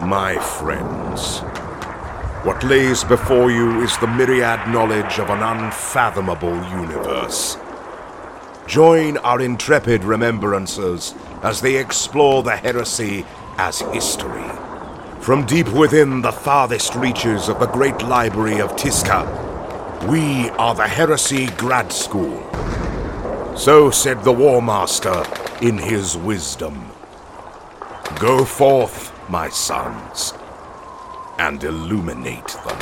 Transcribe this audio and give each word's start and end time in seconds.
My 0.00 0.36
friends, 0.38 1.38
what 2.44 2.62
lays 2.62 3.02
before 3.02 3.50
you 3.50 3.80
is 3.80 3.96
the 3.96 4.06
myriad 4.06 4.68
knowledge 4.68 5.18
of 5.18 5.30
an 5.30 5.42
unfathomable 5.42 6.54
universe. 6.68 7.56
Join 8.66 9.16
our 9.18 9.40
intrepid 9.40 10.02
remembrancers 10.02 11.16
as 11.42 11.62
they 11.62 11.76
explore 11.76 12.42
the 12.42 12.56
heresy 12.56 13.24
as 13.56 13.80
history. 13.80 14.44
From 15.20 15.46
deep 15.46 15.68
within 15.72 16.20
the 16.20 16.30
farthest 16.30 16.94
reaches 16.94 17.48
of 17.48 17.58
the 17.58 17.66
great 17.66 18.02
library 18.02 18.60
of 18.60 18.76
Tizca, 18.76 19.24
we 20.06 20.50
are 20.50 20.74
the 20.74 20.86
Heresy 20.86 21.46
Grad 21.56 21.90
School. 21.90 22.42
So 23.56 23.90
said 23.90 24.22
the 24.22 24.32
War 24.32 24.60
Master 24.60 25.24
in 25.62 25.78
his 25.78 26.18
wisdom. 26.18 26.90
Go 28.20 28.44
forth, 28.44 29.12
my 29.28 29.48
sons, 29.48 30.32
and 31.38 31.62
illuminate 31.62 32.46
them. 32.46 32.78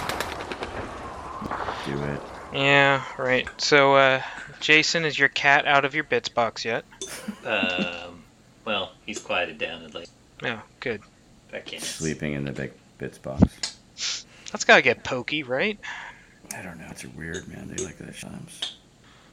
Do 1.87 2.03
it. 2.03 2.21
Yeah, 2.53 3.05
right. 3.19 3.49
So, 3.61 3.97
uh, 3.97 4.23
Jason, 4.61 5.05
is 5.05 5.19
your 5.19 5.29
cat 5.29 5.67
out 5.67 5.85
of 5.85 5.95
your 5.95 6.05
bits 6.05 6.29
box 6.29 6.65
yet? 6.65 6.85
Um, 7.45 8.23
well, 8.65 8.93
he's 9.05 9.21
quieted 9.21 9.59
down 9.59 9.83
at 9.83 9.95
least. 9.95 10.11
No, 10.43 10.61
good. 10.81 11.03
I 11.53 11.59
can't. 11.59 11.83
Sleeping 11.83 12.33
in 12.33 12.45
the 12.45 12.53
big 12.53 12.73
bits 12.97 13.19
box. 13.19 13.77
That's 14.51 14.65
gotta 14.65 14.81
get 14.81 15.05
pokey, 15.05 15.43
right? 15.43 15.79
I 16.57 16.63
don't 16.63 16.79
know. 16.79 16.87
It's 16.91 17.05
a 17.05 17.09
weird, 17.11 17.47
man. 17.49 17.69
They 17.69 17.85
like 17.85 17.99
that 17.99 18.15
sometimes. 18.15 18.77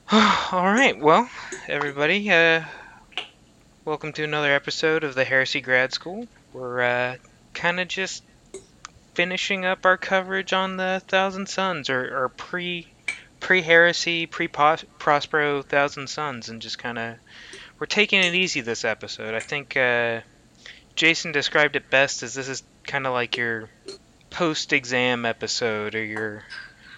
All 0.12 0.66
right, 0.66 1.00
well, 1.00 1.30
everybody, 1.70 2.30
uh, 2.30 2.64
welcome 3.86 4.12
to 4.14 4.24
another 4.26 4.52
episode 4.52 5.06
of 5.06 5.16
the 5.16 5.24
Heresy 5.24 5.62
Grad 5.62 5.94
School. 5.94 6.28
We're 6.54 6.82
uh, 6.82 7.16
kind 7.54 7.80
of 7.80 7.88
just 7.88 8.24
finishing 9.14 9.66
up 9.66 9.86
our 9.86 9.98
coverage 9.98 10.54
on 10.54 10.78
the 10.78 11.02
Thousand 11.08 11.48
Sons, 11.50 11.90
or, 11.90 12.24
or 12.24 12.30
pre 12.30 12.88
pre 13.40 13.62
heresy, 13.62 14.26
pre 14.26 14.48
Prospero 14.48 15.62
Thousand 15.62 16.08
Sons, 16.08 16.50
and 16.50 16.62
just 16.62 16.78
kind 16.78 16.98
of 16.98 17.16
we're 17.80 17.88
taking 17.88 18.22
it 18.22 18.34
easy 18.34 18.62
this 18.62 18.86
episode. 18.86 19.34
I 19.34 19.40
think 19.40 19.76
uh, 19.76 20.22
Jason 20.96 21.32
described 21.32 21.76
it 21.76 21.90
best 21.90 22.24
as 22.24 22.34
this 22.34 22.48
is 22.48 22.64
kind 22.84 23.08
of 23.08 23.14
like 23.14 23.38
your 23.38 23.70
post 24.30 24.72
exam 24.74 25.26
episode 25.26 25.96
or 25.96 26.04
your 26.04 26.44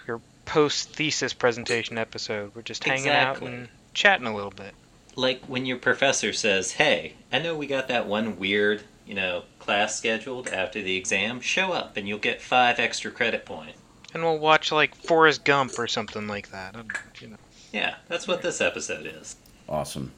your 0.06 0.20
post 0.44 0.90
thesis 0.90 1.32
presentation 1.32 1.98
episode. 1.98 2.52
We're 2.54 2.62
just 2.62 2.84
hanging 2.84 3.06
Exactly. 3.06 3.48
out 3.48 3.54
and 3.54 3.68
chatting 3.92 4.26
a 4.26 4.34
little 4.34 4.50
bit. 4.50 4.74
Like 5.16 5.44
when 5.46 5.66
your 5.66 5.78
professor 5.78 6.32
says, 6.32 6.72
"Hey, 6.72 7.14
I 7.32 7.38
know 7.38 7.56
we 7.56 7.66
got 7.66 7.88
that 7.88 8.06
one 8.06 8.38
weird, 8.38 8.82
you 9.06 9.14
know, 9.14 9.44
class 9.58 9.96
scheduled 9.96 10.48
after 10.48 10.82
the 10.82 10.96
exam. 10.96 11.40
Show 11.40 11.72
up, 11.72 11.96
and 11.96 12.08
you'll 12.08 12.18
get 12.18 12.42
five 12.42 12.78
extra 12.78 13.10
credit 13.10 13.44
points." 13.44 13.78
And 14.12 14.22
we'll 14.22 14.38
watch 14.38 14.70
like 14.72 14.94
Forrest 14.94 15.44
Gump 15.44 15.78
or 15.78 15.86
something 15.86 16.26
like 16.26 16.50
that. 16.50 16.76
You 17.20 17.28
know. 17.28 17.36
Yeah, 17.72 17.96
that's 18.08 18.28
what 18.28 18.42
this 18.42 18.60
episode 18.60 19.06
is. 19.06 19.36
Awesome. 19.68 20.12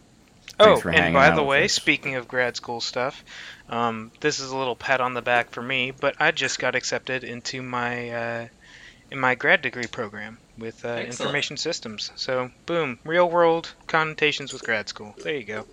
Oh, 0.58 0.64
Thanks 0.64 0.83
for 0.83 0.91
and 0.91 1.14
by 1.14 1.31
the 1.31 1.42
way, 1.42 1.64
us. 1.64 1.72
speaking 1.72 2.14
of 2.14 2.28
grad 2.28 2.56
school 2.56 2.81
stuff, 2.81 3.25
um, 3.69 4.10
this 4.20 4.41
is 4.41 4.50
a 4.50 4.56
little 4.56 4.77
pat 4.77 5.00
on 5.00 5.12
the 5.12 5.22
back 5.22 5.50
for 5.50 5.62
me, 5.62 5.91
but 5.91 6.14
I 6.19 6.31
just 6.31 6.58
got 6.58 6.75
accepted 6.75 7.25
into 7.25 7.62
my 7.62 8.10
uh, 8.10 8.48
in 9.10 9.19
my 9.19 9.34
grad 9.34 9.62
degree 9.62 9.86
program 9.86 10.38
with 10.58 10.84
uh, 10.84 10.96
information 10.96 11.56
systems. 11.56 12.10
So, 12.16 12.50
boom, 12.66 12.98
real 13.04 13.28
world 13.28 13.72
connotations 13.86 14.52
with 14.52 14.62
grad 14.62 14.88
school. 14.88 15.14
There 15.22 15.34
you 15.34 15.44
go. 15.44 15.66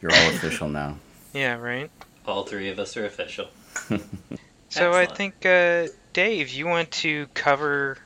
You're 0.00 0.12
all 0.12 0.28
official 0.30 0.68
now. 0.68 0.96
Yeah, 1.34 1.54
right. 1.54 1.90
All 2.26 2.42
three 2.44 2.68
of 2.68 2.78
us 2.78 2.94
are 2.94 3.06
official. 3.06 3.46
So 4.72 4.94
I 4.94 5.04
think 5.04 5.44
uh, 5.44 5.88
Dave, 6.14 6.48
you 6.48 6.66
want 6.66 6.90
to 6.92 7.26
cover 7.34 7.98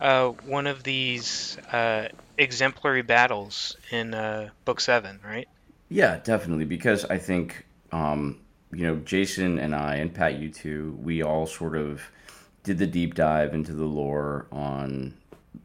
uh, 0.00 0.28
one 0.28 0.68
of 0.68 0.84
these 0.84 1.58
uh, 1.72 2.08
exemplary 2.38 3.02
battles 3.02 3.76
in 3.90 4.14
uh, 4.14 4.50
book 4.64 4.80
seven, 4.80 5.18
right? 5.24 5.48
Yeah, 5.88 6.20
definitely. 6.22 6.64
Because 6.64 7.04
I 7.06 7.18
think, 7.18 7.66
um, 7.90 8.38
you 8.72 8.86
know, 8.86 8.96
Jason 8.96 9.58
and 9.58 9.74
I, 9.74 9.96
and 9.96 10.14
Pat, 10.14 10.38
you 10.38 10.48
too, 10.48 10.96
we 11.02 11.24
all 11.24 11.44
sort 11.44 11.76
of 11.76 12.02
did 12.66 12.78
the 12.78 12.86
deep 12.86 13.14
dive 13.14 13.54
into 13.54 13.72
the 13.72 13.84
lore 13.84 14.48
on 14.50 15.14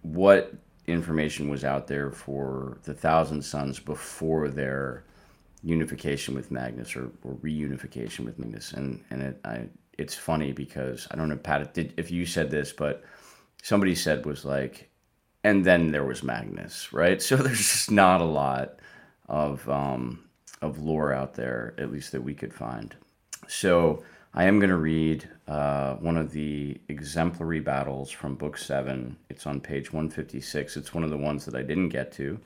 what 0.04 0.54
information 0.86 1.50
was 1.50 1.66
out 1.66 1.88
there 1.88 2.12
for 2.12 2.78
the 2.84 2.94
Thousand 2.94 3.42
Sons 3.42 3.80
before 3.80 4.50
their 4.50 5.04
unification 5.64 6.36
with 6.36 6.52
Magnus 6.52 6.96
or, 6.96 7.12
or 7.24 7.34
reunification 7.44 8.20
with 8.20 8.38
Magnus. 8.38 8.74
And 8.74 9.04
and 9.10 9.24
it 9.24 9.42
I 9.44 9.68
it's 9.98 10.14
funny 10.14 10.52
because 10.52 11.08
I 11.10 11.16
don't 11.16 11.28
know, 11.28 11.38
Pat, 11.38 11.74
did, 11.74 11.96
if 11.98 12.12
you 12.12 12.28
said 12.28 12.52
this, 12.52 12.72
but 12.72 13.04
somebody 13.64 13.96
said 13.96 14.24
was 14.28 14.46
like, 14.46 14.92
and 15.44 15.66
then 15.66 15.92
there 15.92 16.06
was 16.06 16.22
Magnus, 16.22 16.94
right? 16.94 17.20
So 17.30 17.36
there's 17.36 17.58
just 17.58 17.90
not 17.90 18.22
a 18.22 18.26
lot 18.26 18.76
of 19.28 19.68
um, 19.68 20.26
of 20.62 20.78
lore 20.78 21.14
out 21.14 21.34
there, 21.34 21.74
at 21.80 21.92
least 21.92 22.12
that 22.12 22.22
we 22.22 22.36
could 22.36 22.54
find. 22.54 22.96
So 23.48 24.04
I 24.34 24.46
am 24.46 24.60
going 24.60 24.70
to 24.70 24.78
read 24.78 25.28
uh, 25.48 25.96
one 25.96 26.16
of 26.16 26.32
the 26.32 26.80
exemplary 26.88 27.60
battles 27.60 28.10
from 28.10 28.36
Book 28.36 28.58
Seven. 28.58 29.18
It's 29.30 29.46
on 29.46 29.60
page 29.60 29.92
156. 29.92 30.78
It's 30.78 30.94
one 30.94 31.04
of 31.04 31.10
the 31.10 31.18
ones 31.18 31.44
that 31.44 31.56
I 31.56 31.64
didn't 31.64 31.90
get 31.90 32.14
to 32.14 32.40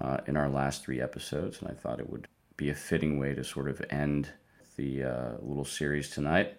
uh, 0.00 0.18
in 0.26 0.36
our 0.36 0.48
last 0.48 0.84
three 0.84 1.00
episodes, 1.00 1.60
and 1.60 1.70
I 1.70 1.74
thought 1.74 2.00
it 2.00 2.10
would 2.10 2.26
be 2.56 2.70
a 2.70 2.74
fitting 2.74 3.16
way 3.20 3.32
to 3.34 3.44
sort 3.44 3.68
of 3.68 3.80
end 3.90 4.30
the 4.76 5.04
uh, 5.04 5.32
little 5.40 5.64
series 5.64 6.10
tonight. 6.10 6.56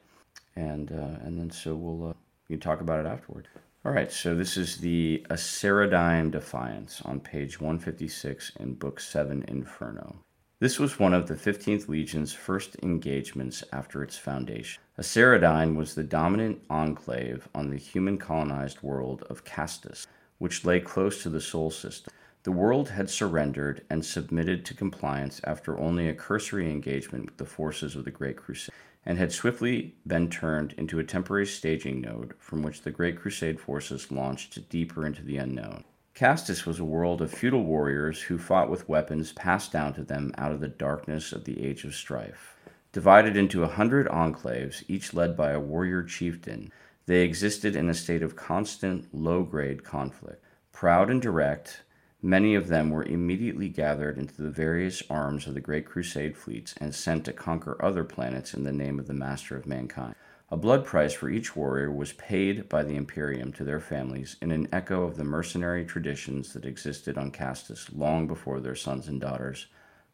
And 0.56 0.92
uh, 0.92 1.20
and 1.26 1.38
then 1.38 1.52
so 1.52 1.76
we'll 1.76 2.12
uh, 2.12 2.14
we 2.48 2.56
can 2.56 2.62
talk 2.62 2.80
about 2.80 3.06
it 3.06 3.10
afterward. 3.10 3.50
All 3.84 3.92
right, 3.92 4.12
so 4.12 4.36
this 4.36 4.56
is 4.56 4.78
the 4.78 5.26
Aceradine 5.30 6.32
Defiance 6.32 7.02
on 7.02 7.20
page 7.20 7.60
156 7.60 8.54
in 8.58 8.76
Book 8.76 9.02
7 9.02 9.44
Inferno. 9.48 10.18
This 10.62 10.78
was 10.78 11.00
one 11.00 11.16
of 11.16 11.26
the 11.26 11.34
15th 11.34 11.88
Legion's 11.88 12.34
first 12.34 12.76
engagements 12.84 13.64
after 13.74 14.04
its 14.04 14.16
foundation. 14.16 14.80
Aceradine 14.96 15.76
was 15.76 15.96
the 15.96 16.04
dominant 16.04 16.62
enclave 16.70 17.50
on 17.56 17.72
the 17.72 17.78
human 17.78 18.20
colonized 18.20 18.84
world 18.84 19.24
of 19.28 19.44
Castus, 19.44 20.06
which 20.38 20.64
lay 20.64 20.80
close 20.80 21.24
to 21.24 21.30
the 21.30 21.42
Sol 21.42 21.72
system. 21.72 22.14
The 22.44 22.52
world 22.52 22.90
had 22.90 23.10
surrendered 23.10 23.84
and 23.90 24.06
submitted 24.06 24.64
to 24.66 24.76
compliance 24.76 25.42
after 25.46 25.80
only 25.80 26.08
a 26.08 26.14
cursory 26.14 26.70
engagement 26.70 27.26
with 27.26 27.38
the 27.38 27.46
forces 27.46 27.96
of 27.96 28.06
the 28.06 28.12
Great 28.12 28.38
Crusade, 28.38 28.76
and 29.04 29.18
had 29.18 29.32
swiftly 29.32 29.96
been 30.06 30.30
turned 30.30 30.74
into 30.74 31.00
a 31.00 31.04
temporary 31.04 31.48
staging 31.48 32.02
node 32.02 32.36
from 32.38 32.62
which 32.62 32.84
the 32.84 32.92
Great 32.92 33.20
Crusade 33.20 33.60
forces 33.60 34.12
launched 34.12 34.70
deeper 34.70 35.08
into 35.08 35.24
the 35.24 35.38
unknown. 35.38 35.86
Castus 36.14 36.66
was 36.66 36.80
a 36.80 36.86
world 36.86 37.22
of 37.22 37.32
feudal 37.32 37.64
warriors 37.64 38.24
who 38.24 38.38
fought 38.38 38.70
with 38.70 38.90
weapons 38.90 39.32
passed 39.32 39.72
down 39.72 39.94
to 39.94 40.04
them 40.04 40.34
out 40.38 40.52
of 40.52 40.60
the 40.60 40.68
darkness 40.68 41.32
of 41.32 41.46
the 41.46 41.66
Age 41.66 41.86
of 41.86 41.96
Strife. 41.96 42.58
Divided 42.92 43.38
into 43.38 43.64
a 43.64 43.68
hundred 43.68 44.08
enclaves, 44.08 44.84
each 44.88 45.14
led 45.14 45.38
by 45.38 45.52
a 45.52 45.60
warrior 45.60 46.04
chieftain, 46.04 46.72
they 47.06 47.24
existed 47.24 47.76
in 47.76 47.90
a 47.90 47.94
state 47.94 48.22
of 48.22 48.36
constant, 48.36 49.08
low 49.14 49.44
grade 49.44 49.84
conflict. 49.84 50.44
Proud 50.74 51.10
and 51.10 51.22
direct, 51.22 51.84
many 52.22 52.56
of 52.56 52.68
them 52.68 52.90
were 52.90 53.04
immediately 53.04 53.70
gathered 53.70 54.18
into 54.18 54.42
the 54.42 54.52
various 54.52 55.02
arms 55.10 55.48
of 55.48 55.54
the 55.54 55.62
Great 55.62 55.86
Crusade 55.86 56.38
fleets 56.38 56.76
and 56.78 56.94
sent 56.94 57.26
to 57.26 57.34
conquer 57.34 57.84
other 57.84 58.04
planets 58.04 58.54
in 58.54 58.66
the 58.66 58.74
name 58.74 59.00
of 59.00 59.08
the 59.08 59.14
Master 59.14 59.56
of 59.56 59.66
Mankind. 59.66 60.16
A 60.54 60.58
blood 60.58 60.84
price 60.84 61.14
for 61.14 61.30
each 61.30 61.56
warrior 61.56 61.90
was 61.90 62.12
paid 62.12 62.68
by 62.68 62.84
the 62.84 62.98
Imperium 62.98 63.54
to 63.54 63.64
their 63.64 63.80
families 63.80 64.36
in 64.42 64.52
an 64.52 64.68
echo 64.74 65.04
of 65.04 65.16
the 65.16 65.24
mercenary 65.24 65.86
traditions 65.86 66.52
that 66.52 66.66
existed 66.66 67.18
on 67.18 67.32
Castus 67.32 67.90
long 67.94 68.28
before 68.28 68.60
their 68.60 68.76
sons 68.76 69.08
and 69.08 69.22
daughters 69.22 69.68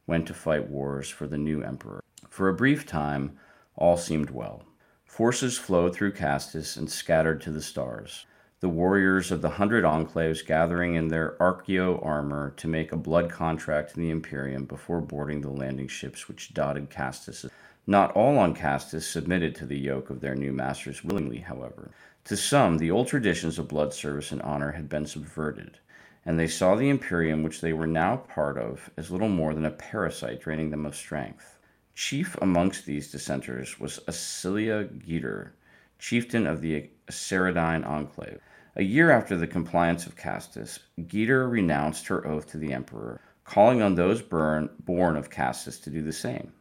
went 0.05 0.27
to 0.27 0.35
fight 0.35 0.69
wars 0.69 1.09
for 1.09 1.25
the 1.25 1.39
new 1.39 1.63
emperor. 1.63 2.03
For 2.29 2.49
a 2.49 2.53
brief 2.53 2.85
time, 2.85 3.39
all 3.75 3.97
seemed 3.97 4.29
well. 4.29 4.63
Forces 5.05 5.57
flowed 5.57 5.95
through 5.95 6.11
Castus 6.11 6.77
and 6.77 6.87
scattered 6.87 7.41
to 7.41 7.51
the 7.51 7.61
stars. 7.61 8.27
The 8.59 8.69
warriors 8.69 9.31
of 9.31 9.41
the 9.41 9.49
hundred 9.49 9.85
enclaves 9.85 10.45
gathering 10.45 10.93
in 10.93 11.07
their 11.07 11.35
archeo 11.39 12.03
armor 12.05 12.53
to 12.57 12.67
make 12.67 12.91
a 12.91 12.97
blood 12.97 13.31
contract 13.31 13.97
in 13.97 14.03
the 14.03 14.11
Imperium 14.11 14.65
before 14.65 15.01
boarding 15.01 15.41
the 15.41 15.49
landing 15.49 15.87
ships 15.87 16.27
which 16.27 16.53
dotted 16.53 16.91
Castus. 16.91 17.47
Not 17.89 18.11
all 18.11 18.37
on 18.37 18.53
Castus 18.53 19.07
submitted 19.07 19.55
to 19.55 19.65
the 19.65 19.79
yoke 19.79 20.09
of 20.09 20.19
their 20.19 20.35
new 20.35 20.51
masters 20.51 21.05
willingly, 21.05 21.37
however. 21.37 21.91
To 22.25 22.35
some, 22.35 22.77
the 22.77 22.91
old 22.91 23.07
traditions 23.07 23.57
of 23.57 23.69
blood 23.69 23.93
service 23.93 24.33
and 24.33 24.41
honor 24.41 24.73
had 24.73 24.89
been 24.89 25.05
subverted, 25.05 25.79
and 26.25 26.37
they 26.37 26.49
saw 26.49 26.75
the 26.75 26.89
Imperium, 26.89 27.43
which 27.43 27.61
they 27.61 27.71
were 27.71 27.87
now 27.87 28.17
part 28.17 28.57
of, 28.57 28.89
as 28.97 29.09
little 29.09 29.29
more 29.29 29.53
than 29.53 29.63
a 29.63 29.71
parasite 29.71 30.41
draining 30.41 30.69
them 30.69 30.85
of 30.85 30.97
strength. 30.97 31.57
Chief 31.95 32.35
amongst 32.41 32.85
these 32.85 33.09
dissenters 33.09 33.79
was 33.79 34.01
Acilia 34.05 34.89
Geter, 35.07 35.51
chieftain 35.97 36.45
of 36.45 36.59
the 36.59 36.89
Aceradine 37.07 37.87
enclave. 37.87 38.41
A 38.75 38.83
year 38.83 39.11
after 39.11 39.37
the 39.37 39.47
compliance 39.47 40.05
of 40.05 40.17
Castus, 40.17 40.79
Geter 40.99 41.49
renounced 41.49 42.07
her 42.07 42.27
oath 42.27 42.51
to 42.51 42.57
the 42.57 42.73
emperor, 42.73 43.21
calling 43.45 43.81
on 43.81 43.95
those 43.95 44.21
born 44.21 44.69
of 45.15 45.29
Castus 45.29 45.79
to 45.79 45.89
do 45.89 46.01
the 46.01 46.11
same. 46.11 46.51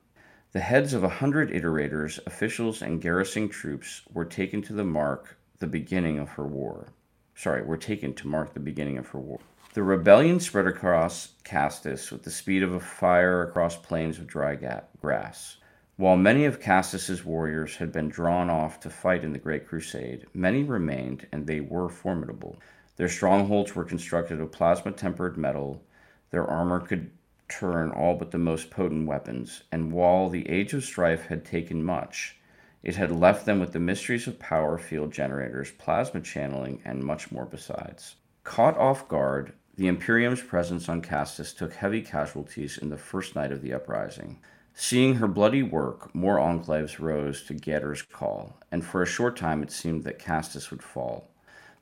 The 0.52 0.60
heads 0.60 0.94
of 0.94 1.04
a 1.04 1.08
hundred 1.08 1.50
iterators, 1.50 2.18
officials, 2.26 2.80
and 2.80 3.00
garrison 3.00 3.48
troops 3.48 4.02
were 4.12 4.24
taken 4.24 4.62
to 4.62 4.72
the 4.72 4.84
mark 4.84 5.36
the 5.58 5.66
beginning 5.66 6.18
of 6.18 6.30
her 6.30 6.46
war. 6.46 6.88
Sorry, 7.34 7.62
were 7.62 7.76
taken 7.76 8.14
to 8.14 8.28
mark 8.28 8.54
the 8.54 8.60
beginning 8.60 8.96
of 8.96 9.08
her 9.08 9.18
war. 9.18 9.40
The 9.74 9.82
rebellion 9.82 10.40
spread 10.40 10.66
across 10.66 11.34
Castus 11.44 12.10
with 12.10 12.22
the 12.22 12.30
speed 12.30 12.62
of 12.62 12.72
a 12.72 12.80
fire 12.80 13.42
across 13.42 13.76
plains 13.76 14.18
of 14.18 14.26
dry 14.26 14.56
grass. 15.00 15.58
While 15.96 16.16
many 16.16 16.44
of 16.44 16.60
Castus's 16.60 17.24
warriors 17.24 17.76
had 17.76 17.92
been 17.92 18.08
drawn 18.08 18.48
off 18.48 18.80
to 18.80 18.90
fight 18.90 19.24
in 19.24 19.32
the 19.32 19.38
Great 19.38 19.66
Crusade, 19.66 20.26
many 20.32 20.62
remained, 20.62 21.26
and 21.32 21.46
they 21.46 21.60
were 21.60 21.88
formidable. 21.88 22.58
Their 22.96 23.08
strongholds 23.08 23.74
were 23.74 23.84
constructed 23.84 24.40
of 24.40 24.52
plasma 24.52 24.92
tempered 24.92 25.36
metal. 25.36 25.82
Their 26.30 26.46
armor 26.46 26.80
could 26.80 27.10
turn 27.48 27.90
all 27.90 28.14
but 28.14 28.30
the 28.30 28.38
most 28.38 28.70
potent 28.70 29.06
weapons, 29.06 29.62
and 29.70 29.92
while 29.92 30.28
the 30.28 30.48
Age 30.48 30.72
of 30.74 30.84
Strife 30.84 31.26
had 31.26 31.44
taken 31.44 31.84
much, 31.84 32.36
it 32.82 32.96
had 32.96 33.10
left 33.10 33.46
them 33.46 33.58
with 33.60 33.72
the 33.72 33.80
mysteries 33.80 34.26
of 34.26 34.38
power 34.38 34.78
field 34.78 35.12
generators, 35.12 35.72
plasma 35.72 36.20
channeling, 36.20 36.80
and 36.84 37.02
much 37.02 37.32
more 37.32 37.44
besides. 37.44 38.16
Caught 38.44 38.78
off 38.78 39.08
guard, 39.08 39.52
the 39.76 39.88
Imperium's 39.88 40.40
presence 40.40 40.88
on 40.88 41.02
Castus 41.02 41.52
took 41.52 41.74
heavy 41.74 42.00
casualties 42.00 42.78
in 42.78 42.88
the 42.88 42.96
first 42.96 43.34
night 43.34 43.52
of 43.52 43.60
the 43.60 43.74
uprising. 43.74 44.38
Seeing 44.72 45.14
her 45.16 45.26
bloody 45.26 45.62
work, 45.62 46.14
more 46.14 46.38
enclaves 46.38 46.98
rose 46.98 47.42
to 47.44 47.54
Gator's 47.54 48.02
call, 48.02 48.56
and 48.70 48.84
for 48.84 49.02
a 49.02 49.06
short 49.06 49.36
time 49.36 49.62
it 49.62 49.72
seemed 49.72 50.04
that 50.04 50.18
Castus 50.18 50.70
would 50.70 50.82
fall. 50.82 51.28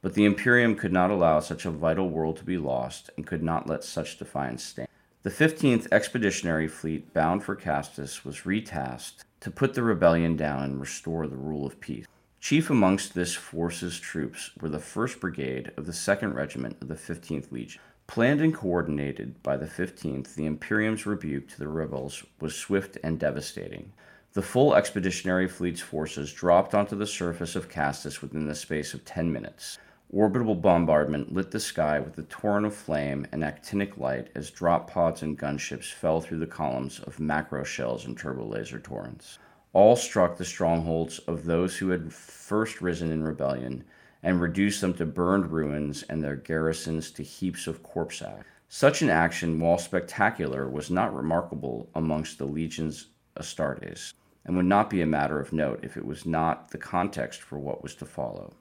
But 0.00 0.14
the 0.14 0.24
Imperium 0.24 0.74
could 0.74 0.92
not 0.92 1.10
allow 1.10 1.40
such 1.40 1.64
a 1.64 1.70
vital 1.70 2.08
world 2.08 2.36
to 2.38 2.44
be 2.44 2.58
lost, 2.58 3.10
and 3.16 3.26
could 3.26 3.42
not 3.42 3.68
let 3.68 3.84
such 3.84 4.18
defiance 4.18 4.62
stand. 4.62 4.88
The 5.24 5.30
15th 5.30 5.88
Expeditionary 5.90 6.68
Fleet, 6.68 7.14
bound 7.14 7.44
for 7.44 7.56
Castus, 7.56 8.26
was 8.26 8.44
retasked 8.44 9.24
to 9.40 9.50
put 9.50 9.72
the 9.72 9.82
rebellion 9.82 10.36
down 10.36 10.62
and 10.62 10.78
restore 10.78 11.26
the 11.26 11.38
rule 11.38 11.64
of 11.64 11.80
peace. 11.80 12.04
Chief 12.40 12.68
amongst 12.68 13.14
this 13.14 13.34
force's 13.34 13.98
troops 13.98 14.50
were 14.60 14.68
the 14.68 14.76
1st 14.76 15.20
Brigade 15.20 15.72
of 15.78 15.86
the 15.86 15.92
2nd 15.92 16.34
Regiment 16.34 16.76
of 16.82 16.88
the 16.88 16.94
15th 16.94 17.50
Legion. 17.50 17.80
Planned 18.06 18.42
and 18.42 18.54
coordinated 18.54 19.42
by 19.42 19.56
the 19.56 19.64
15th, 19.64 20.34
the 20.34 20.44
Imperium's 20.44 21.06
rebuke 21.06 21.48
to 21.48 21.58
the 21.58 21.68
rebels 21.68 22.22
was 22.38 22.54
swift 22.54 22.98
and 23.02 23.18
devastating. 23.18 23.94
The 24.34 24.42
full 24.42 24.74
expeditionary 24.74 25.48
fleet's 25.48 25.80
forces 25.80 26.34
dropped 26.34 26.74
onto 26.74 26.96
the 26.96 27.06
surface 27.06 27.56
of 27.56 27.70
Castus 27.70 28.20
within 28.20 28.46
the 28.46 28.54
space 28.54 28.92
of 28.92 29.06
10 29.06 29.32
minutes. 29.32 29.78
Orbital 30.16 30.54
bombardment 30.54 31.32
lit 31.32 31.50
the 31.50 31.58
sky 31.58 31.98
with 31.98 32.16
a 32.18 32.22
torrent 32.22 32.66
of 32.66 32.72
flame 32.72 33.26
and 33.32 33.42
actinic 33.42 33.98
light 33.98 34.28
as 34.36 34.48
drop 34.48 34.88
pods 34.88 35.22
and 35.22 35.36
gunships 35.36 35.92
fell 35.92 36.20
through 36.20 36.38
the 36.38 36.46
columns 36.46 37.00
of 37.00 37.18
macro 37.18 37.64
shells 37.64 38.06
and 38.06 38.16
turbolaser 38.16 38.80
torrents. 38.80 39.40
All 39.72 39.96
struck 39.96 40.36
the 40.36 40.44
strongholds 40.44 41.18
of 41.18 41.46
those 41.46 41.76
who 41.78 41.88
had 41.88 42.12
first 42.12 42.80
risen 42.80 43.10
in 43.10 43.24
rebellion 43.24 43.82
and 44.22 44.40
reduced 44.40 44.80
them 44.80 44.94
to 44.94 45.04
burned 45.04 45.50
ruins 45.50 46.04
and 46.04 46.22
their 46.22 46.36
garrisons 46.36 47.10
to 47.10 47.24
heaps 47.24 47.66
of 47.66 47.82
corpse 47.82 48.22
ash. 48.22 48.44
Such 48.68 49.02
an 49.02 49.10
action, 49.10 49.58
while 49.58 49.78
spectacular, 49.78 50.70
was 50.70 50.92
not 50.92 51.12
remarkable 51.12 51.90
amongst 51.92 52.38
the 52.38 52.46
legions 52.46 53.08
Astartes, 53.36 54.12
and 54.44 54.56
would 54.56 54.66
not 54.66 54.90
be 54.90 55.02
a 55.02 55.06
matter 55.06 55.40
of 55.40 55.52
note 55.52 55.80
if 55.82 55.96
it 55.96 56.06
was 56.06 56.24
not 56.24 56.70
the 56.70 56.78
context 56.78 57.42
for 57.42 57.58
what 57.58 57.82
was 57.82 57.96
to 57.96 58.06
follow. 58.06 58.52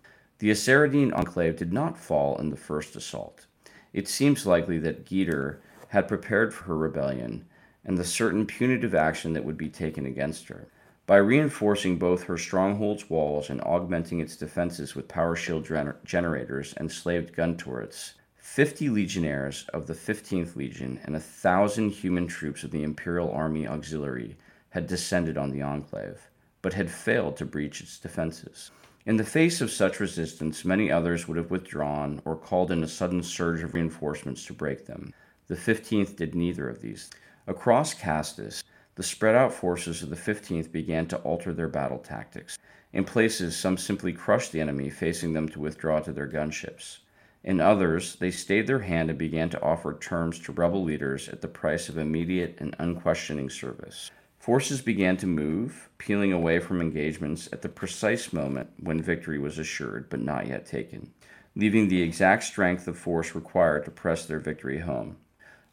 The 0.43 0.51
Assaridine 0.51 1.13
enclave 1.13 1.55
did 1.55 1.71
not 1.71 1.97
fall 1.97 2.35
in 2.37 2.49
the 2.49 2.57
first 2.57 2.97
assault. 2.97 3.45
It 3.93 4.09
seems 4.09 4.45
likely 4.45 4.77
that 4.79 5.05
Geter 5.05 5.59
had 5.87 6.09
prepared 6.09 6.53
for 6.53 6.65
her 6.65 6.77
rebellion 6.77 7.45
and 7.85 7.97
the 7.97 8.03
certain 8.03 8.45
punitive 8.45 8.93
action 8.93 9.31
that 9.31 9.45
would 9.45 9.55
be 9.55 9.69
taken 9.69 10.05
against 10.05 10.49
her. 10.49 10.67
By 11.05 11.15
reinforcing 11.15 11.97
both 11.97 12.23
her 12.23 12.37
stronghold's 12.37 13.09
walls 13.09 13.49
and 13.49 13.61
augmenting 13.61 14.19
its 14.19 14.35
defenses 14.35 14.95
with 14.95 15.07
power 15.07 15.37
shield 15.37 15.65
gener- 15.65 16.03
generators 16.03 16.73
and 16.73 16.91
slaved 16.91 17.33
gun 17.33 17.55
turrets, 17.55 18.15
50 18.35 18.89
legionnaires 18.89 19.65
of 19.73 19.87
the 19.87 19.95
15th 19.95 20.57
Legion 20.57 20.99
and 21.05 21.15
a 21.15 21.21
thousand 21.21 21.91
human 21.91 22.27
troops 22.27 22.65
of 22.65 22.71
the 22.71 22.83
Imperial 22.83 23.31
Army 23.31 23.65
Auxiliary 23.65 24.35
had 24.71 24.87
descended 24.87 25.37
on 25.37 25.51
the 25.51 25.61
Enclave, 25.61 26.29
but 26.61 26.73
had 26.73 26.91
failed 26.91 27.37
to 27.37 27.45
breach 27.45 27.79
its 27.79 27.97
defenses. 27.97 28.71
In 29.05 29.17
the 29.17 29.25
face 29.25 29.59
of 29.59 29.69
such 29.69 29.99
resistance, 29.99 30.63
many 30.63 30.89
others 30.89 31.27
would 31.27 31.35
have 31.35 31.51
withdrawn 31.51 32.21
or 32.23 32.37
called 32.37 32.71
in 32.71 32.83
a 32.83 32.87
sudden 32.87 33.21
surge 33.21 33.61
of 33.61 33.73
reinforcements 33.73 34.45
to 34.45 34.53
break 34.53 34.85
them. 34.85 35.13
The 35.47 35.55
15th 35.55 36.15
did 36.15 36.35
neither 36.35 36.69
of 36.69 36.79
these. 36.81 37.09
Across 37.45 37.95
Castus, 37.95 38.63
the 38.95 39.03
spread 39.03 39.35
out 39.35 39.53
forces 39.53 40.03
of 40.03 40.09
the 40.09 40.15
15th 40.15 40.71
began 40.71 41.05
to 41.07 41.17
alter 41.17 41.51
their 41.51 41.67
battle 41.67 41.97
tactics. 41.97 42.57
In 42.93 43.03
places, 43.03 43.57
some 43.57 43.75
simply 43.75 44.13
crushed 44.13 44.53
the 44.53 44.61
enemy, 44.61 44.89
facing 44.89 45.33
them 45.33 45.49
to 45.49 45.59
withdraw 45.59 45.99
to 45.99 46.13
their 46.13 46.27
gunships. 46.27 46.99
In 47.43 47.59
others, 47.59 48.15
they 48.15 48.31
stayed 48.31 48.67
their 48.67 48.79
hand 48.79 49.09
and 49.09 49.19
began 49.19 49.49
to 49.49 49.61
offer 49.61 49.97
terms 49.99 50.39
to 50.39 50.53
rebel 50.53 50.81
leaders 50.81 51.27
at 51.27 51.41
the 51.41 51.49
price 51.49 51.89
of 51.89 51.97
immediate 51.97 52.55
and 52.59 52.73
unquestioning 52.79 53.49
service. 53.49 54.11
Forces 54.43 54.81
began 54.81 55.15
to 55.15 55.25
move, 55.25 55.87
peeling 55.97 56.33
away 56.33 56.59
from 56.59 56.81
engagements 56.81 57.47
at 57.53 57.61
the 57.61 57.69
precise 57.69 58.33
moment 58.33 58.71
when 58.77 59.01
victory 59.01 59.39
was 59.39 59.57
assured 59.57 60.09
but 60.09 60.19
not 60.19 60.47
yet 60.47 60.65
taken, 60.65 61.13
leaving 61.55 61.87
the 61.87 62.01
exact 62.01 62.43
strength 62.43 62.85
of 62.89 62.97
force 62.97 63.35
required 63.35 63.85
to 63.85 63.91
press 63.91 64.25
their 64.25 64.39
victory 64.39 64.79
home. 64.79 65.15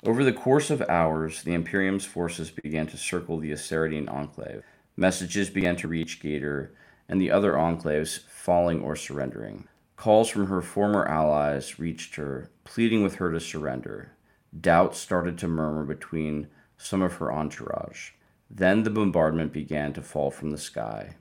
Over 0.05 0.23
the 0.23 0.33
course 0.33 0.71
of 0.71 0.83
hours, 0.83 1.43
the 1.43 1.53
Imperium's 1.53 2.05
forces 2.05 2.53
began 2.53 2.87
to 2.87 2.97
circle 2.97 3.39
the 3.39 3.51
Assaridine 3.51 4.09
enclave. 4.09 4.63
Messages 4.97 5.51
began 5.51 5.75
to 5.75 5.89
reach 5.89 6.21
Gator 6.21 6.73
and 7.09 7.21
the 7.21 7.33
other 7.33 7.55
enclaves 7.55 8.21
falling 8.29 8.83
or 8.83 8.95
surrendering. 8.95 9.67
Calls 9.97 10.29
from 10.29 10.47
her 10.47 10.63
former 10.63 11.05
allies 11.07 11.81
reached 11.81 12.15
her, 12.15 12.51
pleading 12.63 13.03
with 13.03 13.17
her 13.17 13.33
to 13.33 13.41
surrender. 13.41 14.13
Doubts 14.57 15.01
started 15.01 15.39
to 15.39 15.49
murmur 15.49 15.83
between 15.83 16.47
some 16.79 17.03
of 17.03 17.15
her 17.15 17.33
entourage. 17.33 18.11
Then 18.51 18.83
the 18.83 18.91
bombardment 18.91 19.53
began 19.53 19.93
to 19.93 20.03
fall 20.03 20.31
from 20.31 20.51
the 20.51 20.59
sky. 20.59 21.15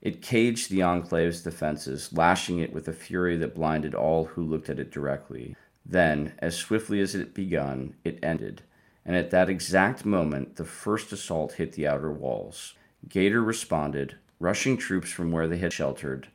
It 0.00 0.20
caged 0.20 0.68
the 0.68 0.82
enclave's 0.82 1.42
defenses, 1.42 2.12
lashing 2.12 2.58
it 2.58 2.72
with 2.72 2.88
a 2.88 2.92
fury 2.92 3.36
that 3.36 3.54
blinded 3.54 3.94
all 3.94 4.24
who 4.24 4.42
looked 4.42 4.68
at 4.68 4.80
it 4.80 4.90
directly. 4.90 5.54
Then, 5.86 6.32
as 6.40 6.56
swiftly 6.56 7.00
as 7.00 7.14
it 7.14 7.20
had 7.20 7.34
begun, 7.34 7.94
it 8.02 8.18
ended, 8.20 8.62
and 9.04 9.14
at 9.14 9.30
that 9.30 9.48
exact 9.48 10.04
moment 10.04 10.56
the 10.56 10.64
first 10.64 11.12
assault 11.12 11.52
hit 11.52 11.74
the 11.74 11.86
outer 11.86 12.10
walls. 12.10 12.74
Gator 13.08 13.42
responded, 13.42 14.16
rushing 14.40 14.76
troops 14.76 15.10
from 15.10 15.30
where 15.30 15.46
they 15.46 15.58
had 15.58 15.72
sheltered. 15.72 16.28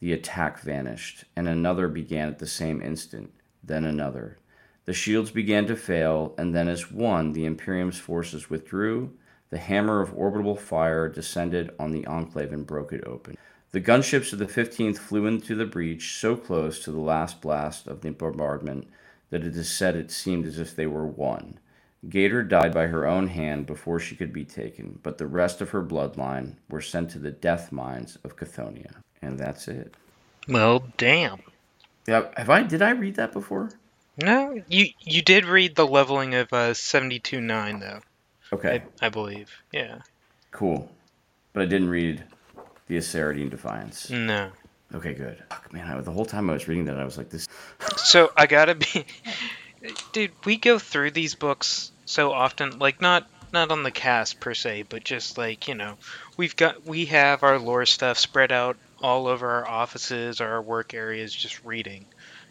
The 0.00 0.12
attack 0.12 0.58
vanished, 0.60 1.24
and 1.36 1.48
another 1.48 1.86
began 1.86 2.28
at 2.28 2.40
the 2.40 2.46
same 2.46 2.82
instant, 2.82 3.32
then 3.62 3.84
another. 3.84 4.38
The 4.86 4.92
shields 4.92 5.30
began 5.30 5.66
to 5.66 5.76
fail, 5.76 6.34
and 6.36 6.52
then 6.52 6.68
as 6.68 6.90
one 6.90 7.32
the 7.32 7.46
Imperium's 7.46 7.98
forces 7.98 8.50
withdrew, 8.50 9.12
the 9.54 9.60
hammer 9.60 10.00
of 10.00 10.12
orbital 10.18 10.56
fire 10.56 11.08
descended 11.08 11.72
on 11.78 11.92
the 11.92 12.04
enclave 12.08 12.52
and 12.52 12.66
broke 12.66 12.92
it 12.92 13.04
open. 13.06 13.38
The 13.70 13.80
gunships 13.80 14.32
of 14.32 14.40
the 14.40 14.46
15th 14.46 14.98
flew 14.98 15.26
into 15.26 15.54
the 15.54 15.64
breach 15.64 16.18
so 16.18 16.34
close 16.34 16.82
to 16.82 16.90
the 16.90 16.98
last 16.98 17.40
blast 17.40 17.86
of 17.86 18.00
the 18.00 18.10
bombardment 18.10 18.88
that 19.30 19.44
it 19.44 19.54
is 19.54 19.70
said 19.70 19.94
it 19.94 20.10
seemed 20.10 20.44
as 20.44 20.58
if 20.58 20.74
they 20.74 20.88
were 20.88 21.06
one. 21.06 21.60
Gator 22.08 22.42
died 22.42 22.74
by 22.74 22.88
her 22.88 23.06
own 23.06 23.28
hand 23.28 23.64
before 23.64 24.00
she 24.00 24.16
could 24.16 24.32
be 24.32 24.44
taken, 24.44 24.98
but 25.04 25.18
the 25.18 25.28
rest 25.28 25.60
of 25.60 25.70
her 25.70 25.84
bloodline 25.84 26.56
were 26.68 26.80
sent 26.80 27.10
to 27.10 27.20
the 27.20 27.30
death 27.30 27.70
mines 27.70 28.18
of 28.24 28.36
Cathonia. 28.36 28.96
And 29.22 29.38
that's 29.38 29.68
it. 29.68 29.94
Well, 30.48 30.82
damn. 30.96 31.38
Yeah, 32.08 32.26
have 32.36 32.50
I 32.50 32.64
did 32.64 32.82
I 32.82 32.90
read 32.90 33.14
that 33.14 33.32
before? 33.32 33.70
No, 34.20 34.60
you 34.66 34.86
you 34.98 35.22
did 35.22 35.44
read 35.44 35.76
the 35.76 35.86
leveling 35.86 36.34
of 36.34 36.52
uh, 36.52 36.72
72.9 36.72 37.78
though. 37.78 38.00
Okay, 38.54 38.82
I, 39.00 39.06
I 39.06 39.08
believe. 39.08 39.50
Yeah. 39.72 39.98
cool. 40.50 40.90
But 41.52 41.62
I 41.62 41.66
didn't 41.66 41.88
read 41.88 42.22
the 42.88 42.96
Assaridine 42.96 43.50
Defiance. 43.50 44.10
No. 44.10 44.50
Okay, 44.94 45.14
good. 45.14 45.42
Fuck, 45.50 45.72
man, 45.72 45.88
I, 45.88 46.00
the 46.00 46.10
whole 46.12 46.24
time 46.24 46.50
I 46.50 46.52
was 46.52 46.68
reading 46.68 46.84
that, 46.86 46.98
I 46.98 47.04
was 47.04 47.18
like, 47.18 47.30
this. 47.30 47.48
So 47.96 48.30
I 48.36 48.46
gotta 48.46 48.74
be, 48.74 49.04
dude. 50.12 50.32
We 50.44 50.56
go 50.56 50.78
through 50.78 51.12
these 51.12 51.34
books 51.34 51.90
so 52.04 52.32
often, 52.32 52.78
like 52.78 53.00
not 53.00 53.28
not 53.52 53.70
on 53.70 53.82
the 53.82 53.90
cast 53.90 54.40
per 54.40 54.52
se, 54.54 54.84
but 54.88 55.04
just 55.04 55.38
like 55.38 55.68
you 55.68 55.74
know, 55.74 55.96
we've 56.36 56.54
got 56.56 56.84
we 56.84 57.06
have 57.06 57.42
our 57.42 57.58
lore 57.58 57.86
stuff 57.86 58.18
spread 58.18 58.52
out 58.52 58.76
all 59.00 59.26
over 59.26 59.48
our 59.48 59.68
offices 59.68 60.40
our 60.40 60.60
work 60.62 60.94
areas, 60.94 61.32
just 61.34 61.64
reading. 61.64 62.04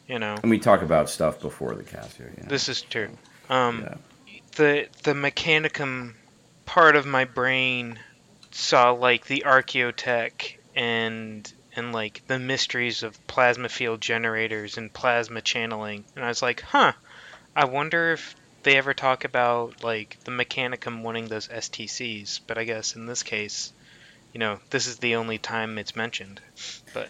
You 0.08 0.20
know, 0.20 0.36
And 0.42 0.50
we 0.50 0.60
talk 0.60 0.82
about 0.82 1.10
stuff 1.10 1.40
before 1.40 1.76
the 1.76 1.84
cast 1.84 2.18
here. 2.18 2.32
You 2.36 2.44
know? 2.44 2.50
this 2.50 2.68
is 2.68 2.82
true. 2.82 3.10
Um, 3.50 3.82
Yeah. 3.82 3.96
The 4.56 4.88
the 5.04 5.14
mechanicum 5.14 6.14
part 6.66 6.96
of 6.96 7.06
my 7.06 7.26
brain 7.26 8.00
saw 8.52 8.92
like 8.92 9.26
the 9.26 9.44
archaeotech 9.46 10.56
and 10.76 11.52
and 11.76 11.92
like 11.92 12.22
the 12.28 12.40
mysteries 12.40 13.04
of 13.04 13.28
plasma 13.28 13.68
field 13.70 14.00
generators 14.00 14.78
and 14.78 14.94
plasma 14.94 15.42
channeling 15.42 16.04
and 16.16 16.24
i 16.24 16.28
was 16.28 16.42
like 16.42 16.62
huh 16.62 16.92
i 17.56 17.66
wonder 17.66 18.12
if 18.14 18.36
they 18.64 18.78
ever 18.78 18.94
talk 18.94 19.26
about 19.26 19.84
like 19.84 20.18
the 20.24 20.32
Mechanicum 20.32 21.04
wanting 21.04 21.28
those 21.28 21.48
STCs, 21.50 22.40
but 22.48 22.58
I 22.58 22.64
guess 22.64 22.96
in 22.96 23.06
this 23.06 23.22
case, 23.22 23.74
you 24.34 24.40
know, 24.40 24.60
this 24.70 24.88
is 24.88 24.98
the 24.98 25.16
only 25.16 25.38
time 25.38 25.78
it's 25.78 25.96
mentioned. 25.96 26.42
But 26.94 27.10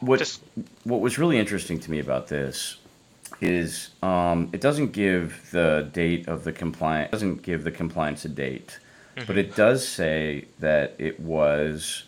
What 0.00 0.18
Just- 0.18 0.40
what 0.84 1.00
was 1.00 1.18
really 1.18 1.38
interesting 1.38 1.78
to 1.80 1.90
me 1.90 1.98
about 1.98 2.28
this 2.28 2.76
is 3.40 3.90
um, 4.02 4.50
it 4.52 4.60
doesn't 4.60 4.92
give 4.92 5.50
the 5.50 5.88
date 5.92 6.28
of 6.28 6.44
the 6.44 6.52
compliance 6.52 7.10
doesn't 7.10 7.42
give 7.42 7.64
the 7.64 7.70
compliance 7.70 8.24
a 8.24 8.28
date, 8.28 8.78
but 9.26 9.36
it 9.38 9.54
does 9.56 9.86
say 9.86 10.46
that 10.60 10.94
it 10.98 11.18
was 11.20 12.04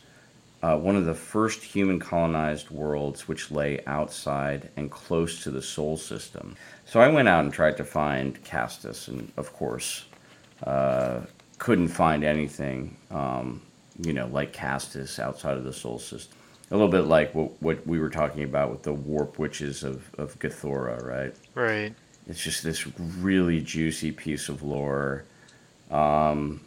uh, 0.63 0.77
one 0.77 0.97
of 0.97 1.07
the 1.07 1.15
first 1.15 1.63
human 1.63 1.99
colonized 1.99 2.71
worlds 2.71 3.27
which 3.27 3.51
lay 3.51 3.83
outside 3.87 4.69
and 4.77 4.91
close 4.91 5.43
to 5.43 5.51
the 5.51 5.63
Sol 5.63 5.97
system. 5.97 6.55
So 6.85 7.01
I 7.01 7.09
went 7.09 7.29
out 7.29 7.45
and 7.45 7.53
tried 7.53 7.77
to 7.79 7.85
find 7.85 8.43
Castus, 8.45 9.09
and 9.09 9.33
of 9.37 9.53
course, 9.53 10.05
uh, 10.65 11.21
couldn't 11.59 11.89
find 11.89 12.25
anything, 12.25 12.97
um, 13.11 13.63
you 14.03 14.13
know, 14.13 14.27
like 14.27 14.53
Castus 14.53 15.19
outside 15.19 15.57
of 15.57 15.65
the 15.65 15.73
Sol 15.73 15.99
system. 15.99 16.37
A 16.71 16.75
little 16.75 16.89
bit 16.89 17.07
like 17.07 17.35
what, 17.35 17.61
what 17.61 17.87
we 17.87 17.99
were 17.99 18.11
talking 18.11 18.45
about 18.45 18.71
with 18.71 18.83
the 18.83 18.93
warp 18.93 19.39
witches 19.39 19.83
of, 19.83 20.15
of 20.17 20.39
Gathora, 20.39 21.05
right? 21.05 21.35
right, 21.55 21.95
It's 22.29 22.43
just 22.43 22.63
this 22.63 22.87
really 22.99 23.61
juicy 23.61 24.13
piece 24.13 24.49
of 24.49 24.63
lore. 24.63 25.25
Um, 25.91 26.61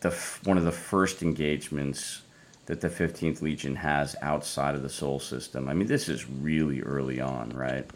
the 0.00 0.08
f- 0.08 0.40
one 0.44 0.56
of 0.56 0.64
the 0.64 0.72
first 0.72 1.22
engagements 1.22 2.22
that 2.66 2.80
the 2.80 2.88
15th 2.88 3.42
Legion 3.42 3.76
has 3.76 4.16
outside 4.22 4.74
of 4.74 4.82
the 4.82 4.88
Sol 4.88 5.20
system. 5.20 5.68
I 5.68 5.74
mean, 5.74 5.88
this 5.88 6.08
is 6.08 6.28
really 6.28 6.80
early 6.80 7.20
on, 7.20 7.50
right? 7.50 7.86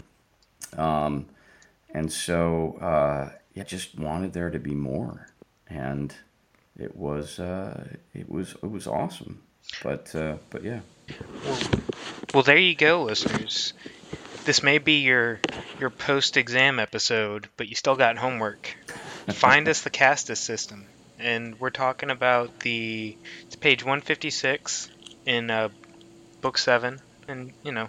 Um, 0.77 1.27
and 1.91 2.13
so, 2.13 2.77
uh, 2.81 3.31
yeah, 3.55 3.65
just 3.65 3.99
wanted 3.99 4.35
there 4.35 4.51
to 4.51 4.59
be 4.59 4.75
more, 4.75 5.29
and 5.69 6.15
it 6.79 6.95
was 6.95 7.41
uh, 7.41 7.95
it 8.13 8.29
was 8.29 8.55
it 8.63 8.71
was 8.71 8.87
awesome. 8.87 9.43
But 9.83 10.15
uh, 10.15 10.37
but 10.51 10.65
yeah, 10.65 10.81
Well, 12.35 12.43
there 12.43 12.59
you 12.59 12.75
go, 12.75 13.05
listeners. 13.05 13.73
This 14.45 14.63
may 14.63 14.79
be 14.79 15.01
your 15.01 15.41
your 15.81 15.91
post-exam 15.91 16.79
episode, 16.79 17.49
but 17.57 17.69
you 17.69 17.75
still 17.75 17.97
got 17.97 18.17
homework. 18.17 18.77
Find 19.29 19.69
us 19.69 19.83
the 19.83 19.91
Castus 19.91 20.41
system, 20.41 20.87
and 21.19 21.59
we're 21.61 21.71
talking 21.71 22.11
about 22.11 22.61
the 22.61 23.17
it's 23.47 23.57
page 23.57 23.83
156 23.83 24.89
in 25.27 25.51
uh, 25.51 25.69
book 26.41 26.59
seven, 26.59 27.01
and 27.29 27.53
you 27.63 27.73
know, 27.73 27.89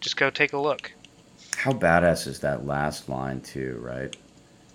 just 0.00 0.16
go 0.16 0.30
take 0.30 0.52
a 0.52 0.58
look. 0.58 0.92
how 1.56 1.72
badass 1.72 2.26
is 2.26 2.40
that 2.40 2.66
last 2.66 3.08
line 3.08 3.40
too, 3.40 3.78
right? 3.82 4.14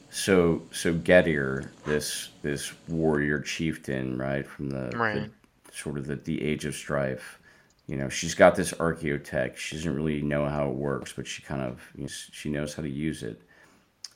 So 0.09 0.63
so 0.71 0.93
Getir, 0.93 1.69
this 1.85 2.29
this 2.41 2.73
warrior 2.87 3.39
chieftain, 3.39 4.17
right, 4.17 4.45
from 4.47 4.69
the, 4.69 4.89
the 4.89 4.97
Right. 4.97 5.31
Sort 5.73 5.97
of 5.97 6.05
the, 6.07 6.15
the 6.15 6.41
age 6.43 6.65
of 6.65 6.75
strife. 6.75 7.39
You 7.87 7.97
know, 7.97 8.07
she's 8.07 8.33
got 8.35 8.55
this 8.55 8.71
archaeotech. 8.73 9.57
She 9.57 9.75
doesn't 9.75 9.93
really 9.95 10.21
know 10.21 10.45
how 10.47 10.69
it 10.69 10.75
works, 10.75 11.11
but 11.13 11.27
she 11.27 11.41
kind 11.41 11.61
of 11.61 11.81
you 11.95 12.03
know, 12.03 12.09
she 12.09 12.49
knows 12.49 12.73
how 12.73 12.81
to 12.83 12.89
use 12.89 13.23
it. 13.23 13.41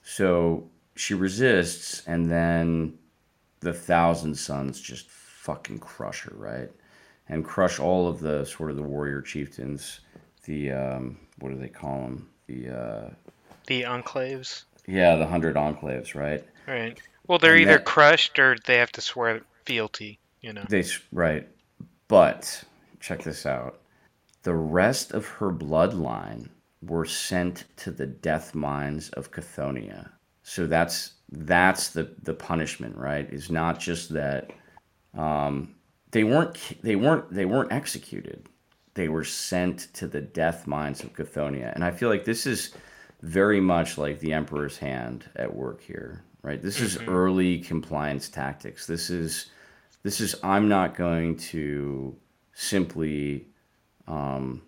So 0.03 0.69
she 0.95 1.13
resists, 1.13 2.07
and 2.07 2.31
then 2.31 2.97
the 3.59 3.73
Thousand 3.73 4.35
Sons 4.35 4.79
just 4.79 5.09
fucking 5.09 5.79
crush 5.79 6.23
her, 6.23 6.33
right? 6.35 6.71
And 7.29 7.43
crush 7.43 7.77
all 7.79 8.07
of 8.07 8.19
the 8.21 8.45
sort 8.45 8.69
of 8.71 8.77
the 8.77 8.83
warrior 8.83 9.21
chieftains. 9.21 9.99
The 10.45 10.71
um, 10.71 11.17
what 11.39 11.49
do 11.49 11.57
they 11.57 11.67
call 11.67 12.01
them? 12.03 12.29
The 12.47 12.69
uh, 12.69 13.09
The 13.65 13.81
enclaves, 13.81 14.63
yeah, 14.87 15.17
the 15.17 15.27
hundred 15.27 15.55
enclaves, 15.57 16.15
right? 16.15 16.41
right? 16.67 16.97
Well, 17.27 17.37
they're 17.37 17.53
And 17.55 17.63
either 17.63 17.73
that- 17.79 17.85
crushed 17.85 18.39
or 18.39 18.55
they 18.65 18.77
have 18.77 18.93
to 18.93 19.01
swear 19.01 19.41
fealty. 19.65 20.19
You 20.41 20.53
know. 20.53 20.65
They 20.69 20.83
right, 21.11 21.47
but 22.07 22.63
check 22.99 23.23
this 23.23 23.45
out. 23.45 23.81
The 24.43 24.55
rest 24.55 25.11
of 25.11 25.25
her 25.25 25.51
bloodline 25.51 26.49
were 26.81 27.05
sent 27.05 27.65
to 27.77 27.91
the 27.91 28.05
death 28.05 28.55
mines 28.55 29.09
of 29.11 29.31
Cathonia. 29.31 30.09
So 30.43 30.67
that's 30.67 31.13
that's 31.31 31.89
the 31.89 32.15
the 32.23 32.33
punishment, 32.33 32.95
right? 32.95 33.31
Is 33.31 33.51
not 33.51 33.79
just 33.79 34.13
that 34.13 34.51
um, 35.15 35.75
they 36.11 36.23
weren't 36.23 36.57
they 36.81 36.95
weren't 36.95 37.31
they 37.33 37.45
weren't 37.45 37.71
executed. 37.71 38.47
They 38.93 39.09
were 39.09 39.23
sent 39.23 39.93
to 39.93 40.07
the 40.07 40.21
death 40.21 40.65
mines 40.65 41.03
of 41.03 41.13
Cathonia, 41.13 41.73
and 41.73 41.83
I 41.83 41.91
feel 41.91 42.09
like 42.09 42.25
this 42.25 42.45
is 42.45 42.73
very 43.21 43.59
much 43.59 43.97
like 43.97 44.19
the 44.19 44.33
Emperor's 44.33 44.77
hand 44.77 45.25
at 45.35 45.53
work 45.55 45.81
here, 45.81 46.23
right? 46.41 46.61
This 46.61 46.79
is 46.79 46.97
early 47.07 47.59
compliance 47.59 48.29
tactics. 48.29 48.87
This 48.87 49.09
is 49.09 49.47
this 50.07 50.21
is 50.21 50.35
I'm 50.41 50.69
not 50.69 50.95
going 50.95 51.35
to 51.51 52.15
simply, 52.53 53.45
um, 54.07 54.61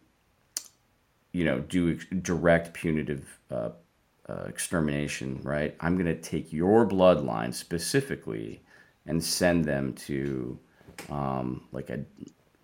you 1.31 1.45
know, 1.45 1.61
do 1.61 1.93
ex- 1.93 2.05
direct 2.21 2.73
punitive 2.73 3.39
uh, 3.49 3.69
uh, 4.27 4.43
extermination, 4.47 5.39
right? 5.41 5.77
I'm 5.79 5.95
going 5.95 6.13
to 6.13 6.21
take 6.21 6.51
your 6.51 6.85
bloodline 6.85 7.53
specifically 7.53 8.61
and 9.05 9.23
send 9.23 9.63
them 9.63 9.93
to 9.93 10.59
um, 11.09 11.63
like 11.71 11.89
a 11.89 12.03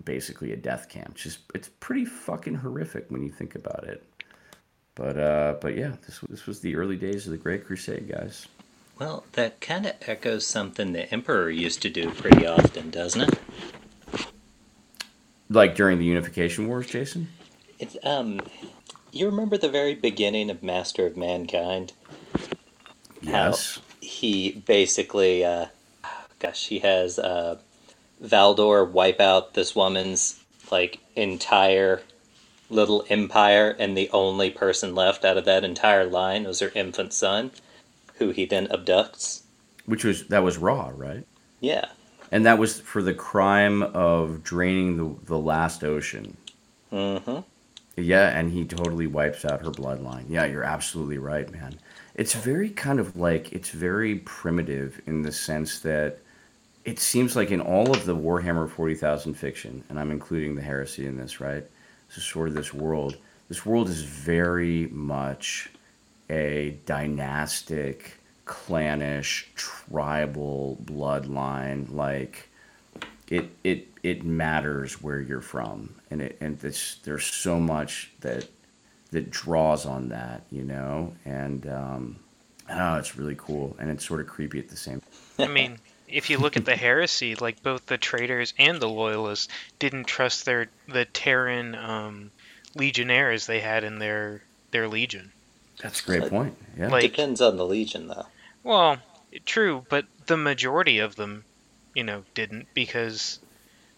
basically 0.04 0.52
a 0.52 0.58
death 0.58 0.90
camp. 0.90 1.16
Just 1.16 1.40
it's 1.54 1.70
pretty 1.80 2.04
fucking 2.04 2.56
horrific 2.56 3.06
when 3.10 3.24
you 3.24 3.32
think 3.32 3.56
about 3.56 3.86
it. 3.86 4.04
But 4.96 5.18
uh, 5.18 5.56
but 5.62 5.78
yeah, 5.78 5.94
this 6.06 6.20
this 6.28 6.46
was 6.46 6.60
the 6.60 6.76
early 6.76 6.98
days 6.98 7.26
of 7.26 7.32
the 7.32 7.38
Great 7.38 7.66
Crusade, 7.66 8.10
guys. 8.10 8.50
Well, 8.98 9.26
that 9.34 9.60
kind 9.60 9.86
of 9.86 9.94
echoes 10.08 10.48
something 10.48 10.94
the 10.94 11.12
Emperor 11.12 11.50
used 11.50 11.82
to 11.82 11.90
do 11.90 12.12
pretty 12.12 12.48
often, 12.48 12.90
doesn't 12.90 13.22
it? 13.22 13.40
Like 15.50 15.76
during 15.76 16.00
the 16.00 16.06
Unification 16.06 16.68
Wars, 16.68 16.88
Jason. 16.88 17.28
It's, 17.78 17.98
um, 18.04 18.40
you 19.12 19.26
remember 19.26 19.58
the 19.58 19.70
very 19.70 19.96
beginning 19.96 20.50
of 20.50 20.64
Master 20.64 21.06
of 21.06 21.18
Mankind? 21.18 21.94
How 23.26 23.48
Yes. 23.48 23.80
he 24.02 24.52
basically, 24.52 25.44
uh, 25.44 25.68
gosh, 26.40 26.68
he 26.68 26.80
has 26.80 27.20
uh, 27.20 27.58
Valdor 28.24 28.90
wipe 28.90 29.20
out 29.20 29.54
this 29.56 29.76
woman's 29.76 30.42
like 30.72 31.00
entire 31.16 32.02
little 32.70 33.06
empire, 33.10 33.76
and 33.78 33.96
the 33.96 34.10
only 34.12 34.50
person 34.50 34.96
left 34.96 35.24
out 35.26 35.38
of 35.38 35.46
that 35.46 35.64
entire 35.64 36.06
line 36.06 36.46
was 36.46 36.60
her 36.62 36.72
infant 36.74 37.14
son, 37.14 37.52
who 38.18 38.32
he 38.32 38.46
then 38.46 38.68
abducts. 38.68 39.44
Which 39.86 40.04
was 40.04 40.28
that 40.28 40.44
was 40.44 40.58
Ra, 40.58 40.92
right? 40.96 41.26
Yeah, 41.60 41.86
And 42.32 42.46
that 42.46 42.60
was 42.60 42.80
for 42.82 43.02
the 43.02 43.14
crime 43.14 43.84
of 43.84 44.44
draining 44.44 44.98
the 44.98 45.26
the 45.26 45.40
last 45.40 45.84
ocean. 45.84 46.38
mm-hmm. 46.92 47.40
Yeah, 47.98 48.38
and 48.38 48.52
he 48.52 48.66
totally 48.66 49.08
wipes 49.08 49.46
out 49.46 49.62
her 49.62 49.72
bloodline. 49.72 50.26
Yeah, 50.30 50.46
you're 50.46 50.64
absolutely 50.64 51.18
right, 51.18 51.50
man. 51.52 51.80
It's 52.16 52.34
very 52.34 52.70
kind 52.70 53.00
of 53.00 53.16
like 53.16 53.52
it's 53.54 53.70
very 53.70 54.16
primitive 54.20 55.02
in 55.06 55.22
the 55.22 55.32
sense 55.32 55.80
that 55.80 56.20
it 56.86 57.00
seems 57.00 57.36
like 57.36 57.52
in 57.52 57.62
all 57.62 57.92
of 57.92 58.06
the 58.06 58.16
Warhammer 58.16 58.70
40,000 58.70 59.34
fiction, 59.36 59.84
and 59.90 60.00
I'm 60.00 60.12
including 60.12 60.56
the 60.56 60.62
heresy 60.62 61.06
in 61.08 61.18
this, 61.18 61.40
right? 61.40 61.64
This 62.10 62.18
is 62.18 62.24
sort 62.26 62.50
of 62.50 62.54
this 62.56 62.74
world. 62.74 63.18
This 63.50 63.66
world 63.66 63.90
is 63.90 64.04
very 64.04 64.88
much 64.88 65.70
a 66.30 66.78
dynastic, 66.86 68.18
clannish, 68.46 69.50
tribal 69.56 70.78
bloodline. 70.84 71.92
Like 71.92 72.50
it, 73.28 73.50
it, 73.64 73.88
it 74.04 74.24
matters 74.24 75.02
where 75.02 75.20
you're 75.20 75.42
from, 75.42 75.96
and 76.12 76.22
it, 76.22 76.38
and 76.42 76.60
this, 76.60 76.98
there's 77.04 77.26
so 77.26 77.60
much 77.60 78.12
that 78.22 78.48
that 79.12 79.32
draws 79.32 79.86
on 79.86 80.10
that, 80.10 80.42
you 80.52 80.64
know, 80.64 81.14
and 81.24 81.68
um, 81.68 82.16
oh, 82.70 82.96
it's 82.98 83.18
really 83.18 83.36
cool, 83.38 83.76
and 83.80 83.90
it's 83.90 84.06
sort 84.06 84.20
of 84.20 84.28
creepy 84.28 84.60
at 84.60 84.68
the 84.68 84.76
same. 84.76 85.02
Time. 85.38 85.50
I 85.50 85.52
mean, 85.52 85.78
if 86.08 86.30
you 86.30 86.38
look 86.38 86.58
at 86.58 86.66
the 86.66 86.76
heresy, 86.76 87.36
like 87.36 87.64
both 87.64 87.86
the 87.86 87.98
traitors 87.98 88.54
and 88.58 88.80
the 88.80 88.90
loyalists 88.90 89.48
didn't 89.80 90.06
trust 90.06 90.46
their 90.46 90.68
the 90.88 91.06
Terran 91.06 91.76
um, 91.76 92.32
legionnaires 92.76 93.46
they 93.46 93.60
had 93.60 93.84
in 93.84 94.00
their 94.00 94.42
their 94.72 94.88
legion. 94.88 95.32
That's 95.82 96.02
a 96.02 96.06
great 96.06 96.30
point. 96.30 96.58
Yeah. 96.78 96.90
Like- 96.90 97.02
Depends 97.04 97.42
on 97.42 97.58
the 97.58 97.66
Legion, 97.66 98.08
though. 98.08 98.26
Well, 98.64 98.98
true, 99.46 99.86
but 99.90 100.06
the 100.26 100.38
majority 100.38 101.00
of 101.00 101.16
them, 101.16 101.44
you 101.94 102.04
know, 102.04 102.24
didn't 102.34 102.68
because 102.74 103.40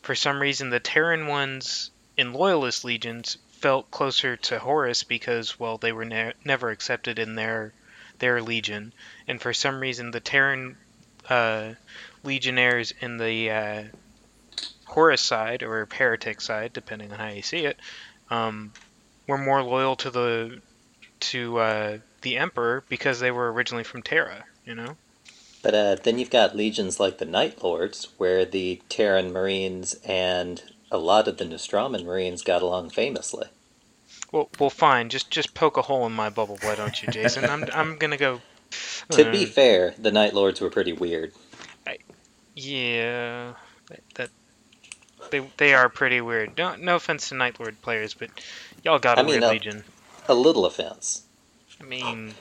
for 0.02 0.16
some 0.16 0.42
reason 0.42 0.70
the 0.70 0.80
Terran 0.80 1.28
ones 1.28 1.92
in 2.18 2.34
loyalist 2.34 2.84
legions 2.84 3.38
felt 3.52 3.90
closer 3.92 4.36
to 4.38 4.60
Horus 4.60 5.04
because 5.04 5.60
well 5.60 5.78
they 5.78 5.92
were 5.92 6.06
ne- 6.06 6.34
never 6.44 6.70
accepted 6.70 7.18
in 7.20 7.36
their 7.36 7.74
their 8.20 8.42
legion, 8.42 8.94
and 9.28 9.42
for 9.42 9.54
some 9.54 9.80
reason 9.80 10.12
the 10.12 10.20
Terran 10.20 10.76
uh, 11.30 11.74
legionnaires 12.24 12.94
in 13.00 13.18
the 13.18 13.52
uh, 13.52 13.84
Horus 14.86 15.22
side 15.22 15.64
or 15.64 15.88
heretic 15.92 16.42
side, 16.42 16.74
depending 16.74 17.12
on 17.12 17.20
how 17.20 17.28
you 17.30 17.42
see 17.42 17.66
it, 17.66 17.78
um, 18.30 18.72
were 19.28 19.38
more 19.38 19.62
loyal 19.62 19.96
to 19.98 20.10
the 20.10 20.62
to 21.20 21.58
uh, 21.60 21.98
the 22.22 22.38
Emperor 22.38 22.84
because 22.90 23.20
they 23.20 23.32
were 23.32 23.52
originally 23.52 23.84
from 23.84 24.02
Terra. 24.02 24.46
you 24.66 24.76
know. 24.76 24.96
But 25.64 25.74
uh, 25.74 25.96
then 25.96 26.20
you've 26.20 26.30
got 26.30 26.56
legions 26.56 27.00
like 27.00 27.18
the 27.18 27.26
Night 27.26 27.64
Lords, 27.64 28.10
where 28.18 28.46
the 28.46 28.82
Terran 28.90 29.34
Marines 29.34 29.96
and 30.06 30.62
a 30.92 30.98
lot 30.98 31.28
of 31.28 31.38
the 31.38 31.46
Nostraman 31.46 32.06
Marines 32.06 32.42
got 32.42 32.62
along 32.62 32.92
famously. 32.92 33.48
Well, 34.32 34.50
well, 34.60 34.70
fine. 34.70 35.10
Just 35.10 35.32
just 35.32 35.54
poke 35.54 35.78
a 35.78 35.82
hole 35.82 36.06
in 36.06 36.14
my 36.14 36.30
bubble, 36.30 36.58
why 36.62 36.76
don't 36.76 37.02
you, 37.02 37.12
Jason? 37.12 37.46
I'm 37.46 37.66
I'm 37.74 37.98
gonna 37.98 38.18
go. 38.18 38.42
To 39.12 39.32
be 39.32 39.46
uh, 39.46 39.48
fair, 39.48 39.94
the 39.98 40.12
Night 40.12 40.34
Lords 40.34 40.60
were 40.60 40.70
pretty 40.70 40.94
weird. 40.94 41.32
yeah, 42.56 43.54
that, 43.90 44.02
that 44.16 44.30
they 45.32 45.48
they 45.58 45.74
are 45.74 45.90
pretty 45.90 46.22
weird. 46.22 46.58
No 46.58 46.76
no 46.76 46.96
offense 46.96 47.30
to 47.30 47.36
Night 47.36 47.60
Lord 47.60 47.82
players, 47.82 48.14
but 48.14 48.30
y'all 48.84 49.00
got 49.00 49.18
a 49.18 49.22
I 49.22 49.24
mean, 49.24 49.32
weird 49.32 49.44
uh, 49.44 49.50
legion. 49.50 49.84
A 50.28 50.34
little 50.34 50.66
offense. 50.66 51.24
I 51.80 51.84
mean, 51.84 52.34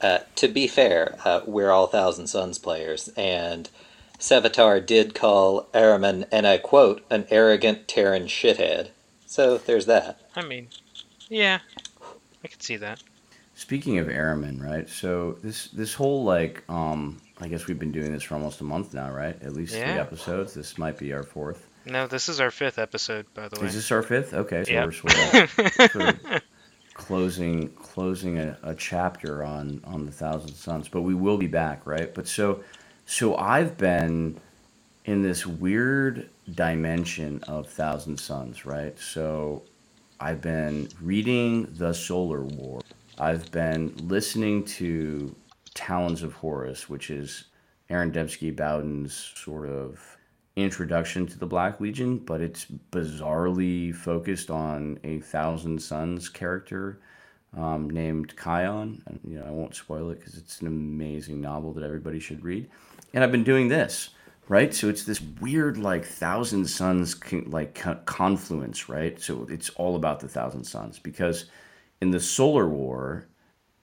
Uh, 0.00 0.18
to 0.34 0.48
be 0.48 0.66
fair, 0.66 1.16
uh, 1.24 1.40
we're 1.46 1.70
all 1.70 1.86
Thousand 1.86 2.26
Sons 2.26 2.58
players, 2.58 3.08
and 3.16 3.70
Sevatar 4.18 4.84
did 4.84 5.14
call 5.14 5.62
Ahriman, 5.72 6.26
and 6.30 6.46
I 6.46 6.58
quote, 6.58 7.02
an 7.10 7.26
arrogant 7.30 7.88
Terran 7.88 8.24
shithead. 8.24 8.88
So 9.26 9.56
there's 9.56 9.86
that. 9.86 10.20
I 10.36 10.44
mean, 10.44 10.68
yeah, 11.28 11.60
I 12.44 12.48
can 12.48 12.60
see 12.60 12.76
that. 12.76 13.02
Speaking 13.54 13.98
of 13.98 14.08
Ahriman, 14.08 14.60
right? 14.62 14.88
So 14.90 15.38
this 15.42 15.68
this 15.68 15.94
whole 15.94 16.24
like 16.24 16.62
um 16.68 17.20
I 17.40 17.48
guess 17.48 17.66
we've 17.66 17.78
been 17.78 17.92
doing 17.92 18.12
this 18.12 18.24
for 18.24 18.34
almost 18.34 18.60
a 18.60 18.64
month 18.64 18.92
now, 18.94 19.10
right? 19.10 19.40
At 19.42 19.54
least 19.54 19.72
three 19.74 19.82
episodes. 19.82 20.52
This 20.54 20.76
might 20.76 20.98
be 20.98 21.12
our 21.12 21.22
fourth. 21.22 21.66
No, 21.86 22.06
this 22.06 22.28
is 22.28 22.40
our 22.40 22.50
fifth 22.50 22.78
episode, 22.78 23.26
by 23.32 23.48
the 23.48 23.60
way. 23.60 23.68
Is 23.68 23.74
this 23.74 23.90
our 23.92 24.02
fifth? 24.02 24.34
Okay, 24.34 24.64
so 24.64 24.72
Yep. 24.72 24.84
we're 24.86 24.92
sort 24.92 25.14
of, 25.16 25.90
sort 25.92 26.08
of 26.26 26.42
closing 26.94 27.68
closing 27.70 28.38
a, 28.38 28.56
a 28.62 28.74
chapter 28.74 29.44
on 29.44 29.80
on 29.84 30.06
the 30.06 30.12
Thousand 30.12 30.54
Sons, 30.54 30.88
but 30.88 31.02
we 31.02 31.14
will 31.14 31.36
be 31.36 31.48
back, 31.48 31.86
right? 31.86 32.14
But 32.14 32.26
so 32.28 32.62
so 33.06 33.36
I've 33.36 33.76
been 33.76 34.40
in 35.04 35.22
this 35.22 35.46
weird 35.46 36.30
dimension 36.54 37.42
of 37.46 37.68
Thousand 37.68 38.18
Sons 38.18 38.64
right? 38.64 38.98
So 38.98 39.62
I've 40.20 40.40
been 40.40 40.88
reading 41.02 41.68
The 41.74 41.92
Solar 41.92 42.42
War. 42.42 42.80
I've 43.18 43.50
been 43.52 43.94
listening 44.08 44.64
to 44.64 45.34
Talons 45.74 46.22
of 46.22 46.32
Horus, 46.34 46.88
which 46.88 47.10
is 47.10 47.44
Aaron 47.90 48.10
Dembski 48.10 48.54
Bowden's 48.54 49.14
sort 49.34 49.68
of 49.68 50.00
introduction 50.56 51.26
to 51.26 51.38
the 51.38 51.46
Black 51.46 51.80
Legion, 51.80 52.18
but 52.18 52.40
it's 52.40 52.66
bizarrely 52.92 53.94
focused 53.94 54.50
on 54.50 54.98
a 55.02 55.18
Thousand 55.20 55.82
Sons 55.82 56.28
character 56.28 57.00
um, 57.56 57.90
named 57.90 58.36
Khayon. 58.36 59.00
You 59.26 59.38
know, 59.38 59.46
I 59.46 59.50
won't 59.50 59.74
spoil 59.74 60.10
it 60.10 60.20
because 60.20 60.36
it's 60.36 60.60
an 60.60 60.66
amazing 60.66 61.40
novel 61.40 61.72
that 61.72 61.84
everybody 61.84 62.20
should 62.20 62.44
read. 62.44 62.68
And 63.12 63.24
I've 63.24 63.32
been 63.32 63.44
doing 63.44 63.68
this, 63.68 64.10
right? 64.48 64.72
So 64.72 64.88
it's 64.88 65.04
this 65.04 65.20
weird, 65.40 65.76
like, 65.76 66.04
Thousand 66.04 66.66
Sons 66.66 67.16
like, 67.46 67.74
co- 67.74 67.98
confluence, 68.04 68.88
right? 68.88 69.20
So 69.20 69.46
it's 69.50 69.70
all 69.70 69.96
about 69.96 70.20
the 70.20 70.28
Thousand 70.28 70.64
Sons 70.64 70.98
because 70.98 71.46
in 72.00 72.10
the 72.10 72.20
Solar 72.20 72.68
War, 72.68 73.26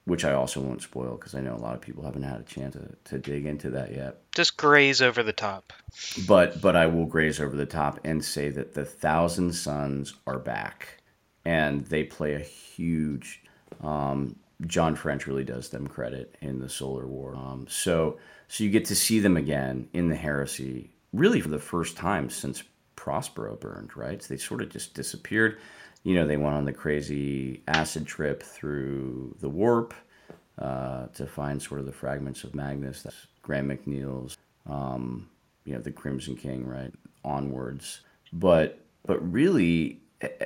which 0.04 0.24
I 0.24 0.32
also 0.32 0.60
won't 0.60 0.82
spoil 0.82 1.14
because 1.16 1.34
I 1.34 1.40
know 1.40 1.54
a 1.54 1.58
lot 1.58 1.74
of 1.74 1.80
people 1.80 2.02
haven't 2.04 2.24
had 2.24 2.40
a 2.40 2.44
chance 2.44 2.74
to, 2.74 2.88
to 3.04 3.18
dig 3.18 3.46
into 3.46 3.70
that 3.70 3.94
yet 3.94 4.22
Just 4.34 4.56
graze 4.56 5.00
over 5.00 5.22
the 5.22 5.32
top. 5.32 5.72
but 6.26 6.60
but 6.60 6.74
I 6.76 6.86
will 6.86 7.06
graze 7.06 7.40
over 7.40 7.56
the 7.56 7.66
top 7.66 8.00
and 8.04 8.24
say 8.24 8.48
that 8.50 8.74
the 8.74 8.84
Thousand 8.84 9.52
Sons 9.52 10.14
are 10.26 10.38
back, 10.38 11.02
and 11.44 11.84
they 11.86 12.04
play 12.04 12.34
a 12.34 12.40
huge. 12.40 13.42
Um, 13.82 14.36
John 14.66 14.94
French 14.94 15.26
really 15.26 15.44
does 15.44 15.70
them 15.70 15.86
credit 15.88 16.36
in 16.40 16.60
the 16.60 16.68
Solar 16.68 17.06
War. 17.06 17.34
Um, 17.34 17.66
so 17.68 18.18
so 18.48 18.64
you 18.64 18.70
get 18.70 18.84
to 18.86 18.94
see 18.94 19.18
them 19.20 19.36
again 19.36 19.88
in 19.92 20.08
the 20.08 20.14
Heresy, 20.16 20.90
really 21.12 21.40
for 21.40 21.48
the 21.48 21.58
first 21.58 21.96
time 21.96 22.30
since 22.30 22.62
Prospero 22.96 23.56
burned. 23.56 23.96
Right? 23.96 24.22
So 24.22 24.34
they 24.34 24.38
sort 24.38 24.62
of 24.62 24.68
just 24.70 24.94
disappeared. 24.94 25.58
You 26.04 26.14
know, 26.16 26.26
they 26.26 26.36
went 26.36 26.56
on 26.56 26.64
the 26.64 26.72
crazy 26.72 27.62
acid 27.68 28.06
trip 28.06 28.42
through 28.42 29.36
the 29.40 29.48
warp 29.48 29.94
uh, 30.58 31.06
to 31.14 31.26
find 31.26 31.62
sort 31.62 31.80
of 31.80 31.86
the 31.86 31.92
fragments 31.92 32.44
of 32.44 32.54
Magnus. 32.54 33.02
That's 33.02 33.26
Graham 33.42 33.68
McNeill's 33.68 34.36
um, 34.66 35.28
you 35.64 35.74
know 35.74 35.80
the 35.80 35.92
Crimson 35.92 36.36
King, 36.36 36.66
right? 36.66 36.92
Onwards, 37.24 38.00
but 38.32 38.80
but 39.06 39.20
really 39.32 40.00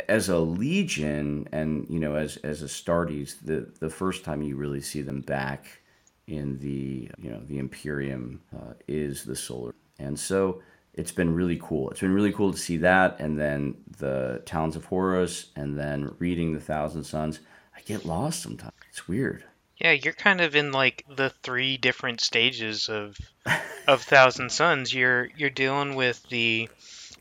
as 0.09 0.29
a 0.29 0.39
legion 0.39 1.49
and 1.53 1.87
you 1.89 1.99
know 1.99 2.15
as 2.15 2.37
as 2.39 2.63
Astartes, 2.63 3.35
the 3.43 3.69
the 3.81 3.91
first 3.91 4.25
time 4.25 4.43
you 4.43 4.57
really 4.57 4.81
see 4.81 5.03
them 5.03 5.21
back 5.21 5.83
in 6.27 6.59
the 6.59 7.11
you 7.19 7.31
know 7.31 7.41
the 7.47 7.59
Imperium 7.59 8.41
uh, 8.55 8.75
is 8.89 9.25
the 9.25 9.37
Solar, 9.37 9.75
and 9.99 10.19
so 10.19 10.63
it's 10.97 11.13
been 11.13 11.35
really 11.35 11.59
cool. 11.63 11.91
It's 11.91 12.01
been 12.01 12.15
really 12.15 12.33
cool 12.33 12.53
to 12.53 12.59
see 12.59 12.79
that, 12.79 13.21
and 13.21 13.39
then 13.39 13.77
the 13.99 14.43
Talons 14.47 14.77
of 14.77 14.87
Horus, 14.87 15.47
and 15.55 15.79
then 15.79 16.15
reading 16.19 16.55
the 16.55 16.61
Thousand 16.61 17.05
Sons. 17.05 17.41
I 17.77 17.81
get 17.83 18.07
lost 18.07 18.43
sometimes. 18.43 18.73
It's 18.89 19.07
weird. 19.07 19.45
Yeah, 19.77 19.93
you're 19.93 20.15
kind 20.15 20.41
of 20.41 20.57
in 20.57 20.73
like 20.73 21.05
the 21.15 21.31
three 21.43 21.77
different 21.77 22.23
stages 22.23 22.89
of 22.89 23.19
of 23.87 24.03
Thousand 24.03 24.51
Sons. 24.51 24.93
You're 24.93 25.29
you're 25.37 25.51
dealing 25.51 25.95
with 25.95 26.23
the 26.31 26.71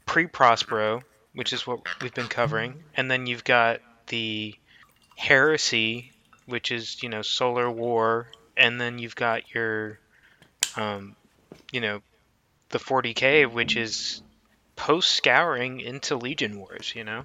pre-Prospero, 0.05 1.01
which 1.33 1.51
is 1.51 1.67
what 1.67 1.81
we've 2.01 2.13
been 2.13 2.27
covering, 2.27 2.83
and 2.95 3.11
then 3.11 3.27
you've 3.27 3.43
got 3.43 3.81
the 4.07 4.55
Heresy, 5.17 6.13
which 6.45 6.71
is 6.71 7.03
you 7.03 7.09
know 7.09 7.21
Solar 7.21 7.69
War, 7.69 8.27
and 8.55 8.79
then 8.79 8.99
you've 8.99 9.15
got 9.15 9.53
your, 9.53 9.99
um, 10.77 11.17
you 11.73 11.81
know, 11.81 12.01
the 12.75 12.83
40k, 12.83 13.49
which 13.49 13.77
is 13.77 14.21
post 14.75 15.13
scouring 15.13 15.79
into 15.79 16.17
Legion 16.17 16.59
Wars. 16.59 16.91
You 16.93 17.05
know. 17.05 17.23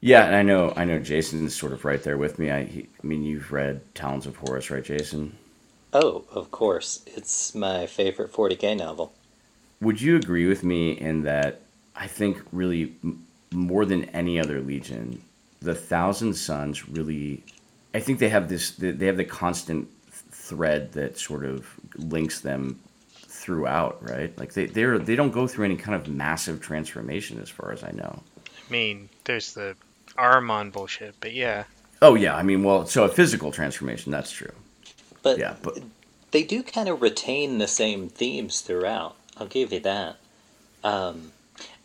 Yeah, 0.00 0.26
and 0.26 0.36
I 0.36 0.42
know 0.42 0.74
I 0.76 0.84
know 0.84 0.98
Jason's 0.98 1.56
sort 1.56 1.72
of 1.72 1.86
right 1.86 2.02
there 2.02 2.18
with 2.18 2.38
me. 2.38 2.50
I, 2.50 2.64
he, 2.64 2.88
I 3.02 3.06
mean, 3.06 3.24
you've 3.24 3.50
read 3.50 3.80
Talons 3.94 4.26
of 4.26 4.36
Horus, 4.36 4.70
right, 4.70 4.84
Jason? 4.84 5.38
Oh, 5.94 6.24
of 6.30 6.50
course. 6.50 7.02
It's 7.06 7.54
my 7.54 7.86
favorite 7.86 8.32
40k 8.32 8.76
novel. 8.76 9.14
Would 9.80 10.02
you 10.02 10.16
agree 10.16 10.46
with 10.46 10.62
me 10.64 10.90
in 10.92 11.22
that 11.22 11.62
I 11.96 12.06
think 12.06 12.42
really 12.52 12.94
m- 13.02 13.24
more 13.52 13.86
than 13.86 14.04
any 14.06 14.38
other 14.38 14.60
legion, 14.60 15.22
the 15.62 15.74
Thousand 15.74 16.34
Sons 16.34 16.88
really, 16.88 17.42
I 17.94 18.00
think 18.00 18.18
they 18.18 18.28
have 18.28 18.48
this, 18.48 18.72
they 18.72 19.06
have 19.06 19.16
the 19.16 19.24
constant 19.24 19.88
thread 20.10 20.92
that 20.92 21.16
sort 21.16 21.44
of 21.44 21.74
links 21.96 22.40
them 22.40 22.80
throughout, 23.34 23.98
right? 24.08 24.36
Like 24.38 24.52
they 24.54 24.66
they're 24.66 24.98
they 24.98 25.16
don't 25.16 25.32
go 25.32 25.46
through 25.46 25.64
any 25.64 25.76
kind 25.76 25.94
of 25.94 26.08
massive 26.08 26.60
transformation 26.60 27.40
as 27.40 27.50
far 27.50 27.72
as 27.72 27.82
I 27.82 27.90
know. 27.90 28.22
I 28.38 28.72
mean, 28.72 29.08
there's 29.24 29.52
the 29.54 29.76
Ahriman 30.16 30.72
bullshit, 30.72 31.16
but 31.20 31.34
yeah. 31.34 31.64
Oh 32.00 32.14
yeah, 32.14 32.36
I 32.36 32.42
mean, 32.42 32.62
well, 32.62 32.86
so 32.86 33.04
a 33.04 33.08
physical 33.08 33.50
transformation, 33.50 34.12
that's 34.12 34.30
true. 34.30 34.52
But 35.22 35.38
Yeah, 35.38 35.56
but 35.62 35.80
they 36.30 36.42
do 36.42 36.62
kind 36.62 36.88
of 36.88 37.02
retain 37.02 37.58
the 37.58 37.68
same 37.68 38.08
themes 38.08 38.60
throughout. 38.60 39.16
I'll 39.36 39.46
give 39.46 39.72
you 39.72 39.80
that. 39.80 40.16
Um, 40.82 41.32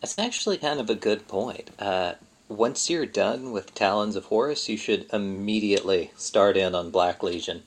it's 0.03 0.17
actually 0.19 0.57
kind 0.57 0.79
of 0.79 0.89
a 0.89 0.95
good 0.95 1.27
point. 1.27 1.71
Uh, 1.79 2.13
once 2.47 2.89
you're 2.89 3.05
done 3.05 3.51
with 3.51 3.73
Talons 3.75 4.15
of 4.15 4.25
Horus, 4.25 4.69
you 4.69 4.77
should 4.77 5.07
immediately 5.13 6.11
start 6.17 6.57
in 6.57 6.73
on 6.75 6.89
Black 6.89 7.21
Legion, 7.21 7.63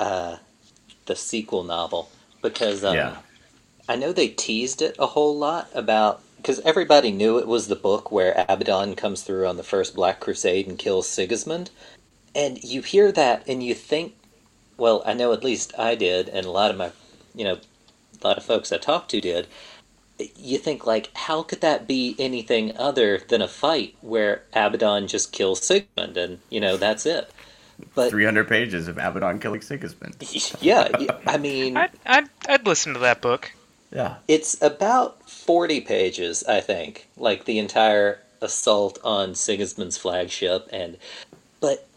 uh, 0.00 0.36
the 1.06 1.16
sequel 1.16 1.64
novel, 1.64 2.10
because 2.42 2.84
um, 2.84 2.94
yeah. 2.94 3.16
I 3.88 3.96
know 3.96 4.12
they 4.12 4.28
teased 4.28 4.82
it 4.82 4.96
a 4.98 5.06
whole 5.06 5.36
lot 5.36 5.68
about 5.74 6.22
because 6.36 6.60
everybody 6.60 7.10
knew 7.10 7.38
it 7.38 7.48
was 7.48 7.68
the 7.68 7.76
book 7.76 8.12
where 8.12 8.44
Abaddon 8.48 8.94
comes 8.94 9.22
through 9.22 9.46
on 9.46 9.56
the 9.56 9.62
first 9.62 9.94
Black 9.94 10.20
Crusade 10.20 10.66
and 10.66 10.78
kills 10.78 11.08
Sigismund, 11.08 11.70
and 12.34 12.62
you 12.62 12.82
hear 12.82 13.10
that 13.12 13.42
and 13.48 13.62
you 13.62 13.74
think, 13.74 14.14
well, 14.76 15.02
I 15.04 15.14
know 15.14 15.32
at 15.32 15.44
least 15.44 15.72
I 15.78 15.94
did, 15.94 16.28
and 16.28 16.46
a 16.46 16.50
lot 16.50 16.70
of 16.70 16.76
my, 16.76 16.92
you 17.34 17.44
know, 17.44 17.58
a 18.22 18.26
lot 18.26 18.38
of 18.38 18.44
folks 18.44 18.72
I 18.72 18.78
talked 18.78 19.10
to 19.10 19.20
did. 19.20 19.46
You 20.36 20.58
think 20.58 20.86
like, 20.86 21.10
how 21.14 21.42
could 21.42 21.60
that 21.60 21.86
be 21.86 22.16
anything 22.18 22.76
other 22.76 23.18
than 23.18 23.40
a 23.40 23.48
fight 23.48 23.96
where 24.00 24.42
Abaddon 24.52 25.06
just 25.06 25.32
kills 25.32 25.62
Sigmund 25.62 26.16
and 26.16 26.38
you 26.50 26.60
know 26.60 26.76
that's 26.76 27.06
it? 27.06 27.30
But 27.94 28.10
300 28.10 28.48
pages 28.48 28.88
of 28.88 28.98
Abaddon 28.98 29.38
killing 29.38 29.60
Sigismund. 29.60 30.16
yeah, 30.60 30.88
I 31.26 31.38
mean, 31.38 31.76
I'd, 31.76 31.90
I'd, 32.04 32.28
I'd 32.48 32.66
listen 32.66 32.94
to 32.94 33.00
that 33.00 33.20
book. 33.20 33.52
Yeah. 33.92 34.16
It's 34.26 34.60
about 34.62 35.28
40 35.30 35.80
pages, 35.82 36.44
I 36.44 36.60
think, 36.60 37.06
like 37.16 37.44
the 37.44 37.58
entire 37.58 38.20
assault 38.40 38.98
on 39.02 39.34
Sigismund's 39.34 39.96
flagship 39.96 40.68
and 40.72 40.96
but 41.60 41.87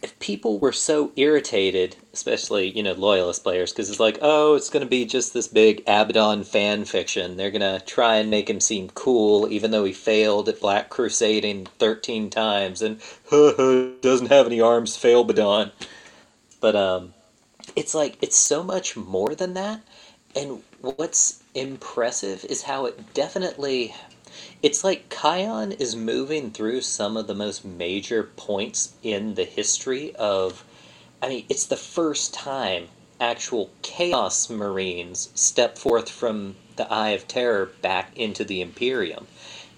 if 0.00 0.18
people 0.20 0.58
were 0.58 0.72
so 0.72 1.12
irritated, 1.16 1.96
especially, 2.12 2.70
you 2.70 2.82
know, 2.82 2.92
loyalist 2.92 3.42
players 3.42 3.72
because 3.72 3.90
it's 3.90 4.00
like, 4.00 4.18
"Oh, 4.22 4.54
it's 4.54 4.70
going 4.70 4.82
to 4.84 4.88
be 4.88 5.04
just 5.04 5.34
this 5.34 5.48
big 5.48 5.80
Abaddon 5.86 6.44
fan 6.44 6.84
fiction. 6.84 7.36
They're 7.36 7.50
going 7.50 7.60
to 7.62 7.84
try 7.84 8.16
and 8.16 8.30
make 8.30 8.48
him 8.48 8.60
seem 8.60 8.90
cool 8.90 9.50
even 9.50 9.70
though 9.70 9.84
he 9.84 9.92
failed 9.92 10.48
at 10.48 10.60
Black 10.60 10.88
Crusading 10.88 11.66
13 11.78 12.30
times 12.30 12.82
and 12.82 13.00
doesn't 14.02 14.28
have 14.28 14.46
any 14.46 14.60
arms, 14.60 14.96
fail 14.96 15.22
Abaddon." 15.22 15.72
But 16.60 16.76
um 16.76 17.14
it's 17.76 17.94
like 17.94 18.18
it's 18.20 18.36
so 18.36 18.62
much 18.62 18.96
more 18.96 19.34
than 19.34 19.54
that. 19.54 19.80
And 20.36 20.62
what's 20.80 21.42
impressive 21.54 22.44
is 22.44 22.62
how 22.62 22.86
it 22.86 23.14
definitely 23.14 23.94
it's 24.62 24.84
like 24.84 25.08
Khayon 25.08 25.78
is 25.80 25.96
moving 25.96 26.50
through 26.50 26.80
some 26.82 27.16
of 27.16 27.26
the 27.26 27.34
most 27.34 27.64
major 27.64 28.22
points 28.22 28.94
in 29.02 29.34
the 29.34 29.44
history 29.44 30.14
of 30.16 30.64
I 31.20 31.28
mean, 31.28 31.46
it's 31.48 31.66
the 31.66 31.76
first 31.76 32.32
time 32.32 32.88
actual 33.20 33.70
Chaos 33.82 34.48
Marines 34.48 35.30
step 35.34 35.76
forth 35.76 36.08
from 36.08 36.54
the 36.76 36.90
Eye 36.92 37.10
of 37.10 37.26
Terror 37.26 37.72
back 37.82 38.16
into 38.16 38.44
the 38.44 38.60
Imperium. 38.60 39.26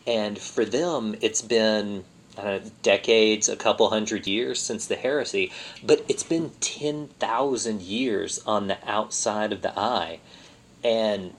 And 0.06 0.38
for 0.38 0.64
them, 0.64 1.16
it's 1.20 1.42
been 1.42 2.04
decades, 2.82 3.48
a 3.48 3.56
couple 3.56 3.88
hundred 3.90 4.26
years 4.26 4.60
since 4.60 4.86
the 4.86 4.96
heresy, 4.96 5.52
but 5.82 6.04
it's 6.08 6.22
been 6.22 6.50
10,000 6.60 7.82
years 7.82 8.40
on 8.46 8.66
the 8.66 8.78
outside 8.86 9.52
of 9.52 9.62
the 9.62 9.78
eye. 9.78 10.20
And 10.82 11.34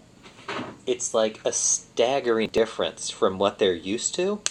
it's 0.86 1.14
like 1.14 1.40
a 1.46 1.52
staggering 1.52 2.50
difference 2.50 3.10
from 3.10 3.38
what 3.38 3.60
they're 3.60 3.74
used 3.74 4.16
to. 4.16 4.42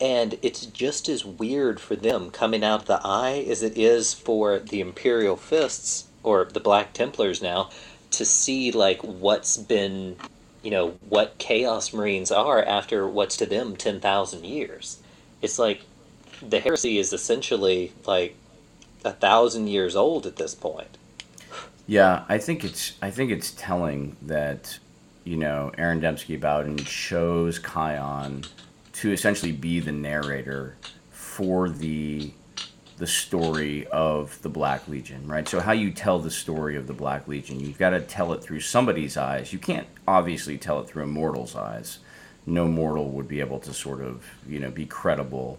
And 0.00 0.38
it's 0.42 0.66
just 0.66 1.08
as 1.08 1.24
weird 1.24 1.80
for 1.80 1.96
them 1.96 2.30
coming 2.30 2.64
out 2.64 2.82
of 2.82 2.86
the 2.86 3.00
eye 3.04 3.44
as 3.48 3.62
it 3.62 3.78
is 3.78 4.12
for 4.12 4.58
the 4.58 4.80
Imperial 4.80 5.36
Fists, 5.36 6.06
or 6.22 6.46
the 6.46 6.60
Black 6.60 6.92
Templars 6.92 7.42
now, 7.42 7.70
to 8.10 8.24
see 8.24 8.72
like 8.72 9.02
what's 9.02 9.56
been, 9.56 10.16
you 10.62 10.70
know, 10.70 10.96
what 11.08 11.38
Chaos 11.38 11.92
Marines 11.92 12.30
are 12.32 12.64
after 12.64 13.06
what's 13.06 13.36
to 13.36 13.46
them 13.46 13.76
10,000 13.76 14.44
years. 14.44 15.00
It's 15.42 15.58
like 15.58 15.82
the 16.42 16.60
heresy 16.60 16.98
is 16.98 17.12
essentially 17.12 17.92
like 18.06 18.34
a 19.04 19.12
thousand 19.12 19.68
years 19.68 19.94
old 19.94 20.26
at 20.26 20.36
this 20.36 20.54
point. 20.54 20.98
Yeah, 21.86 22.24
I 22.28 22.38
think 22.38 22.64
it's 22.64 22.92
I 23.02 23.10
think 23.10 23.30
it's 23.30 23.50
telling 23.52 24.16
that 24.22 24.78
you 25.24 25.36
know 25.36 25.72
Aaron 25.76 26.00
Dembski 26.00 26.38
Bowden 26.38 26.78
chose 26.78 27.58
Khayon 27.58 28.46
to 28.94 29.12
essentially 29.12 29.52
be 29.52 29.80
the 29.80 29.92
narrator 29.92 30.76
for 31.10 31.68
the 31.68 32.30
the 32.96 33.06
story 33.06 33.86
of 33.88 34.40
the 34.42 34.48
Black 34.48 34.86
Legion, 34.86 35.26
right? 35.26 35.48
So 35.48 35.60
how 35.60 35.72
you 35.72 35.90
tell 35.90 36.20
the 36.20 36.30
story 36.30 36.76
of 36.76 36.86
the 36.86 36.92
Black 36.92 37.26
Legion, 37.26 37.58
you've 37.58 37.78
got 37.78 37.90
to 37.90 38.00
tell 38.00 38.32
it 38.32 38.42
through 38.42 38.60
somebody's 38.60 39.16
eyes. 39.16 39.52
You 39.52 39.58
can't 39.58 39.86
obviously 40.06 40.58
tell 40.58 40.80
it 40.80 40.88
through 40.88 41.02
a 41.02 41.06
mortal's 41.06 41.56
eyes. 41.56 41.98
No 42.46 42.68
mortal 42.68 43.10
would 43.10 43.26
be 43.26 43.40
able 43.40 43.58
to 43.60 43.74
sort 43.74 44.00
of, 44.00 44.24
you 44.46 44.60
know, 44.60 44.70
be 44.70 44.86
credible. 44.86 45.58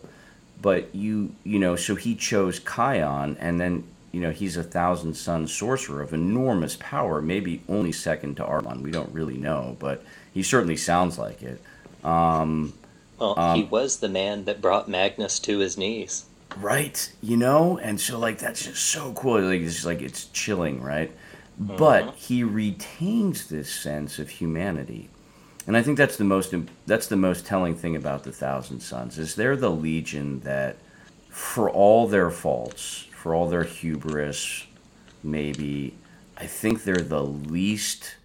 But 0.62 0.96
you, 0.96 1.36
you 1.44 1.60
know, 1.60 1.76
so 1.76 1.96
he 1.96 2.16
chose 2.16 2.60
Khayon, 2.60 3.36
and 3.40 3.60
then 3.60 3.84
you 4.16 4.22
know 4.22 4.32
he's 4.32 4.56
a 4.56 4.64
Thousand 4.64 5.14
Son 5.16 5.46
sorcerer 5.46 6.02
of 6.02 6.14
enormous 6.14 6.78
power, 6.80 7.22
maybe 7.22 7.62
only 7.68 7.92
second 7.92 8.38
to 8.38 8.46
Ahriman. 8.46 8.82
We 8.82 8.90
don't 8.90 9.14
really 9.14 9.36
know, 9.36 9.76
but 9.78 10.06
he 10.34 10.42
certainly 10.42 10.78
sounds 10.78 11.20
like 11.20 11.44
it. 11.44 11.62
Um, 12.02 12.72
well, 13.20 13.38
um, 13.38 13.58
he 13.58 13.64
was 13.66 13.98
the 13.98 14.08
man 14.08 14.46
that 14.46 14.62
brought 14.62 14.88
Magnus 14.88 15.38
to 15.40 15.60
his 15.60 15.78
knees. 15.78 16.24
Right, 16.56 17.12
you 17.22 17.36
know, 17.36 17.78
and 17.78 18.00
so 18.00 18.18
like 18.18 18.38
that's 18.38 18.64
just 18.64 18.84
so 18.84 19.12
cool. 19.12 19.42
Like 19.42 19.60
it's 19.60 19.74
just, 19.74 19.86
like 19.86 20.02
it's 20.02 20.28
chilling, 20.28 20.82
right? 20.82 21.12
Mm-hmm. 21.62 21.76
But 21.76 22.16
he 22.16 22.42
retains 22.46 23.48
this 23.48 23.70
sense 23.70 24.18
of 24.18 24.30
humanity, 24.30 25.10
and 25.68 25.76
I 25.76 25.82
think 25.82 25.98
that's 25.98 26.16
the 26.16 26.24
most 26.24 26.56
that's 26.86 27.08
the 27.08 27.18
most 27.18 27.46
telling 27.46 27.76
thing 27.76 27.98
about 27.98 28.24
the 28.24 28.32
Thousand 28.32 28.80
Sons 28.80 29.20
is 29.20 29.36
they're 29.36 29.58
the 29.58 29.72
legion 29.72 30.40
that, 30.46 30.78
for 31.28 31.70
all 31.70 32.08
their 32.08 32.32
faults, 32.32 33.08
for 33.26 33.34
all 33.34 33.50
their 33.50 33.64
hubris, 33.64 34.68
maybe, 35.24 35.96
I 36.38 36.46
think 36.46 36.84
they're 36.84 36.96
the 36.98 37.24
least, 37.24 38.18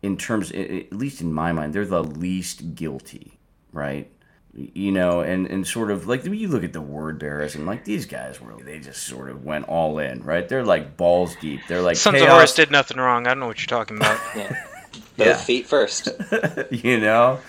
in 0.00 0.16
terms, 0.16 0.50
at 0.50 0.90
least 0.94 1.20
in 1.20 1.30
my 1.30 1.52
mind, 1.52 1.74
they're 1.74 1.84
the 1.84 2.02
least 2.02 2.74
guilty, 2.74 3.38
right? 3.70 4.10
you 4.54 4.92
know, 4.92 5.20
and, 5.20 5.46
and 5.48 5.66
sort 5.66 5.90
of 5.90 6.06
like 6.06 6.24
you 6.24 6.48
look 6.48 6.64
at 6.64 6.72
the 6.72 6.80
word 6.80 7.18
bearers 7.18 7.54
and 7.54 7.66
like 7.66 7.84
these 7.84 8.06
guys 8.06 8.40
were 8.40 8.56
they 8.64 8.78
just 8.78 9.02
sort 9.02 9.28
of 9.28 9.44
went 9.44 9.68
all 9.68 9.98
in, 9.98 10.22
right? 10.22 10.48
They're 10.48 10.64
like 10.64 10.96
balls 10.96 11.36
deep. 11.42 11.60
They're 11.68 11.82
like 11.82 11.96
Sons 11.96 12.16
chaos. 12.16 12.26
of 12.26 12.32
Horus 12.32 12.54
did 12.54 12.70
nothing 12.70 12.96
wrong. 12.96 13.26
I 13.26 13.30
don't 13.30 13.40
know 13.40 13.48
what 13.48 13.60
you're 13.60 13.66
talking 13.66 13.98
about. 13.98 14.18
yeah. 14.34 14.64
Both 15.18 15.26
yeah. 15.26 15.36
feet 15.36 15.66
first. 15.66 16.08
you 16.70 16.98
know? 16.98 17.40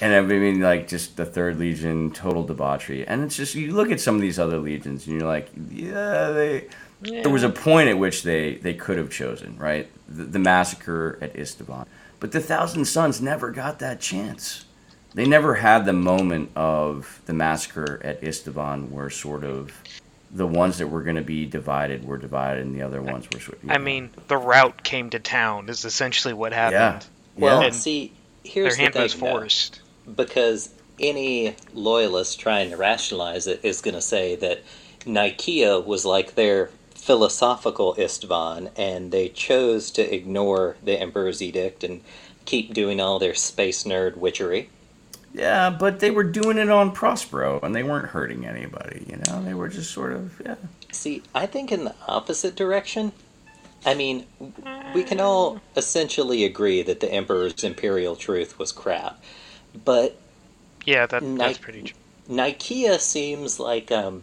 And 0.00 0.14
I 0.14 0.20
mean, 0.20 0.60
like, 0.60 0.88
just 0.88 1.16
the 1.16 1.24
third 1.24 1.58
legion, 1.58 2.12
total 2.12 2.44
debauchery. 2.44 3.06
And 3.06 3.24
it's 3.24 3.36
just, 3.36 3.54
you 3.54 3.72
look 3.72 3.90
at 3.90 4.00
some 4.00 4.14
of 4.14 4.20
these 4.20 4.38
other 4.38 4.58
legions 4.58 5.06
and 5.06 5.18
you're 5.18 5.28
like, 5.28 5.50
yeah, 5.70 6.30
they. 6.30 6.66
Yeah. 7.00 7.22
There 7.22 7.30
was 7.30 7.44
a 7.44 7.48
point 7.48 7.88
at 7.88 7.98
which 7.98 8.24
they, 8.24 8.56
they 8.56 8.74
could 8.74 8.98
have 8.98 9.10
chosen, 9.10 9.56
right? 9.56 9.88
The, 10.08 10.24
the 10.24 10.38
massacre 10.40 11.16
at 11.20 11.32
Isstvan. 11.34 11.86
But 12.18 12.32
the 12.32 12.40
Thousand 12.40 12.86
Sons 12.86 13.20
never 13.20 13.52
got 13.52 13.78
that 13.78 14.00
chance 14.00 14.64
they 15.14 15.26
never 15.26 15.54
had 15.54 15.84
the 15.84 15.92
moment 15.92 16.50
of 16.54 17.22
the 17.26 17.32
massacre 17.32 18.00
at 18.04 18.20
Isstvan 18.22 18.90
where 18.90 19.10
sort 19.10 19.44
of 19.44 19.72
the 20.30 20.46
ones 20.46 20.78
that 20.78 20.88
were 20.88 21.02
going 21.02 21.16
to 21.16 21.22
be 21.22 21.46
divided 21.46 22.04
were 22.04 22.18
divided 22.18 22.66
and 22.66 22.74
the 22.74 22.82
other 22.82 23.00
ones 23.00 23.26
were 23.32 23.40
sort 23.40 23.62
of, 23.62 23.70
I 23.70 23.78
mean, 23.78 24.10
the 24.28 24.36
Rout 24.36 24.82
came 24.84 25.10
to 25.10 25.18
town 25.18 25.68
is 25.70 25.84
essentially 25.84 26.34
what 26.34 26.52
happened. 26.52 27.06
Yeah. 27.36 27.42
Well, 27.42 27.62
and 27.62 27.74
see, 27.74 28.12
here's 28.44 28.76
their 28.76 28.84
hand 28.84 28.94
the 28.94 28.98
thing, 28.98 29.02
was 29.04 29.14
forced. 29.14 29.80
Because 30.14 30.70
any 31.00 31.56
loyalist 31.74 32.40
trying 32.40 32.70
to 32.70 32.76
rationalize 32.76 33.46
it 33.46 33.60
is 33.62 33.80
going 33.80 33.94
to 33.94 34.00
say 34.00 34.36
that 34.36 34.62
Nikaea 35.04 35.84
was 35.84 36.04
like 36.04 36.34
their 36.34 36.70
philosophical 36.94 37.94
Isstvan, 37.94 38.70
and 38.76 39.12
they 39.12 39.28
chose 39.28 39.90
to 39.92 40.14
ignore 40.14 40.76
the 40.82 41.00
Emperor's 41.00 41.40
edict 41.40 41.84
and 41.84 42.02
keep 42.44 42.74
doing 42.74 43.00
all 43.00 43.18
their 43.18 43.34
space 43.34 43.84
nerd 43.84 44.16
witchery. 44.16 44.70
Yeah, 45.32 45.70
but 45.70 46.00
they 46.00 46.10
were 46.10 46.24
doing 46.24 46.58
it 46.58 46.70
on 46.70 46.92
Prospero, 46.92 47.60
and 47.62 47.74
they 47.74 47.82
weren't 47.82 48.06
hurting 48.06 48.46
anybody. 48.46 49.06
You 49.08 49.18
know, 49.26 49.42
they 49.42 49.54
were 49.54 49.68
just 49.68 49.92
sort 49.92 50.12
of 50.12 50.40
yeah. 50.44 50.56
See, 50.90 51.22
I 51.34 51.46
think 51.46 51.70
in 51.70 51.84
the 51.84 51.94
opposite 52.06 52.56
direction. 52.56 53.12
I 53.86 53.94
mean, 53.94 54.26
we 54.92 55.04
can 55.04 55.20
all 55.20 55.60
essentially 55.76 56.44
agree 56.44 56.82
that 56.82 56.98
the 56.98 57.12
Emperor's 57.12 57.62
imperial 57.62 58.16
truth 58.16 58.58
was 58.58 58.72
crap, 58.72 59.22
but 59.84 60.16
yeah, 60.84 61.06
that, 61.06 61.22
that's 61.36 61.58
pretty 61.58 61.82
true. 61.82 61.98
Nikaea 62.28 63.00
seems 63.00 63.58
like 63.58 63.90
um, 63.90 64.22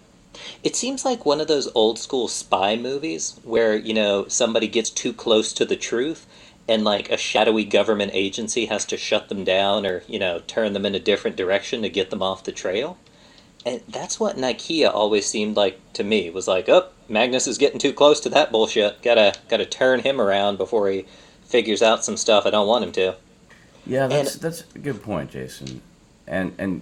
it 0.63 0.75
seems 0.75 1.05
like 1.05 1.25
one 1.25 1.41
of 1.41 1.47
those 1.47 1.69
old 1.75 1.99
school 1.99 2.27
spy 2.27 2.75
movies 2.75 3.39
where 3.43 3.75
you 3.75 3.93
know 3.93 4.27
somebody 4.27 4.67
gets 4.67 4.89
too 4.89 5.13
close 5.13 5.53
to 5.53 5.65
the 5.65 5.75
truth 5.75 6.27
and 6.67 6.83
like 6.83 7.09
a 7.09 7.17
shadowy 7.17 7.63
government 7.63 8.11
agency 8.13 8.65
has 8.65 8.85
to 8.85 8.97
shut 8.97 9.29
them 9.29 9.43
down 9.43 9.85
or 9.85 10.03
you 10.07 10.19
know 10.19 10.41
turn 10.47 10.73
them 10.73 10.85
in 10.85 10.95
a 10.95 10.99
different 10.99 11.37
direction 11.37 11.81
to 11.81 11.89
get 11.89 12.09
them 12.09 12.21
off 12.21 12.43
the 12.43 12.51
trail 12.51 12.97
and 13.65 13.81
that's 13.87 14.19
what 14.19 14.37
nikaea 14.37 14.91
always 14.91 15.25
seemed 15.25 15.55
like 15.55 15.79
to 15.93 16.03
me 16.03 16.29
was 16.29 16.47
like 16.47 16.67
oh 16.69 16.87
magnus 17.07 17.47
is 17.47 17.57
getting 17.57 17.79
too 17.79 17.93
close 17.93 18.19
to 18.19 18.29
that 18.29 18.51
bullshit 18.51 19.01
gotta 19.01 19.33
gotta 19.47 19.65
turn 19.65 19.99
him 19.99 20.19
around 20.19 20.57
before 20.57 20.89
he 20.89 21.05
figures 21.43 21.81
out 21.81 22.03
some 22.03 22.17
stuff 22.17 22.45
i 22.45 22.49
don't 22.49 22.67
want 22.67 22.83
him 22.83 22.91
to 22.91 23.15
yeah 23.85 24.07
that's 24.07 24.33
and, 24.33 24.41
that's 24.43 24.63
a 24.75 24.79
good 24.79 25.01
point 25.01 25.31
jason 25.31 25.81
and 26.27 26.53
and 26.57 26.81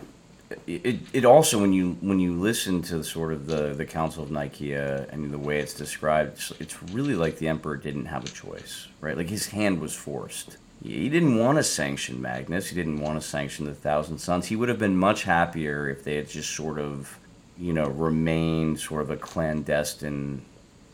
it, 0.68 1.00
it 1.14 1.26
also 1.26 1.60
when 1.60 1.74
you 1.74 1.98
when 2.02 2.20
you 2.20 2.34
listen 2.40 2.82
to 2.84 3.04
sort 3.04 3.34
of 3.34 3.48
the 3.48 3.74
the 3.74 3.86
Council 3.86 4.24
of 4.24 4.30
Nikaea 4.30 5.12
and 5.12 5.32
the 5.32 5.38
way 5.38 5.60
it's 5.60 5.74
described, 5.74 6.34
it's, 6.34 6.52
it's 6.60 6.84
really 6.84 7.16
like 7.16 7.38
the 7.38 7.48
emperor 7.48 7.78
didn't 7.78 8.06
have 8.06 8.26
a 8.26 8.30
choice, 8.30 8.88
right? 9.02 9.18
Like 9.18 9.30
his 9.30 9.48
hand 9.48 9.80
was 9.82 9.96
forced. 9.96 10.58
He 10.84 11.08
didn't 11.08 11.38
want 11.38 11.58
to 11.58 11.64
sanction 11.64 12.22
Magnus. 12.22 12.68
He 12.68 12.76
didn't 12.76 13.00
want 13.00 13.22
to 13.22 13.26
sanction 13.26 13.66
the 13.66 13.74
Thousand 13.74 14.18
Sons. 14.18 14.48
He 14.48 14.56
would 14.56 14.70
have 14.70 14.80
been 14.80 14.98
much 14.98 15.24
happier 15.24 15.90
if 15.90 16.04
they 16.04 16.16
had 16.16 16.28
just 16.28 16.54
sort 16.54 16.78
of, 16.78 17.18
you 17.58 17.72
know, 17.72 17.86
remained 17.86 18.80
sort 18.80 19.02
of 19.02 19.10
a 19.10 19.16
clandestine, 19.16 20.42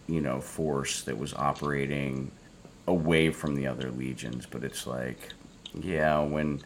you 0.07 0.21
know, 0.21 0.41
force 0.41 1.01
that 1.03 1.17
was 1.17 1.33
operating 1.33 2.31
away 2.87 3.31
from 3.31 3.55
the 3.55 3.65
other 3.65 3.89
legions. 3.89 4.45
But 4.45 4.63
it's 4.63 4.85
like, 4.85 5.33
yeah, 5.73 6.19
when, 6.19 6.61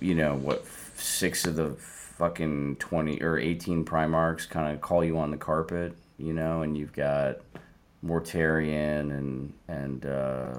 you 0.00 0.14
know, 0.14 0.34
what 0.34 0.64
six 0.96 1.46
of 1.46 1.56
the 1.56 1.70
fucking 1.70 2.76
20 2.76 3.22
or 3.22 3.38
18 3.38 3.84
Primarchs 3.84 4.48
kind 4.48 4.72
of 4.74 4.80
call 4.80 5.04
you 5.04 5.18
on 5.18 5.30
the 5.30 5.36
carpet, 5.36 5.94
you 6.18 6.32
know, 6.32 6.62
and 6.62 6.76
you've 6.76 6.92
got 6.92 7.38
Mortarion 8.04 9.10
and 9.10 9.52
and 9.68 10.06
uh, 10.06 10.54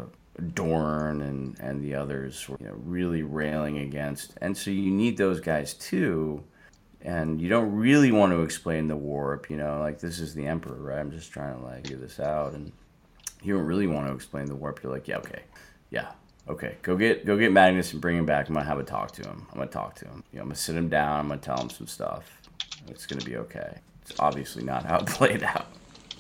Dorn 0.54 1.22
and 1.22 1.60
and 1.60 1.84
the 1.84 1.96
others, 1.96 2.48
you 2.60 2.67
know, 2.67 2.76
really 2.84 3.22
railing 3.22 3.80
against. 3.80 4.34
And 4.41 4.58
so 4.58 4.72
you 4.72 4.91
need 4.91 5.17
those 5.17 5.39
guys 5.39 5.74
too. 5.74 6.43
And 7.02 7.41
you 7.41 7.50
don't 7.50 7.76
really 7.76 8.13
want 8.13 8.32
to 8.32 8.43
explain 8.43 8.88
the 8.88 8.96
warp, 8.96 9.50
you 9.50 9.58
know, 9.58 9.80
like 9.80 10.00
this 10.00 10.19
is 10.19 10.34
the 10.34 10.48
Emperor, 10.48 10.78
right? 10.78 11.00
I'm 11.00 11.12
just 11.12 11.34
trying 11.34 11.58
to 11.58 11.62
like 11.62 11.84
figure 11.84 11.98
this 11.98 12.17
out, 12.17 12.54
and 12.54 12.72
you 13.41 13.56
don't 13.56 13.65
really 13.65 13.88
want 13.88 14.08
to 14.08 14.13
explain 14.13 14.46
the 14.46 14.56
warp. 14.56 14.82
You're 14.82 14.93
like, 14.93 15.10
yeah, 15.10 15.17
okay, 15.17 15.41
yeah, 15.89 16.12
okay, 16.47 16.77
go 16.82 16.95
get 16.95 17.25
go 17.25 17.38
get 17.38 17.51
Magnus 17.51 17.93
and 17.93 18.01
bring 18.01 18.17
him 18.17 18.25
back. 18.25 18.47
I'm 18.47 18.56
gonna 18.56 18.65
have 18.65 18.79
a 18.79 18.84
talk 18.84 19.12
to 19.13 19.23
him. 19.23 19.45
I'm 19.51 19.58
gonna 19.58 19.69
talk 19.69 19.95
to 19.95 20.06
him. 20.06 20.23
You 20.32 20.38
know, 20.38 20.43
I'm 20.43 20.47
gonna 20.49 20.56
sit 20.56 20.75
him 20.75 20.89
down. 20.89 21.19
I'm 21.19 21.27
gonna 21.27 21.41
tell 21.41 21.58
him 21.58 21.69
some 21.69 21.88
stuff. 21.88 22.41
It's 22.88 23.06
gonna 23.06 23.23
be 23.23 23.38
okay. 23.38 23.79
It's 24.01 24.19
obviously 24.19 24.63
not 24.63 24.86
how 24.86 24.99
it 24.99 25.06
played 25.08 25.43
out. 25.43 25.67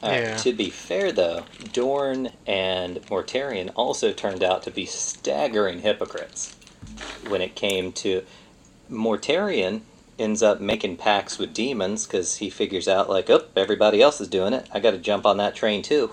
All 0.01 0.09
right, 0.09 0.21
Yeah. 0.21 0.37
To 0.37 0.53
be 0.53 0.69
fair, 0.69 1.11
though, 1.11 1.45
Dorn 1.71 2.29
and 2.45 2.97
Mortarion 3.03 3.71
also 3.75 4.11
turned 4.11 4.43
out 4.43 4.63
to 4.63 4.71
be 4.71 4.85
staggering 4.85 5.79
hypocrites 5.79 6.55
when 7.27 7.41
it 7.41 7.55
came 7.55 7.91
to 7.93 8.23
Mortarion 8.89 9.81
ends 10.19 10.43
up 10.43 10.61
making 10.61 10.97
pacts 10.97 11.37
with 11.39 11.53
demons 11.53 12.05
because 12.05 12.35
he 12.37 12.49
figures 12.49 12.87
out 12.87 13.09
like, 13.09 13.29
oh, 13.29 13.45
everybody 13.55 14.01
else 14.01 14.21
is 14.21 14.27
doing 14.27 14.53
it. 14.53 14.67
I 14.71 14.79
got 14.79 14.91
to 14.91 14.97
jump 14.97 15.25
on 15.25 15.37
that 15.37 15.55
train 15.55 15.81
too. 15.81 16.11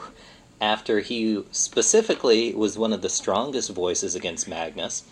After 0.60 1.00
he 1.00 1.42
specifically 1.52 2.54
was 2.54 2.76
one 2.78 2.92
of 2.92 3.00
the 3.02 3.08
strongest 3.08 3.70
voices 3.70 4.14
against 4.14 4.46
Magnus, 4.48 5.04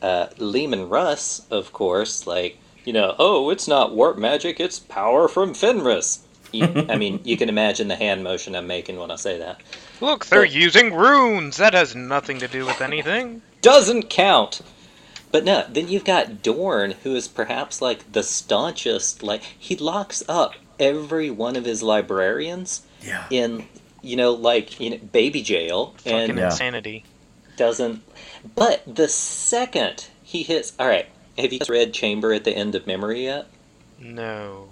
uh, 0.00 0.28
Leman 0.38 0.88
Russ, 0.88 1.42
of 1.50 1.72
course, 1.72 2.26
like 2.26 2.58
you 2.84 2.92
know, 2.92 3.14
oh, 3.18 3.48
it's 3.50 3.66
not 3.68 3.94
warp 3.94 4.18
magic, 4.18 4.60
it's 4.60 4.78
power 4.78 5.26
from 5.28 5.54
Fenris. 5.54 6.20
You, 6.52 6.86
I 6.88 6.96
mean, 6.96 7.20
you 7.24 7.36
can 7.36 7.48
imagine 7.48 7.88
the 7.88 7.96
hand 7.96 8.22
motion 8.22 8.54
I'm 8.54 8.66
making 8.66 8.98
when 8.98 9.10
I 9.10 9.16
say 9.16 9.38
that. 9.38 9.60
Look, 10.00 10.26
they're 10.26 10.42
But- 10.42 10.52
using 10.52 10.92
runes. 10.94 11.56
That 11.56 11.72
has 11.74 11.94
nothing 11.96 12.38
to 12.40 12.46
do 12.48 12.64
with 12.66 12.80
anything. 12.80 13.42
doesn't 13.62 14.10
count. 14.10 14.60
But 15.32 15.44
no, 15.44 15.64
then 15.68 15.88
you've 15.88 16.04
got 16.04 16.42
Dorn, 16.42 16.92
who 17.02 17.16
is 17.16 17.26
perhaps 17.26 17.80
like 17.82 18.12
the 18.12 18.22
staunchest. 18.22 19.22
Like 19.22 19.42
he 19.58 19.74
locks 19.76 20.22
up 20.28 20.54
every 20.78 21.30
one 21.30 21.56
of 21.56 21.64
his 21.64 21.82
librarians 21.82 22.82
Yeah. 23.02 23.24
in, 23.30 23.66
you 24.04 24.16
know, 24.16 24.32
like 24.32 24.80
in 24.80 25.06
baby 25.12 25.42
jail, 25.42 25.94
and 26.04 26.36
Yeah. 26.36 26.46
insanity. 26.46 27.04
doesn't. 27.56 28.02
But 28.54 28.82
the 28.86 29.08
second 29.08 30.08
he 30.22 30.42
hits, 30.42 30.72
all 30.78 30.88
right. 30.88 31.06
Have 31.38 31.52
you 31.52 31.58
guys 31.58 31.68
read 31.68 31.92
Chamber 31.92 32.32
at 32.32 32.44
the 32.44 32.52
End 32.52 32.74
of 32.74 32.86
Memory 32.86 33.24
yet? 33.24 33.46
No. 33.98 34.68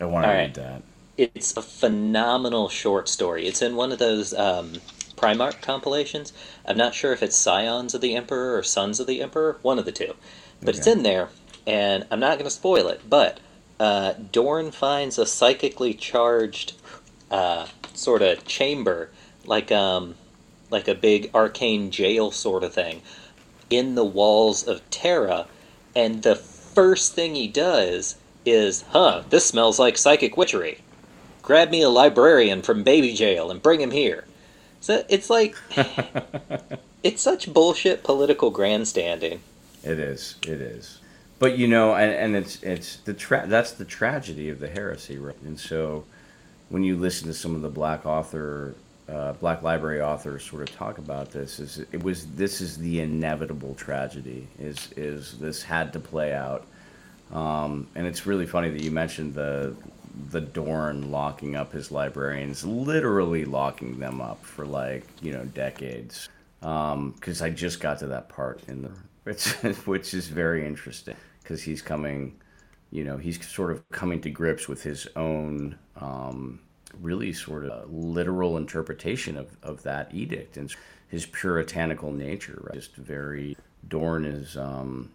I 0.00 0.04
want 0.04 0.24
to 0.24 0.30
read 0.30 0.54
that. 0.54 0.82
It's 1.16 1.56
a 1.56 1.62
phenomenal 1.62 2.68
short 2.68 3.08
story. 3.08 3.46
It's 3.46 3.62
in 3.62 3.76
one 3.76 3.92
of 3.92 3.98
those 3.98 4.32
um, 4.34 4.74
Primarch 5.16 5.60
compilations. 5.60 6.32
I'm 6.66 6.76
not 6.76 6.94
sure 6.94 7.12
if 7.12 7.22
it's 7.22 7.36
Scions 7.36 7.94
of 7.94 8.00
the 8.00 8.14
Emperor 8.16 8.56
or 8.56 8.62
Sons 8.62 8.98
of 8.98 9.06
the 9.06 9.20
Emperor, 9.22 9.58
one 9.62 9.78
of 9.78 9.84
the 9.84 9.92
two. 9.92 10.14
But 10.62 10.76
it's 10.76 10.86
in 10.86 11.02
there, 11.02 11.28
and 11.66 12.06
I'm 12.10 12.20
not 12.20 12.38
going 12.38 12.44
to 12.44 12.50
spoil 12.50 12.88
it, 12.88 13.02
but 13.08 13.40
uh, 13.80 14.14
Dorn 14.30 14.70
finds 14.70 15.18
a 15.18 15.26
psychically 15.26 15.92
charged 15.92 16.74
uh, 17.32 17.66
sort 17.94 18.22
of 18.22 18.46
chamber, 18.46 19.10
like 19.44 19.72
um, 19.72 20.14
like 20.70 20.86
a 20.86 20.94
big 20.94 21.30
arcane 21.34 21.90
jail 21.90 22.30
sort 22.30 22.62
of 22.62 22.72
thing, 22.72 23.02
in 23.70 23.96
the 23.96 24.04
walls 24.04 24.68
of 24.68 24.88
Terra, 24.90 25.46
and 25.96 26.22
the 26.22 26.36
first 26.36 27.14
thing 27.14 27.34
he 27.34 27.48
does 27.48 28.16
is, 28.44 28.82
huh, 28.90 29.22
this 29.30 29.46
smells 29.46 29.78
like 29.78 29.96
psychic 29.98 30.36
witchery. 30.36 30.78
Grab 31.42 31.70
me 31.70 31.82
a 31.82 31.88
librarian 31.88 32.62
from 32.62 32.84
baby 32.84 33.14
jail 33.14 33.50
and 33.50 33.62
bring 33.62 33.80
him 33.80 33.90
here. 33.90 34.24
So 34.80 35.04
it's 35.08 35.28
like, 35.30 35.56
it's 37.02 37.22
such 37.22 37.52
bullshit 37.52 38.04
political 38.04 38.50
grandstanding. 38.50 39.40
It 39.82 39.98
is. 39.98 40.36
It 40.46 40.60
is. 40.60 40.98
But 41.38 41.58
you 41.58 41.66
know, 41.66 41.94
and, 41.96 42.12
and 42.12 42.36
it's 42.36 42.62
it's 42.62 42.96
the 42.98 43.14
tra- 43.14 43.46
that's 43.48 43.72
the 43.72 43.84
tragedy 43.84 44.48
of 44.48 44.60
the 44.60 44.68
heresy, 44.68 45.18
right? 45.18 45.40
And 45.44 45.58
so, 45.58 46.04
when 46.72 46.82
you 46.82 46.96
listen 46.96 47.28
to 47.28 47.34
some 47.34 47.54
of 47.54 47.60
the 47.60 47.68
black 47.68 48.06
author, 48.06 48.74
uh, 49.06 49.34
black 49.34 49.60
library 49.62 50.00
authors 50.00 50.42
sort 50.42 50.62
of 50.62 50.74
talk 50.74 50.96
about 50.96 51.30
this, 51.30 51.60
is 51.60 51.80
it 51.92 52.02
was 52.02 52.26
this 52.28 52.62
is 52.62 52.78
the 52.78 53.00
inevitable 53.00 53.74
tragedy. 53.74 54.48
Is 54.58 54.88
is 54.96 55.38
this 55.38 55.62
had 55.62 55.92
to 55.92 56.00
play 56.00 56.32
out? 56.32 56.66
Um, 57.30 57.88
and 57.94 58.06
it's 58.06 58.26
really 58.26 58.46
funny 58.46 58.70
that 58.70 58.82
you 58.82 58.90
mentioned 58.90 59.34
the 59.34 59.76
the 60.30 60.40
Dorn 60.40 61.10
locking 61.10 61.56
up 61.56 61.72
his 61.72 61.92
librarians, 61.92 62.64
literally 62.64 63.44
locking 63.44 63.98
them 63.98 64.22
up 64.22 64.42
for 64.42 64.64
like 64.64 65.04
you 65.20 65.32
know 65.32 65.44
decades. 65.44 66.30
Because 66.60 67.42
I 67.42 67.50
just 67.50 67.80
got 67.80 67.98
to 67.98 68.06
that 68.06 68.30
part 68.30 68.62
in 68.66 68.82
the 68.82 68.90
which 69.24 69.44
which 69.84 70.14
is 70.14 70.26
very 70.28 70.66
interesting 70.66 71.16
because 71.42 71.62
he's 71.62 71.82
coming, 71.82 72.32
you 72.92 73.02
know, 73.02 73.16
he's 73.16 73.44
sort 73.48 73.72
of 73.72 73.88
coming 73.90 74.20
to 74.20 74.30
grips 74.30 74.68
with 74.68 74.82
his 74.82 75.08
own 75.16 75.78
um, 75.96 76.60
really 77.00 77.32
sort 77.32 77.64
of 77.64 77.90
literal 77.90 78.58
interpretation 78.58 79.36
of, 79.38 79.56
of 79.62 79.82
that 79.82 80.14
edict 80.14 80.58
and 80.58 80.72
his 81.08 81.24
puritanical 81.26 82.12
nature. 82.12 82.60
Right? 82.62 82.74
Just 82.74 82.94
very 82.94 83.56
Dorn 83.88 84.24
is. 84.24 84.56
Um, 84.56 85.10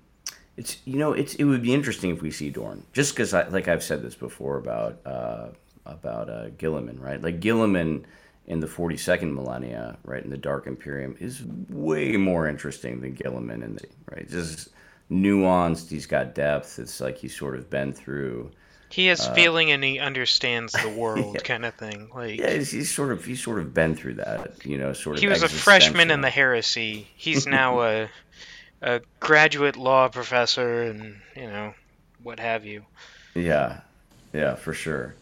it's 0.58 0.78
you 0.86 0.98
know 0.98 1.14
it's 1.14 1.36
it 1.36 1.44
would 1.44 1.62
be 1.62 1.74
interesting 1.74 2.10
if 2.10 2.22
we 2.24 2.32
see 2.32 2.50
Dorn 2.50 2.84
just 2.92 3.14
because 3.14 3.34
I 3.34 3.48
like 3.50 3.68
I've 3.68 3.84
said 3.84 4.02
this 4.02 4.16
before 4.16 4.58
about 4.58 5.00
uh, 5.06 5.50
about 5.86 6.30
uh, 6.30 6.50
Guilliman 6.58 7.00
right 7.00 7.22
like 7.22 7.40
Guilliman 7.40 8.04
in 8.48 8.60
the 8.60 8.66
42nd 8.66 9.34
millennia 9.34 9.98
right 10.04 10.24
in 10.24 10.32
the 10.32 10.38
Dark 10.38 10.66
Imperium 10.66 11.16
is 11.20 11.44
way 11.70 12.18
more 12.18 12.48
interesting 12.48 13.02
than 13.02 13.16
Guilliman 13.16 13.64
in 13.64 13.76
the 13.76 13.86
right 14.10 14.28
just 14.28 14.70
nuanced 15.10 15.90
he's 15.90 16.06
got 16.06 16.36
depth 16.36 16.80
it's 16.80 17.00
like 17.00 17.18
he's 17.18 17.36
sort 17.36 17.56
of 17.56 17.70
been 17.70 17.94
through 17.94 18.52
He 18.90 19.08
has 19.08 19.26
feeling 19.30 19.72
and 19.72 19.84
he 19.84 20.00
understands 20.00 20.74
the 20.74 20.90
world, 21.02 21.36
Yeah. 21.36 21.42
kind 21.42 21.66
of 21.66 21.74
thing. 21.76 22.10
Like 22.14 22.40
yeah 22.40 22.52
he's, 22.52 22.72
he's 22.72 22.94
sort 22.94 23.12
of 23.12 23.24
he's 23.26 23.42
sort 23.44 23.60
of 23.60 23.74
been 23.74 23.96
through 23.96 24.16
that 24.16 24.66
you 24.66 24.78
know 24.78 24.94
sort 24.94 25.16
of 25.18 25.22
he 25.22 25.28
was 25.28 25.44
a 25.44 25.50
freshman 25.50 26.12
in 26.12 26.22
the 26.22 26.30
heresy. 26.30 27.08
He's 27.16 27.46
now 27.60 27.82
a 27.82 28.10
a 28.82 29.02
graduate 29.20 29.76
law 29.76 30.08
professor, 30.10 30.84
and 30.84 31.18
you 31.36 31.48
know 31.48 31.74
what 32.24 32.40
have 32.40 32.66
you. 32.66 32.84
yeah 33.36 33.82
yeah 34.34 34.56
for 34.56 34.74
sure 34.74 35.16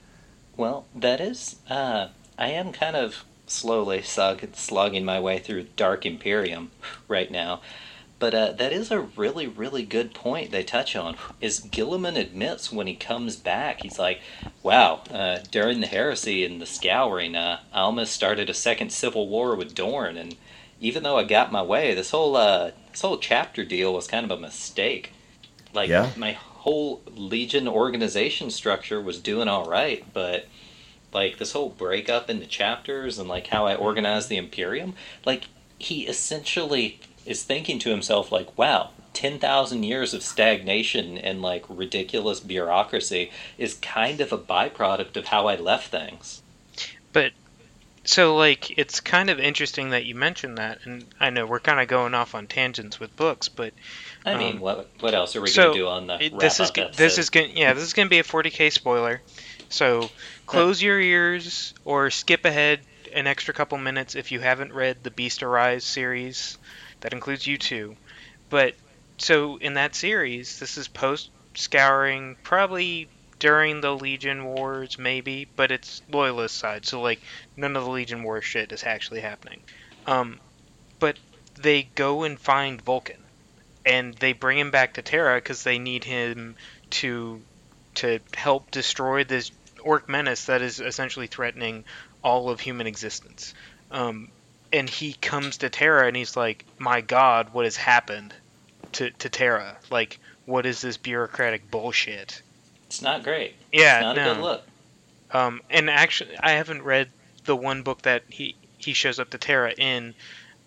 Well, 0.57 0.85
that 0.95 1.19
is. 1.21 1.57
Uh, 1.69 2.07
I 2.37 2.49
am 2.49 2.71
kind 2.71 2.95
of 2.95 3.23
slowly 3.47 4.01
slug, 4.01 4.41
slogging 4.55 5.05
my 5.05 5.19
way 5.19 5.37
through 5.39 5.67
Dark 5.75 6.05
Imperium 6.05 6.71
right 7.07 7.29
now. 7.31 7.61
But 8.17 8.33
uh, 8.33 8.51
that 8.53 8.71
is 8.71 8.91
a 8.91 9.01
really, 9.01 9.45
really 9.45 9.83
good 9.83 10.13
point 10.13 10.51
they 10.51 10.63
touch 10.63 10.95
on. 10.95 11.17
Is 11.41 11.59
Guilliman 11.59 12.17
admits 12.17 12.71
when 12.71 12.87
he 12.87 12.95
comes 12.95 13.35
back, 13.35 13.81
he's 13.81 13.99
like, 13.99 14.21
wow, 14.63 15.01
uh, 15.11 15.39
during 15.51 15.81
the 15.81 15.87
heresy 15.87 16.45
and 16.45 16.61
the 16.61 16.65
scouring, 16.65 17.35
uh, 17.35 17.59
I 17.73 17.81
almost 17.81 18.13
started 18.13 18.49
a 18.49 18.53
second 18.53 18.91
civil 18.91 19.27
war 19.27 19.55
with 19.55 19.75
Dorn. 19.75 20.15
And 20.17 20.37
even 20.79 21.03
though 21.03 21.17
I 21.17 21.23
got 21.25 21.51
my 21.51 21.61
way, 21.61 21.93
this 21.93 22.11
whole, 22.11 22.37
uh, 22.37 22.71
this 22.91 23.01
whole 23.01 23.17
chapter 23.17 23.65
deal 23.65 23.93
was 23.93 24.07
kind 24.07 24.23
of 24.23 24.31
a 24.31 24.41
mistake. 24.41 25.11
Like, 25.73 25.89
Yeah. 25.89 26.11
my 26.15 26.31
whole 26.31 27.01
Legion 27.07 27.67
organization 27.67 28.49
structure 28.49 29.01
was 29.01 29.19
doing 29.19 29.47
all 29.47 29.65
right, 29.65 30.03
but 30.13 30.47
like 31.13 31.37
this 31.37 31.51
whole 31.51 31.69
breakup 31.69 32.29
into 32.29 32.47
chapters 32.47 33.19
and 33.19 33.29
like 33.29 33.47
how 33.47 33.67
I 33.67 33.75
organized 33.75 34.29
the 34.29 34.37
Imperium, 34.37 34.95
like 35.25 35.45
he 35.77 36.07
essentially 36.07 36.99
is 37.25 37.43
thinking 37.43 37.79
to 37.79 37.89
himself 37.89 38.31
like, 38.31 38.57
wow, 38.57 38.91
10,000 39.13 39.83
years 39.83 40.13
of 40.13 40.21
stagnation 40.21 41.17
and 41.17 41.41
like 41.41 41.63
ridiculous 41.69 42.39
bureaucracy 42.39 43.31
is 43.57 43.75
kind 43.75 44.21
of 44.21 44.31
a 44.31 44.37
byproduct 44.37 45.15
of 45.15 45.27
how 45.27 45.47
I 45.47 45.55
left 45.55 45.89
things. 45.89 46.43
But 47.13 47.31
so 48.03 48.35
like 48.35 48.77
it's 48.77 48.99
kind 48.99 49.29
of 49.29 49.39
interesting 49.39 49.91
that 49.91 50.05
you 50.05 50.15
mentioned 50.15 50.57
that, 50.57 50.79
and 50.83 51.05
I 51.19 51.29
know 51.29 51.45
we're 51.45 51.59
kind 51.59 51.79
of 51.79 51.87
going 51.87 52.13
off 52.13 52.35
on 52.35 52.47
tangents 52.47 52.99
with 52.99 53.15
books, 53.15 53.49
but 53.49 53.73
I 54.25 54.37
mean, 54.37 54.55
Um, 54.55 54.59
what 54.59 54.89
what 54.99 55.13
else 55.13 55.35
are 55.35 55.41
we 55.41 55.47
so, 55.47 55.63
going 55.63 55.73
to 55.73 55.79
do 55.79 55.87
on 55.87 56.07
the 56.07 56.29
this 56.37 56.59
is 56.59 56.71
this 56.95 57.17
is 57.17 57.29
going 57.29 57.55
yeah 57.57 57.73
this 57.73 57.83
is 57.83 57.93
going 57.93 58.07
to 58.07 58.09
be 58.09 58.19
a 58.19 58.23
40k 58.23 58.71
spoiler. 58.71 59.21
So 59.69 60.09
close 60.45 60.81
your 60.81 60.99
ears 60.99 61.73
or 61.85 62.11
skip 62.11 62.45
ahead 62.45 62.81
an 63.13 63.27
extra 63.27 63.53
couple 63.53 63.77
minutes 63.77 64.15
if 64.15 64.31
you 64.31 64.41
haven't 64.41 64.73
read 64.73 65.03
the 65.03 65.09
Beast 65.11 65.41
Arise 65.41 65.83
series. 65.83 66.57
That 67.05 67.13
includes 67.13 67.45
you 67.45 67.59
too. 67.59 67.95
But 68.49 68.73
so 69.19 69.57
in 69.57 69.75
that 69.75 69.93
series, 69.93 70.57
this 70.57 70.75
is 70.75 70.87
post 70.87 71.29
scouring, 71.53 72.35
probably 72.41 73.07
during 73.37 73.81
the 73.81 73.95
Legion 73.95 74.43
Wars, 74.43 74.97
maybe, 74.97 75.47
but 75.55 75.69
it's 75.69 76.01
Loyalist 76.11 76.57
side, 76.57 76.83
so 76.83 77.01
like 77.01 77.21
none 77.55 77.75
of 77.75 77.83
the 77.83 77.91
Legion 77.91 78.23
War 78.23 78.41
shit 78.41 78.71
is 78.71 78.83
actually 78.83 79.19
happening. 79.19 79.61
Um, 80.07 80.39
but 80.97 81.19
they 81.53 81.83
go 81.83 82.23
and 82.23 82.39
find 82.39 82.81
Vulcan, 82.81 83.23
and 83.85 84.15
they 84.15 84.33
bring 84.33 84.57
him 84.57 84.71
back 84.71 84.95
to 84.95 85.03
Terra 85.03 85.35
because 85.35 85.61
they 85.61 85.77
need 85.77 86.03
him 86.05 86.55
to 86.89 87.39
to 88.01 88.19
help 88.33 88.71
destroy 88.71 89.23
this 89.23 89.51
orc 89.79 90.09
menace 90.09 90.45
that 90.45 90.63
is 90.63 90.79
essentially 90.79 91.27
threatening 91.27 91.85
all 92.23 92.49
of 92.49 92.61
human 92.61 92.87
existence. 92.87 93.53
Um, 93.91 94.31
and 94.71 94.89
he 94.89 95.13
comes 95.13 95.57
to 95.57 95.69
Terra 95.69 96.07
and 96.07 96.15
he's 96.15 96.35
like, 96.35 96.65
"My 96.77 97.01
God, 97.01 97.53
what 97.53 97.65
has 97.65 97.75
happened 97.75 98.33
to 98.93 99.11
to 99.11 99.29
Terra? 99.29 99.77
Like, 99.89 100.19
what 100.45 100.65
is 100.65 100.81
this 100.81 100.97
bureaucratic 100.97 101.69
bullshit?" 101.71 102.41
It's 102.87 103.01
not 103.01 103.23
great. 103.23 103.55
Yeah, 103.71 103.97
it's 103.97 104.03
not 104.03 104.15
no. 104.15 104.31
a 104.31 104.35
good 104.35 104.43
look. 104.43 104.63
Um, 105.31 105.61
and 105.69 105.89
actually, 105.89 106.37
I 106.39 106.51
haven't 106.51 106.83
read 106.83 107.09
the 107.45 107.55
one 107.55 107.83
book 107.83 108.03
that 108.03 108.23
he 108.29 108.55
he 108.77 108.93
shows 108.93 109.19
up 109.19 109.31
to 109.31 109.37
Terra 109.37 109.73
in 109.77 110.13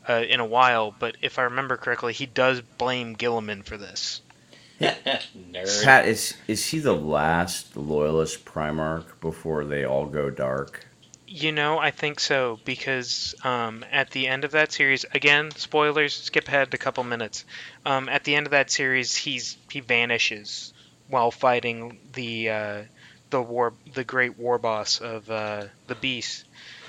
uh, 0.09 0.25
in 0.29 0.41
a 0.41 0.47
while, 0.47 0.95
but 0.99 1.17
if 1.23 1.39
I 1.39 1.43
remember 1.43 1.77
correctly, 1.77 2.13
he 2.13 2.27
does 2.27 2.61
blame 2.61 3.17
Guilliman 3.17 3.65
for 3.65 3.77
this. 3.77 4.21
Nerd. 4.81 5.85
Pat, 5.85 6.07
is 6.07 6.35
is 6.47 6.67
he 6.67 6.79
the 6.79 6.95
last 6.95 7.77
loyalist 7.77 8.45
Primarch 8.45 9.07
before 9.21 9.65
they 9.65 9.85
all 9.85 10.07
go 10.07 10.31
dark? 10.31 10.87
You 11.31 11.53
know, 11.53 11.79
I 11.79 11.91
think 11.91 12.21
so 12.21 12.59
because 12.65 13.35
um, 13.45 13.85
at 13.93 14.11
the 14.11 14.27
end 14.27 14.45
of 14.45 14.53
that 14.53 14.73
series, 14.73 15.05
again, 15.13 15.51
spoilers. 15.51 16.15
Skip 16.15 16.49
ahead 16.49 16.73
a 16.73 16.79
couple 16.79 17.05
minutes. 17.05 17.45
Um, 17.85 18.09
at 18.09 18.25
the 18.25 18.35
end 18.35 18.47
of 18.47 18.53
that 18.53 18.71
series, 18.71 19.15
he's 19.15 19.59
he 19.71 19.81
vanishes 19.81 20.73
while 21.09 21.31
fighting 21.31 21.99
the 22.15 22.49
uh, 22.49 22.83
the 23.29 23.43
war 23.43 23.75
the 23.95 24.05
great 24.05 24.39
war 24.39 24.59
boss 24.59 25.01
of 25.03 25.31
uh, 25.31 25.65
the 25.87 25.95
beast, 25.97 26.45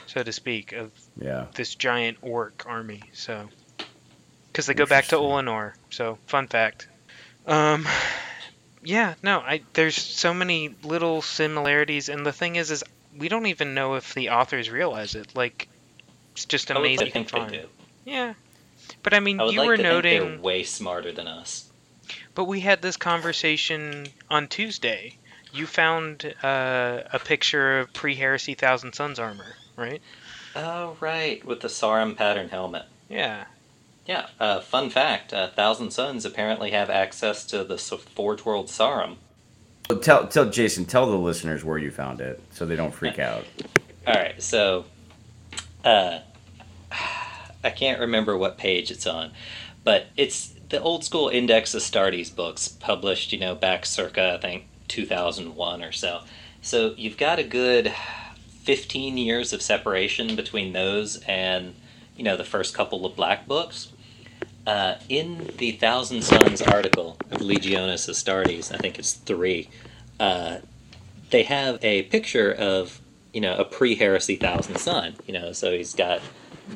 so 0.08 0.23
to 0.23 0.32
speak, 0.32 0.71
of 0.71 0.89
Yeah. 1.21 1.47
this 1.56 1.75
giant 1.75 2.17
orc 2.21 2.63
army. 2.65 3.02
So, 3.12 3.49
because 4.47 4.67
they 4.67 4.73
go 4.73 4.86
back 4.86 5.06
to. 5.08 5.17
Ullanor. 5.17 5.73
So, 5.89 6.17
fun 6.28 6.47
fact. 6.47 6.88
Um, 7.45 7.86
yeah, 8.84 9.15
no, 9.24 9.39
I 9.39 9.62
there's 9.74 9.96
so 9.96 10.34
many 10.34 10.76
little 10.84 11.22
similarities, 11.22 12.10
and 12.10 12.26
the 12.26 12.32
thing 12.34 12.56
is, 12.56 12.72
is 12.72 12.84
we 13.18 13.28
don't 13.30 13.48
even 13.48 13.74
know 13.74 13.96
if 13.96 14.13
the 14.13 14.30
authors 14.30 14.70
realize 14.70 15.15
it. 15.15 15.36
Like, 15.36 15.68
it's 16.34 16.46
just 16.46 16.72
I 16.72 16.76
would 16.76 16.86
amazing 16.86 17.08
like 17.08 17.13
to 17.28 17.32
think 17.32 17.52
they 17.52 17.58
do. 17.58 17.68
Yeah, 18.06 18.34
but 19.04 19.13
I 19.13 19.20
mean, 19.20 19.39
I 19.39 19.50
you 19.50 19.60
like 19.60 19.68
were 19.68 19.78
to 19.78 19.84
think 19.84 20.04
they're 20.04 20.22
noting, 20.22 20.42
way 20.42 20.63
smarter 20.63 21.12
than 21.12 21.28
us. 21.28 21.70
but 22.36 22.46
we 22.46 22.60
had 22.62 22.82
this 22.82 22.98
conversation 22.98 24.08
on 24.30 24.48
Tuesday. 24.48 25.18
You 25.52 25.65
found 25.65 26.34
uh, 26.44 27.02
a 27.12 27.20
picture 27.20 27.80
of 27.80 27.94
pre-Heresy 27.94 28.54
Thousand 28.54 28.94
Sons 28.94 29.20
armor, 29.20 29.56
right? 29.76 30.02
Oh 30.56 30.96
right, 31.00 31.44
with 31.46 31.62
the 31.62 31.70
Sarum 31.70 32.15
pattern 32.15 32.50
helmet. 32.50 32.86
Yeah. 33.10 33.46
Yeah. 34.10 34.26
Uh, 34.39 34.60
fun 34.60 34.89
fact: 34.89 35.34
uh, 35.34 35.50
Thousand 35.50 35.91
Sons 35.91 36.26
apparently 36.26 36.72
have 36.72 36.89
access 36.89 37.45
to 37.45 37.63
the 37.63 37.78
Forge 37.78 38.43
World 38.43 38.67
Sarum. 38.67 39.17
Tell 40.02 40.26
tell 40.28 40.50
Jason, 40.50 40.86
tell 40.86 41.06
the 41.06 41.15
listeners 41.15 41.63
where 41.63 41.78
you 41.78 41.91
found 41.91 42.19
it 42.19 42.41
so 42.50 42.65
they 42.65 42.76
don't 42.76 42.91
freak 42.91 43.19
out. 43.19 43.45
All 44.08 44.15
right, 44.15 44.41
so 44.41 44.86
uh, 45.86 46.22
I 47.63 47.69
can't 47.69 48.00
remember 48.00 48.36
what 48.36 48.58
page 48.58 48.89
it's 48.89 49.06
on, 49.06 49.32
but 49.84 50.08
it's 50.17 50.56
the 50.69 50.82
old 50.82 51.04
school 51.04 51.30
Index 51.30 51.76
Astartes 51.76 52.36
books 52.36 52.67
published, 52.67 53.32
you 53.32 53.39
know, 53.39 53.54
back 53.54 53.86
circa 53.86 54.34
I 54.34 54.41
think 54.41 54.63
2001 54.88 55.84
or 55.84 55.91
so. 55.91 56.22
So 56.63 56.95
you've 56.98 57.17
got 57.17 57.38
a 57.38 57.43
good 57.43 57.93
15 58.63 59.19
years 59.19 59.54
of 59.54 59.62
separation 59.62 60.36
between 60.36 60.74
those 60.74 61.17
and 61.28 61.76
you 62.15 62.24
know 62.24 62.38
the 62.38 62.43
first 62.43 62.74
couple 62.74 63.06
of 63.06 63.15
black 63.15 63.48
books. 63.48 63.91
Uh, 64.70 65.00
in 65.10 65.50
the 65.58 65.72
Thousand 65.72 66.22
Sons 66.22 66.62
article 66.62 67.18
of 67.32 67.40
Legionis 67.40 68.08
Astartes, 68.08 68.72
I 68.72 68.78
think 68.78 69.00
it's 69.00 69.14
three. 69.14 69.68
Uh, 70.20 70.60
they 71.32 71.42
have 71.42 71.84
a 71.84 72.04
picture 72.04 72.54
of 72.54 73.02
you 73.34 73.42
know 73.42 73.56
a 73.56 73.66
pre-heresy 73.66 74.36
thousand 74.36 74.78
son 74.78 75.16
you 75.26 75.34
know 75.34 75.54
so 75.54 75.72
he's 75.72 75.96
got 75.96 76.22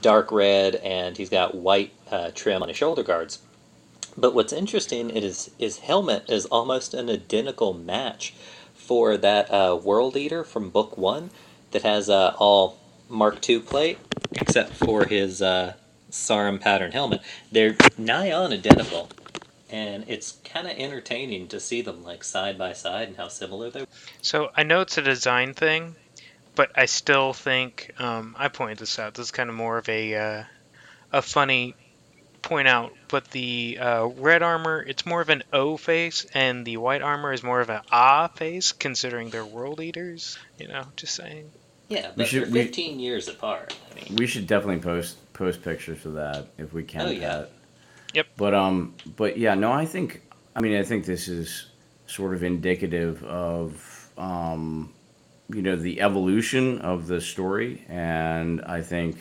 dark 0.01 0.31
red 0.31 0.73
and 0.77 1.17
he's 1.17 1.29
got 1.29 1.53
white 1.53 1.93
uh, 2.09 2.31
trim 2.33 2.63
on 2.63 2.67
his 2.69 2.77
shoulder 2.77 3.03
guards 3.03 3.39
but 4.17 4.33
what's 4.33 4.53
interesting 4.53 5.11
is 5.11 5.51
his 5.59 5.79
helmet 5.79 6.27
is 6.27 6.47
almost 6.47 6.95
an 6.95 7.11
identical 7.11 7.73
match 7.73 8.33
for 8.73 9.17
that 9.17 9.51
uh, 9.51 9.79
world 9.83 10.17
eater 10.17 10.43
from 10.43 10.71
book 10.71 10.97
one 10.97 11.29
that 11.71 11.83
has 11.83 12.09
uh, 12.09 12.33
all 12.39 12.79
mark 13.07 13.47
ii 13.47 13.59
plate 13.59 13.99
except 14.31 14.73
for 14.73 15.05
his 15.05 15.43
uh, 15.43 15.73
sarum 16.13 16.59
pattern 16.59 16.91
helmet 16.91 17.21
they're 17.51 17.75
nigh 17.97 18.31
on 18.31 18.53
identical 18.53 19.09
and 19.69 20.05
it's 20.07 20.33
kind 20.43 20.67
of 20.67 20.77
entertaining 20.77 21.47
to 21.47 21.59
see 21.59 21.81
them 21.81 22.03
like 22.03 22.23
side 22.23 22.57
by 22.59 22.73
side 22.73 23.07
and 23.07 23.17
how 23.17 23.27
similar 23.27 23.71
they 23.71 23.81
are. 23.81 23.87
So 24.21 24.51
I 24.55 24.61
know 24.61 24.81
it's 24.81 24.99
a 24.99 25.01
design 25.01 25.55
thing, 25.55 25.95
but 26.53 26.71
I 26.75 26.85
still 26.85 27.33
think 27.33 27.91
um, 27.97 28.35
I 28.37 28.49
pointed 28.49 28.77
this 28.77 28.99
out. 28.99 29.15
This 29.15 29.25
is 29.27 29.31
kind 29.31 29.49
of 29.49 29.55
more 29.55 29.79
of 29.79 29.89
a 29.89 30.15
uh, 30.15 30.43
a 31.11 31.21
funny 31.23 31.73
point 32.43 32.67
out. 32.67 32.93
But 33.07 33.31
the 33.31 33.79
uh, 33.81 34.05
red 34.05 34.43
armor, 34.43 34.79
it's 34.87 35.07
more 35.07 35.21
of 35.21 35.29
an 35.29 35.41
O 35.51 35.75
face, 35.75 36.27
and 36.35 36.63
the 36.67 36.77
white 36.77 37.01
armor 37.01 37.33
is 37.33 37.41
more 37.41 37.59
of 37.59 37.71
an 37.71 37.81
Ah 37.91 38.27
face, 38.27 38.73
considering 38.73 39.31
they're 39.31 39.43
world 39.43 39.81
eaters. 39.81 40.37
You 40.59 40.67
know, 40.67 40.83
just 40.95 41.15
saying. 41.15 41.49
Yeah, 41.89 42.11
but 42.15 42.27
should- 42.27 42.43
they're 42.43 42.51
we- 42.51 42.61
15 42.63 42.99
years 42.99 43.27
apart. 43.27 43.75
I 43.91 43.95
mean, 43.95 44.17
We 44.17 44.27
should 44.27 44.45
definitely 44.45 44.83
post 44.83 45.17
post 45.33 45.63
pictures 45.63 46.05
of 46.05 46.13
that 46.13 46.47
if 46.57 46.73
we 46.73 46.83
can. 46.83 47.07
Oh, 47.07 47.11
yeah. 47.11 47.29
Pat. 47.29 47.51
Yep. 48.13 48.27
But 48.37 48.53
um, 48.53 48.95
but 49.15 49.37
yeah, 49.37 49.55
no, 49.55 49.71
I 49.71 49.85
think 49.85 50.21
I 50.55 50.61
mean 50.61 50.77
I 50.77 50.83
think 50.83 51.05
this 51.05 51.27
is 51.27 51.67
sort 52.05 52.33
of 52.33 52.43
indicative 52.43 53.23
of 53.23 54.11
um, 54.17 54.93
you 55.49 55.61
know, 55.61 55.75
the 55.75 56.01
evolution 56.01 56.79
of 56.79 57.07
the 57.07 57.19
story, 57.21 57.83
and 57.87 58.61
I 58.61 58.81
think 58.81 59.17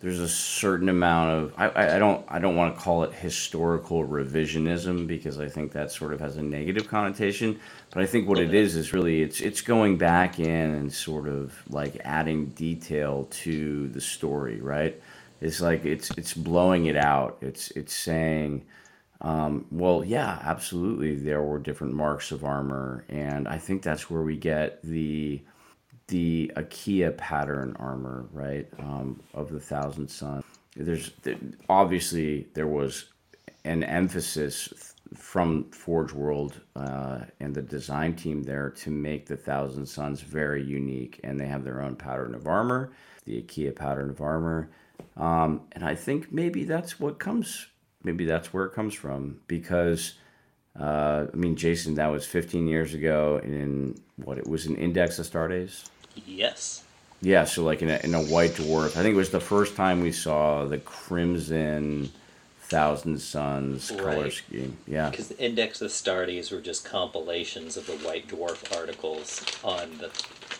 there's 0.00 0.20
a 0.20 0.28
certain 0.28 0.88
amount 0.88 1.30
of 1.30 1.54
I, 1.56 1.68
I 1.68 1.96
I 1.96 1.98
don't 1.98 2.24
I 2.28 2.38
don't 2.38 2.54
want 2.54 2.74
to 2.74 2.80
call 2.80 3.02
it 3.04 3.12
historical 3.12 4.06
revisionism 4.06 5.06
because 5.06 5.40
I 5.40 5.48
think 5.48 5.72
that 5.72 5.90
sort 5.90 6.12
of 6.12 6.20
has 6.20 6.36
a 6.36 6.42
negative 6.42 6.88
connotation. 6.88 7.58
But 7.90 8.02
I 8.02 8.06
think 8.06 8.28
what 8.28 8.38
it 8.38 8.54
is 8.54 8.76
is 8.76 8.92
really 8.92 9.22
it's 9.22 9.40
it's 9.40 9.60
going 9.62 9.96
back 9.96 10.38
in 10.38 10.74
and 10.74 10.92
sort 10.92 11.28
of 11.28 11.58
like 11.70 11.98
adding 12.04 12.46
detail 12.50 13.26
to 13.30 13.88
the 13.88 14.00
story, 14.00 14.60
right? 14.60 15.00
It's 15.40 15.60
like 15.60 15.84
it's 15.84 16.10
it's 16.12 16.34
blowing 16.34 16.86
it 16.86 16.96
out. 16.96 17.38
It's 17.40 17.70
it's 17.72 17.94
saying, 17.94 18.64
um, 19.20 19.66
well, 19.70 20.04
yeah, 20.04 20.38
absolutely, 20.42 21.16
there 21.16 21.42
were 21.42 21.58
different 21.58 21.94
marks 21.94 22.32
of 22.32 22.44
armor, 22.44 23.04
and 23.08 23.46
I 23.46 23.58
think 23.58 23.82
that's 23.82 24.10
where 24.10 24.22
we 24.22 24.36
get 24.36 24.82
the 24.82 25.42
the 26.08 26.52
Achea 26.56 27.16
pattern 27.16 27.76
armor, 27.78 28.26
right, 28.32 28.68
um, 28.78 29.20
of 29.34 29.50
the 29.50 29.60
Thousand 29.60 30.08
Son. 30.08 30.42
There's 30.74 31.10
there, 31.22 31.36
obviously 31.68 32.46
there 32.54 32.68
was 32.68 33.06
an 33.64 33.82
emphasis 33.82 34.94
from 35.14 35.70
Forge 35.70 36.12
World 36.12 36.60
uh, 36.74 37.20
and 37.40 37.54
the 37.54 37.62
design 37.62 38.14
team 38.14 38.42
there 38.42 38.70
to 38.70 38.90
make 38.90 39.26
the 39.26 39.36
Thousand 39.36 39.86
Sons 39.86 40.20
very 40.20 40.62
unique, 40.62 41.20
and 41.24 41.38
they 41.38 41.46
have 41.46 41.64
their 41.64 41.82
own 41.82 41.96
pattern 41.96 42.34
of 42.34 42.46
armor, 42.46 42.92
the 43.24 43.42
Achea 43.42 43.74
pattern 43.74 44.10
of 44.10 44.20
armor, 44.20 44.70
um, 45.16 45.62
and 45.72 45.84
I 45.84 45.94
think 45.94 46.32
maybe 46.32 46.64
that's 46.64 46.98
what 47.00 47.18
comes. 47.18 47.66
Maybe 48.02 48.24
that's 48.24 48.52
where 48.52 48.64
it 48.64 48.72
comes 48.72 48.94
from 48.94 49.40
because. 49.46 50.14
Uh, 50.78 51.26
I 51.32 51.36
mean, 51.36 51.56
Jason, 51.56 51.94
that 51.94 52.08
was 52.08 52.26
15 52.26 52.68
years 52.68 52.92
ago 52.92 53.40
in 53.42 53.98
what 54.16 54.36
it 54.36 54.46
was 54.46 54.66
an 54.66 54.76
Index 54.76 55.18
Astartes. 55.18 55.88
yes. 56.26 56.82
Yeah, 57.22 57.44
so 57.44 57.64
like 57.64 57.80
in 57.80 57.88
a, 57.88 57.96
in 58.04 58.14
a 58.14 58.20
White 58.22 58.50
Dwarf, 58.50 58.88
I 58.88 59.02
think 59.02 59.14
it 59.14 59.16
was 59.16 59.30
the 59.30 59.40
first 59.40 59.74
time 59.74 60.02
we 60.02 60.12
saw 60.12 60.66
the 60.66 60.76
Crimson 60.76 62.10
Thousand 62.60 63.18
Sons 63.22 63.90
color 63.90 64.24
Right. 64.24 64.32
scheme. 64.34 64.76
Yeah, 64.86 65.08
Because 65.08 65.28
the 65.28 65.42
Index 65.42 65.80
of 65.80 65.90
Astartes 65.90 66.52
were 66.52 66.60
just 66.60 66.84
compilations 66.84 67.78
of 67.78 67.86
the 67.86 67.94
White 68.06 68.28
Dwarf 68.28 68.76
articles 68.78 69.42
on 69.64 69.96
the 69.96 70.10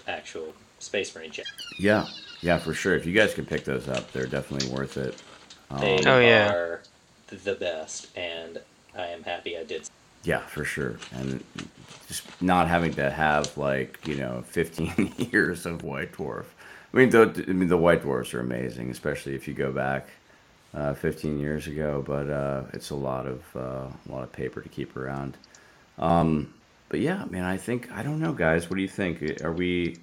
actual 0.09 0.55
Space 0.79 1.15
Marine 1.15 1.31
jet. 1.31 1.45
yeah, 1.79 2.07
yeah, 2.47 2.59
for 2.59 2.73
sure. 2.75 2.95
If 2.95 3.05
you 3.07 3.13
guys 3.13 3.35
can 3.35 3.45
pick 3.45 3.65
those 3.65 3.89
up, 3.89 4.13
they're 4.13 4.27
definitely 4.27 4.69
worth 4.75 4.97
it. 4.97 5.21
They 5.81 5.99
Oh, 6.07 6.21
yeah. 6.21 6.53
are 6.53 6.83
the 7.29 7.55
best, 7.55 8.17
and 8.17 8.61
I 8.97 9.07
am 9.07 9.25
happy 9.25 9.59
I 9.59 9.65
did. 9.65 9.89
Yeah, 10.23 10.39
for 10.47 10.65
sure. 10.65 10.97
And 11.13 11.43
just 12.07 12.23
not 12.41 12.69
having 12.69 12.95
to 12.95 13.11
have 13.11 13.57
like 13.59 13.99
you 14.07 14.15
know 14.17 14.43
15 14.47 15.15
years 15.33 15.67
of 15.67 15.83
White 15.83 16.13
Dwarf. 16.13 16.45
I 16.95 16.97
mean, 16.99 17.11
the, 17.11 17.45
I 17.49 17.53
mean 17.53 17.69
the 17.69 17.77
White 17.77 18.03
Dwarfs 18.03 18.33
are 18.33 18.41
amazing, 18.41 18.91
especially 18.91 19.35
if 19.35 19.49
you 19.49 19.55
go 19.55 19.73
back 19.73 20.09
uh, 20.73 20.95
15 20.95 21.41
years 21.41 21.67
ago. 21.67 22.03
But 22.07 22.31
uh, 22.31 22.63
it's 22.73 22.91
a 22.91 22.95
lot 22.97 23.27
of 23.27 23.43
uh, 23.57 23.89
a 24.09 24.13
lot 24.13 24.23
of 24.23 24.33
paper 24.33 24.61
to 24.61 24.69
keep 24.69 24.97
around. 24.97 25.37
Um, 25.99 26.55
but 26.89 27.01
yeah, 27.01 27.25
man, 27.29 27.45
I 27.45 27.57
think 27.57 27.91
I 27.91 28.05
don't 28.05 28.21
know, 28.21 28.33
guys. 28.33 28.71
What 28.71 28.77
do 28.77 28.83
you 28.83 28.89
think? 28.89 29.43
Are 29.43 29.53
we? 29.53 29.99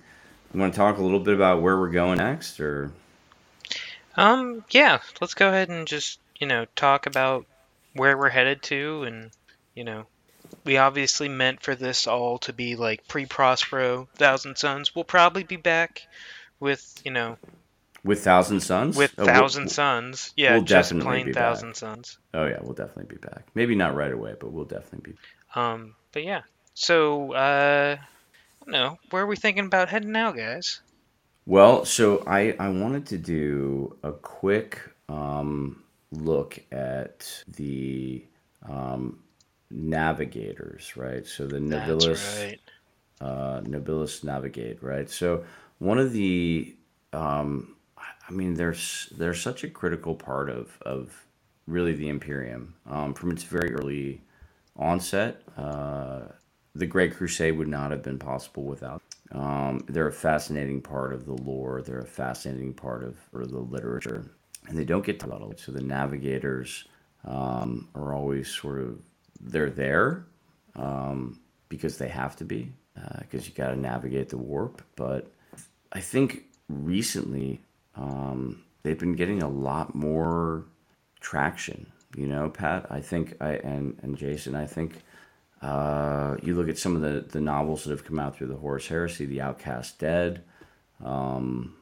You 0.54 0.60
want 0.60 0.74
to 0.74 0.78
talk 0.78 0.98
a 0.98 1.02
little 1.02 1.20
bit 1.20 1.34
about 1.34 1.62
where 1.62 1.78
we're 1.78 1.90
going 1.90 2.18
next, 2.20 2.60
or 2.60 2.92
Um, 4.16 4.64
yeah, 4.70 5.00
let's 5.20 5.34
go 5.34 5.48
ahead 5.50 5.70
and 5.70 5.88
just, 5.88 6.20
you 6.40 6.46
know, 6.46 6.66
talk 6.76 7.08
about 7.08 7.46
where 7.94 8.18
we're 8.18 8.30
headed 8.30 8.62
to 8.64 9.04
and, 9.04 9.32
you 9.74 9.84
know, 9.84 10.06
we 10.64 10.78
obviously 10.78 11.28
meant 11.30 11.62
for 11.64 11.74
this 11.74 12.06
all 12.06 12.38
to 12.40 12.54
be 12.54 12.76
like 12.76 13.08
pre-Prospero, 13.08 14.08
Thousand 14.16 14.58
Sons. 14.58 14.94
We'll 14.94 15.04
probably 15.06 15.44
be 15.44 15.56
back 15.56 16.04
with, 16.60 17.02
you 17.04 17.12
know, 17.12 17.38
with 18.04 18.24
Thousand 18.24 18.60
Sons? 18.60 18.96
with 18.96 19.14
Oh, 19.18 19.26
we'll- 19.26 19.34
Thousand 19.34 19.70
Sons. 19.72 20.34
Yeah, 20.36 20.54
we'll 20.54 20.64
just 20.64 20.90
definitely 20.90 21.10
plain 21.10 21.26
be 21.28 21.32
back. 21.32 21.44
Thousand 21.44 21.76
Sons. 21.76 22.18
Oh 22.34 22.46
yeah, 22.46 22.60
we'll 22.62 22.74
definitely 22.74 23.16
be 23.16 23.16
back. 23.16 23.48
Maybe 23.56 23.74
not 23.76 23.96
right 23.96 24.12
away, 24.12 24.36
but 24.40 24.52
we'll 24.52 24.66
definitely 24.66 25.14
be. 25.14 25.18
Um, 25.56 25.96
but 26.12 26.24
yeah. 26.24 26.42
So, 26.76 27.32
uh, 27.34 27.98
Know, 28.66 28.98
where 29.10 29.24
are 29.24 29.28
we 29.28 29.36
thinking 29.36 29.66
about 29.66 29.90
heading 29.90 30.12
now, 30.12 30.32
guys? 30.32 30.82
Well, 31.46 31.86
so 31.86 32.24
I, 32.26 32.56
I 32.60 32.70
wanted 32.70 33.06
to 33.08 33.18
do 33.18 33.98
a 34.04 34.14
quick 34.14 34.80
um, 35.10 35.84
look 36.12 36.60
at 36.72 37.44
the 37.48 38.24
um, 38.68 39.20
navigators, 39.70 40.96
right? 40.96 41.26
So 41.28 41.46
the 41.46 41.60
Nobilis, 41.60 42.42
right. 42.42 42.60
uh, 43.20 43.62
Nobilis 43.62 44.24
Navigate, 44.24 44.82
right? 44.82 45.10
So 45.10 45.44
one 45.80 46.00
of 46.00 46.14
the 46.14 46.76
um, 47.12 47.76
I 47.98 48.32
mean, 48.32 48.54
there's 48.54 49.10
they're 49.18 49.34
such 49.34 49.64
a 49.64 49.70
critical 49.70 50.16
part 50.16 50.50
of 50.50 50.78
of 50.82 51.26
really 51.68 51.94
the 51.94 52.10
Imperium 52.10 52.76
um, 52.90 53.14
from 53.14 53.32
its 53.32 53.44
very 53.44 53.74
early 53.74 54.22
onset. 54.76 55.42
Uh, 55.58 56.22
the 56.76 56.86
Great 56.86 57.16
Crusade 57.16 57.58
would 57.58 57.68
not 57.68 57.92
have 57.92 58.04
been 58.04 58.20
possible 58.20 58.64
without. 58.64 59.02
Um, 59.32 59.84
they're 59.88 60.08
a 60.08 60.14
fascinating 60.14 60.82
part 60.82 61.14
of 61.14 61.26
the 61.26 61.34
lore. 61.34 61.82
They're 61.82 62.00
a 62.00 62.06
fascinating 62.06 62.74
part 62.74 63.04
of, 63.04 63.18
of 63.34 63.52
the 63.52 63.60
literature, 63.60 64.26
and 64.68 64.78
they 64.78 64.86
don't 64.86 65.06
get 65.06 65.20
to 65.22 65.28
lot. 65.28 65.60
So 65.60 65.72
the 65.72 65.82
navigators 65.82 66.86
um, 67.26 67.90
are 67.96 68.14
always 68.14 68.48
sort 68.48 68.80
of 68.82 69.00
they're 69.40 69.70
there 69.70 70.26
um, 70.76 71.40
because 71.70 71.98
they 71.98 72.08
have 72.08 72.36
to 72.38 72.46
be 72.46 72.72
because 73.20 73.42
uh, 73.42 73.46
you 73.46 73.52
got 73.56 73.70
to 73.70 73.76
navigate 73.76 74.30
the 74.30 74.38
warp. 74.38 74.82
But 74.96 75.32
I 75.92 76.00
think 76.00 76.46
recently 76.70 77.62
um, 77.96 78.64
they've 78.84 79.00
been 79.00 79.16
getting 79.16 79.42
a 79.42 79.50
lot 79.50 79.96
more 79.96 80.66
traction. 81.20 81.88
You 82.16 82.28
know, 82.28 82.50
Pat. 82.50 82.86
I 82.92 83.02
think 83.02 83.36
I 83.42 83.54
and 83.54 83.98
and 84.04 84.16
Jason. 84.16 84.56
I 84.56 84.68
think 84.68 85.02
uh, 85.64 86.36
you 86.42 86.56
look 86.56 86.70
at 86.70 86.78
some 86.78 86.96
of 86.96 87.02
the 87.02 87.22
the 87.22 87.42
novels 87.42 87.84
that 87.84 87.92
have 87.92 88.06
come 88.06 88.20
out 88.20 88.36
through 88.36 88.48
the 88.48 88.56
Horus 88.56 88.88
Heresy, 88.88 89.26
The 89.26 89.42
Outcast 89.42 90.00
Dead. 90.00 90.44
Um, 91.04 91.76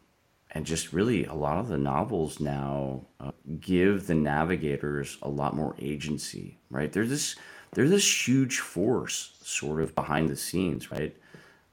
and 0.53 0.65
just 0.65 0.93
really 0.93 1.25
a 1.25 1.33
lot 1.33 1.57
of 1.57 1.67
the 1.67 1.77
novels 1.77 2.39
now 2.39 3.05
uh, 3.19 3.31
give 3.59 4.07
the 4.07 4.15
navigators 4.15 5.17
a 5.21 5.29
lot 5.29 5.55
more 5.55 5.75
agency 5.79 6.57
right 6.69 6.91
there's 6.91 7.09
this 7.09 7.35
there's 7.73 7.89
this 7.89 8.27
huge 8.27 8.59
force 8.59 9.37
sort 9.41 9.81
of 9.81 9.95
behind 9.95 10.29
the 10.29 10.35
scenes 10.35 10.91
right 10.91 11.15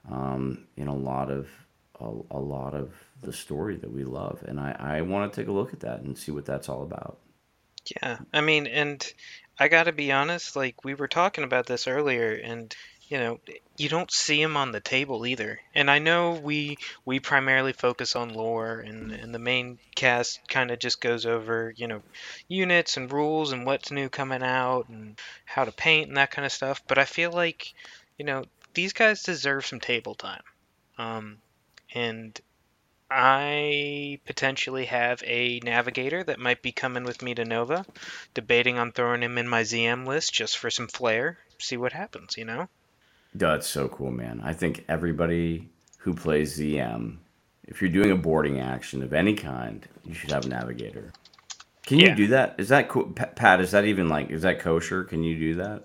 um, 0.09 0.65
in 0.77 0.87
a 0.87 0.95
lot 0.95 1.29
of 1.29 1.47
a, 1.99 2.09
a, 2.31 2.39
lot 2.39 2.73
of 2.73 2.93
the 3.21 3.33
story 3.33 3.75
that 3.75 3.91
we 3.91 4.03
love 4.03 4.41
and 4.47 4.59
i, 4.59 4.75
I 4.79 5.01
want 5.01 5.31
to 5.31 5.41
take 5.41 5.49
a 5.49 5.53
look 5.53 5.73
at 5.73 5.81
that 5.81 6.01
and 6.01 6.17
see 6.17 6.31
what 6.31 6.45
that's 6.45 6.69
all 6.69 6.83
about 6.83 7.19
yeah 8.01 8.17
i 8.33 8.41
mean 8.41 8.67
and 8.67 9.13
i 9.59 9.67
gotta 9.67 9.91
be 9.91 10.11
honest 10.11 10.55
like 10.55 10.83
we 10.83 10.93
were 10.93 11.07
talking 11.07 11.43
about 11.43 11.65
this 11.65 11.87
earlier 11.87 12.33
and 12.33 12.75
you 13.09 13.17
know 13.17 13.39
you 13.75 13.89
don't 13.89 14.11
see 14.11 14.41
them 14.41 14.55
on 14.55 14.71
the 14.71 14.79
table 14.79 15.25
either. 15.25 15.59
And 15.73 15.89
i 15.89 15.99
know 15.99 16.33
we 16.33 16.77
we 17.05 17.19
primarily 17.19 17.73
focus 17.73 18.15
on 18.15 18.33
lore 18.33 18.79
and, 18.79 19.11
and 19.11 19.33
the 19.33 19.39
main 19.39 19.79
cast 19.95 20.47
kind 20.47 20.69
of 20.71 20.79
just 20.79 21.01
goes 21.01 21.25
over 21.25 21.73
you 21.75 21.87
know 21.87 22.01
units 22.47 22.97
and 22.97 23.11
rules 23.11 23.51
and 23.51 23.65
what's 23.65 23.91
new 23.91 24.09
coming 24.09 24.43
out 24.43 24.89
and 24.89 25.19
how 25.45 25.65
to 25.65 25.71
paint 25.71 26.07
and 26.07 26.17
that 26.17 26.31
kind 26.31 26.45
of 26.45 26.51
stuff. 26.51 26.83
But 26.87 26.97
i 26.97 27.05
feel 27.05 27.31
like 27.31 27.73
you 28.17 28.25
know 28.25 28.43
these 28.73 28.93
guys 28.93 29.23
deserve 29.23 29.65
some 29.65 29.79
table 29.79 30.13
time. 30.13 30.43
Um, 30.97 31.37
and 31.95 32.39
I 33.11 34.19
potentially 34.25 34.85
have 34.85 35.23
a 35.25 35.59
navigator 35.63 36.23
that 36.23 36.39
might 36.39 36.61
be 36.61 36.71
coming 36.71 37.03
with 37.03 37.21
me 37.21 37.33
to 37.35 37.45
Nova, 37.45 37.85
debating 38.33 38.77
on 38.77 38.91
throwing 38.91 39.23
him 39.23 39.37
in 39.37 39.47
my 39.47 39.63
ZM 39.63 40.05
list 40.05 40.33
just 40.33 40.57
for 40.57 40.69
some 40.69 40.87
flair, 40.87 41.37
see 41.57 41.77
what 41.77 41.93
happens, 41.93 42.37
you 42.37 42.45
know? 42.45 42.67
That's 43.33 43.67
so 43.67 43.87
cool, 43.87 44.11
man. 44.11 44.41
I 44.43 44.53
think 44.53 44.85
everybody 44.87 45.69
who 45.99 46.13
plays 46.13 46.59
ZM, 46.59 47.17
if 47.67 47.81
you're 47.81 47.91
doing 47.91 48.11
a 48.11 48.15
boarding 48.15 48.59
action 48.59 49.03
of 49.03 49.13
any 49.13 49.33
kind, 49.33 49.87
you 50.05 50.13
should 50.13 50.31
have 50.31 50.45
a 50.45 50.49
navigator. 50.49 51.11
Can 51.85 51.99
yeah. 51.99 52.09
you 52.09 52.15
do 52.15 52.27
that? 52.27 52.55
Is 52.59 52.69
that 52.69 52.89
cool? 52.89 53.05
Pat, 53.05 53.61
is 53.61 53.71
that 53.71 53.85
even 53.85 54.09
like, 54.09 54.29
is 54.29 54.43
that 54.43 54.59
kosher? 54.59 55.03
Can 55.03 55.23
you 55.23 55.37
do 55.37 55.55
that? 55.55 55.83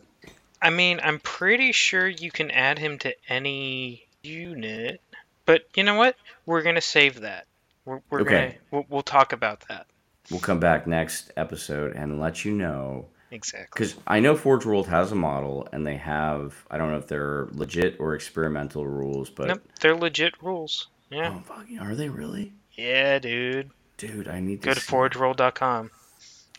I 0.60 0.70
mean, 0.70 1.00
I'm 1.02 1.18
pretty 1.18 1.72
sure 1.72 2.06
you 2.06 2.30
can 2.30 2.50
add 2.50 2.78
him 2.78 2.98
to 3.00 3.14
any 3.28 4.06
unit, 4.22 5.00
but 5.46 5.62
you 5.74 5.82
know 5.82 5.94
what? 5.94 6.16
We're 6.46 6.62
gonna 6.62 6.80
save 6.80 7.20
that. 7.20 7.46
We're, 7.84 8.00
we're 8.10 8.20
okay. 8.22 8.30
gonna 8.30 8.54
we'll, 8.70 8.86
we'll 8.88 9.02
talk 9.02 9.32
about 9.32 9.64
that. 9.68 9.86
We'll 10.30 10.40
come 10.40 10.60
back 10.60 10.86
next 10.86 11.32
episode 11.36 11.94
and 11.94 12.20
let 12.20 12.44
you 12.44 12.52
know 12.52 13.08
Exactly. 13.34 13.66
Because 13.74 13.96
I 14.06 14.20
know 14.20 14.36
Forge 14.36 14.64
World 14.64 14.86
has 14.86 15.10
a 15.10 15.16
model, 15.16 15.66
and 15.72 15.84
they 15.84 15.96
have 15.96 16.54
I 16.70 16.78
don't 16.78 16.92
know 16.92 16.98
if 16.98 17.08
they're 17.08 17.48
legit 17.50 17.98
or 17.98 18.14
experimental 18.14 18.86
rules, 18.86 19.28
but 19.28 19.48
nope, 19.48 19.62
they're 19.80 19.96
legit 19.96 20.40
rules. 20.40 20.86
Yeah. 21.10 21.34
Oh, 21.36 21.40
fucking, 21.40 21.80
are 21.80 21.96
they 21.96 22.08
really? 22.08 22.52
Yeah, 22.74 23.18
dude. 23.18 23.70
Dude, 23.96 24.28
I 24.28 24.38
need 24.38 24.62
to 24.62 24.68
go 24.68 24.74
to 24.74 24.80
forgeworld.com. 24.80 25.90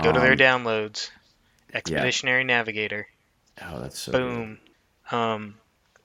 Go 0.01 0.09
um, 0.09 0.15
to 0.15 0.19
their 0.19 0.33
um, 0.33 0.37
downloads. 0.37 1.11
Expeditionary 1.73 2.41
yeah. 2.41 2.47
Navigator. 2.47 3.07
Oh, 3.61 3.79
that's 3.79 3.99
so. 3.99 4.11
Boom. 4.11 4.59
Good. 5.09 5.15
Um, 5.15 5.55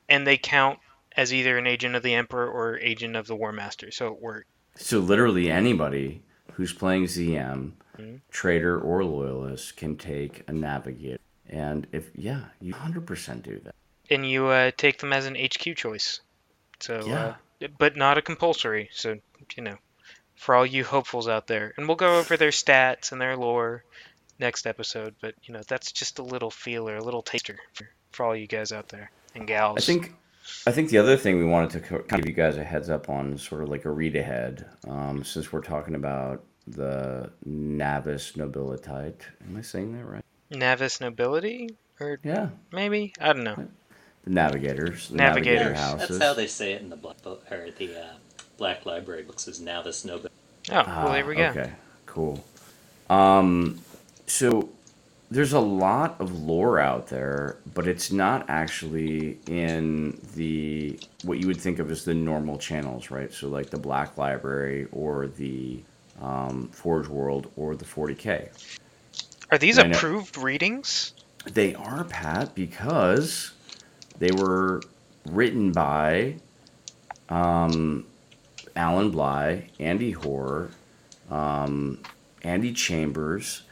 and 0.09 0.25
they 0.25 0.37
count 0.37 0.79
as 1.21 1.35
either 1.35 1.59
an 1.59 1.67
agent 1.67 1.95
of 1.95 2.03
the 2.03 2.15
Emperor 2.15 2.51
or 2.51 2.79
agent 2.79 3.15
of 3.15 3.27
the 3.27 3.37
War 3.37 3.53
Master, 3.53 3.91
so 3.91 4.07
it 4.07 4.23
works. 4.23 4.47
So 4.77 5.01
literally 5.01 5.51
anybody 5.51 6.23
who's 6.55 6.73
playing 6.73 7.05
ZM 7.05 7.73
mm-hmm. 7.99 8.17
trader 8.31 8.81
or 8.81 9.05
loyalist 9.05 9.77
can 9.77 9.97
take 9.97 10.45
a 10.49 10.53
navigator. 10.55 11.19
And 11.51 11.87
if 11.93 12.11
yeah, 12.15 12.45
you 12.59 12.73
100% 12.73 13.43
do 13.43 13.61
that. 13.65 13.75
And 14.09 14.29
you 14.29 14.47
uh, 14.47 14.71
take 14.75 14.99
them 14.99 15.13
as 15.13 15.27
an 15.27 15.37
HQ 15.37 15.77
choice. 15.77 16.21
So 16.79 17.05
yeah. 17.07 17.35
Uh, 17.61 17.69
but 17.77 17.97
not 17.97 18.17
a 18.17 18.23
compulsory. 18.23 18.89
So, 18.91 19.19
you 19.55 19.63
know, 19.63 19.77
for 20.37 20.55
all 20.55 20.65
you 20.65 20.85
hopefuls 20.85 21.29
out 21.29 21.49
there. 21.49 21.75
And 21.77 21.87
we'll 21.87 21.99
go 21.99 22.19
over 22.19 22.39
their 22.39 22.49
stats 22.49 23.13
and 23.13 23.21
their 23.21 23.37
lore 23.37 23.85
next 24.39 24.67
episode, 24.67 25.17
but 25.21 25.35
you 25.43 25.53
know, 25.53 25.61
that's 25.69 25.93
just 25.93 26.19
a 26.19 26.23
little 26.23 26.51
feeler, 26.51 26.97
a 26.97 27.05
little 27.05 27.21
taster 27.21 27.59
for, 27.75 27.91
for 28.11 28.25
all 28.25 28.35
you 28.35 28.47
guys 28.47 28.73
out 28.73 28.89
there 28.89 29.11
and 29.35 29.47
gals. 29.47 29.77
I 29.77 29.81
think 29.83 30.15
I 30.67 30.73
think 30.73 30.91
the 30.91 30.99
other 30.99 31.17
thing 31.17 31.39
we 31.39 31.45
wanted 31.45 31.71
to 31.71 31.81
kind 31.81 32.03
of 32.03 32.09
give 32.09 32.27
you 32.27 32.33
guys 32.33 32.57
a 32.57 32.65
heads 32.65 32.91
up 32.91 33.09
on, 33.09 33.39
sort 33.39 33.63
of 33.63 33.69
like 33.69 33.85
a 33.85 33.91
read 33.91 34.17
ahead, 34.17 34.67
um, 34.89 35.25
since 35.25 35.53
we're 35.53 35.63
talking 35.63 35.95
about 35.95 36.45
the 36.67 37.31
Navis 37.45 38.33
Nobilitite. 38.33 39.23
Am 39.49 39.57
I 39.57 39.63
saying 39.63 39.97
that 39.97 40.05
right? 40.05 40.25
Navis 40.51 41.01
Nobility? 41.01 41.71
Or 42.01 42.19
yeah, 42.23 42.51
maybe 42.73 43.13
I 43.21 43.33
don't 43.33 43.45
know. 43.45 43.69
The 44.25 44.31
Navigators. 44.31 45.09
The 45.09 45.17
Navigators. 45.17 45.59
Navigator 45.59 45.75
houses. 45.75 46.09
That's 46.19 46.23
how 46.23 46.35
they 46.35 46.47
say 46.47 46.73
it 46.73 46.83
in 46.83 46.91
the 46.91 46.97
Black 46.97 47.23
Book 47.23 47.45
or 47.51 47.71
the 47.71 48.01
uh, 48.01 48.13
Black 48.57 48.87
Library 48.87 49.23
books 49.23 49.49
is 49.49 49.61
Navis 49.61 50.05
Nobility. 50.05 50.35
Oh, 50.71 50.85
well, 50.87 51.13
there 51.13 51.27
we 51.27 51.37
go. 51.37 51.47
Okay, 51.47 51.73
cool. 52.07 52.45
Um, 53.09 53.81
so 54.27 54.69
there's 55.31 55.53
a 55.53 55.61
lot 55.61 56.21
of 56.21 56.43
lore 56.43 56.81
out 56.81 57.07
there, 57.07 57.59
but 57.75 57.87
it's 57.87 58.11
not 58.11 58.45
actually 58.49 59.39
in 59.47 60.19
the 60.35 60.99
what 61.23 61.39
you 61.39 61.47
would 61.47 61.61
think 61.61 61.79
of 61.79 61.91
as 61.91 62.05
the 62.05 62.15
normal 62.15 62.59
channels, 62.59 63.11
right? 63.11 63.33
So 63.33 63.49
like 63.49 63.71
the 63.71 63.79
Black 63.79 64.19
Library 64.19 64.89
or 64.91 65.29
the 65.29 65.83
um, 66.21 66.69
Forge 66.69 67.09
World, 67.09 67.51
or 67.57 67.75
the 67.75 67.85
40K. 67.85 68.49
Are 69.51 69.59
these 69.59 69.79
and 69.79 69.95
approved 69.95 70.37
readings? 70.37 71.13
They 71.45 71.75
are, 71.75 72.05
Pat, 72.05 72.55
because 72.55 73.53
they 74.19 74.31
were 74.31 74.83
written 75.27 75.73
by 75.73 76.37
um, 77.29 78.07
Alan 78.77 79.11
Bligh, 79.11 79.69
Andy 79.79 80.11
Hoare, 80.13 80.69
um, 81.31 82.03
Andy 82.43 82.73
Chambers. 82.73 83.63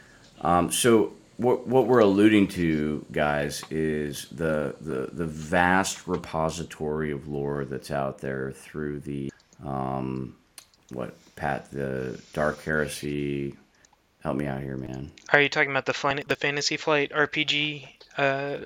Um, 0.41 0.71
so 0.71 1.13
what 1.39 1.65
what 1.67 1.87
we're 1.87 1.99
alluding 1.99 2.49
to, 2.49 3.05
guys, 3.13 3.63
is 3.71 4.27
the, 4.29 4.75
the 4.81 5.09
the 5.13 5.25
vast 5.25 6.05
repository 6.05 7.11
of 7.11 7.29
lore 7.29 7.63
that's 7.63 7.91
out 7.91 8.19
there 8.19 8.51
through 8.51 8.99
the 8.99 9.31
um, 9.65 10.35
what 10.91 11.15
Pat 11.35 11.71
the 11.71 12.19
Dark 12.33 12.61
Heresy. 12.63 13.55
Help 14.21 14.35
me 14.35 14.47
out 14.47 14.61
here, 14.61 14.75
man. 14.75 15.11
Are 15.31 15.39
you 15.39 15.47
talking 15.47 15.71
about 15.71 15.85
the 15.85 16.23
the 16.27 16.35
Fantasy 16.35 16.75
Flight 16.75 17.11
RPG 17.11 17.87
uh, 18.17 18.57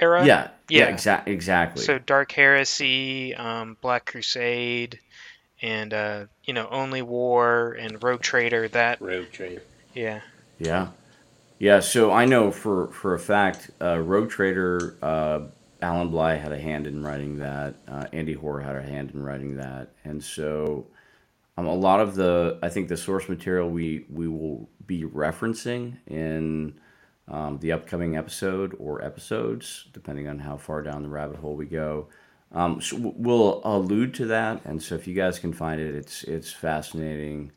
era? 0.00 0.24
Yeah, 0.24 0.48
yeah, 0.70 0.88
yeah 0.88 0.92
exa- 0.92 1.26
exactly. 1.26 1.84
So 1.84 1.98
Dark 1.98 2.32
Heresy, 2.32 3.34
um, 3.34 3.76
Black 3.82 4.06
Crusade, 4.06 5.00
and 5.60 5.92
uh, 5.92 6.24
you 6.44 6.54
know 6.54 6.66
Only 6.70 7.02
War 7.02 7.76
and 7.78 8.02
Rogue 8.02 8.22
Trader. 8.22 8.68
That 8.68 9.02
Rogue 9.02 9.30
Trader. 9.32 9.62
Yeah. 9.92 10.20
Yeah, 10.58 10.88
yeah. 11.58 11.80
So 11.80 12.12
I 12.12 12.24
know 12.24 12.50
for 12.50 12.88
for 12.88 13.14
a 13.14 13.18
fact, 13.18 13.70
uh, 13.80 13.98
Rogue 13.98 14.30
Trader. 14.30 14.96
Uh, 15.02 15.40
Alan 15.82 16.08
Bligh 16.08 16.36
had 16.36 16.52
a 16.52 16.58
hand 16.58 16.86
in 16.86 17.02
writing 17.02 17.36
that. 17.38 17.74
Uh, 17.86 18.06
Andy 18.12 18.32
Hoare 18.32 18.60
had 18.60 18.76
a 18.76 18.82
hand 18.82 19.10
in 19.12 19.22
writing 19.22 19.56
that, 19.56 19.90
and 20.04 20.24
so 20.24 20.86
um, 21.58 21.66
a 21.66 21.74
lot 21.74 22.00
of 22.00 22.14
the, 22.14 22.58
I 22.62 22.68
think 22.68 22.88
the 22.88 22.96
source 22.96 23.28
material 23.28 23.70
we, 23.70 24.04
we 24.10 24.28
will 24.28 24.68
be 24.86 25.04
referencing 25.04 25.96
in 26.06 26.78
um, 27.28 27.58
the 27.58 27.72
upcoming 27.72 28.16
episode 28.16 28.76
or 28.78 29.02
episodes, 29.02 29.86
depending 29.92 30.28
on 30.28 30.38
how 30.38 30.56
far 30.56 30.82
down 30.82 31.02
the 31.02 31.08
rabbit 31.08 31.36
hole 31.36 31.56
we 31.56 31.66
go. 31.66 32.08
Um, 32.52 32.80
so 32.80 32.96
we'll 33.16 33.60
allude 33.64 34.14
to 34.14 34.26
that, 34.26 34.64
and 34.64 34.80
so 34.80 34.94
if 34.94 35.08
you 35.08 35.14
guys 35.14 35.38
can 35.38 35.52
find 35.52 35.80
it, 35.80 35.94
it's 35.94 36.22
it's 36.24 36.52
fascinating 36.52 37.50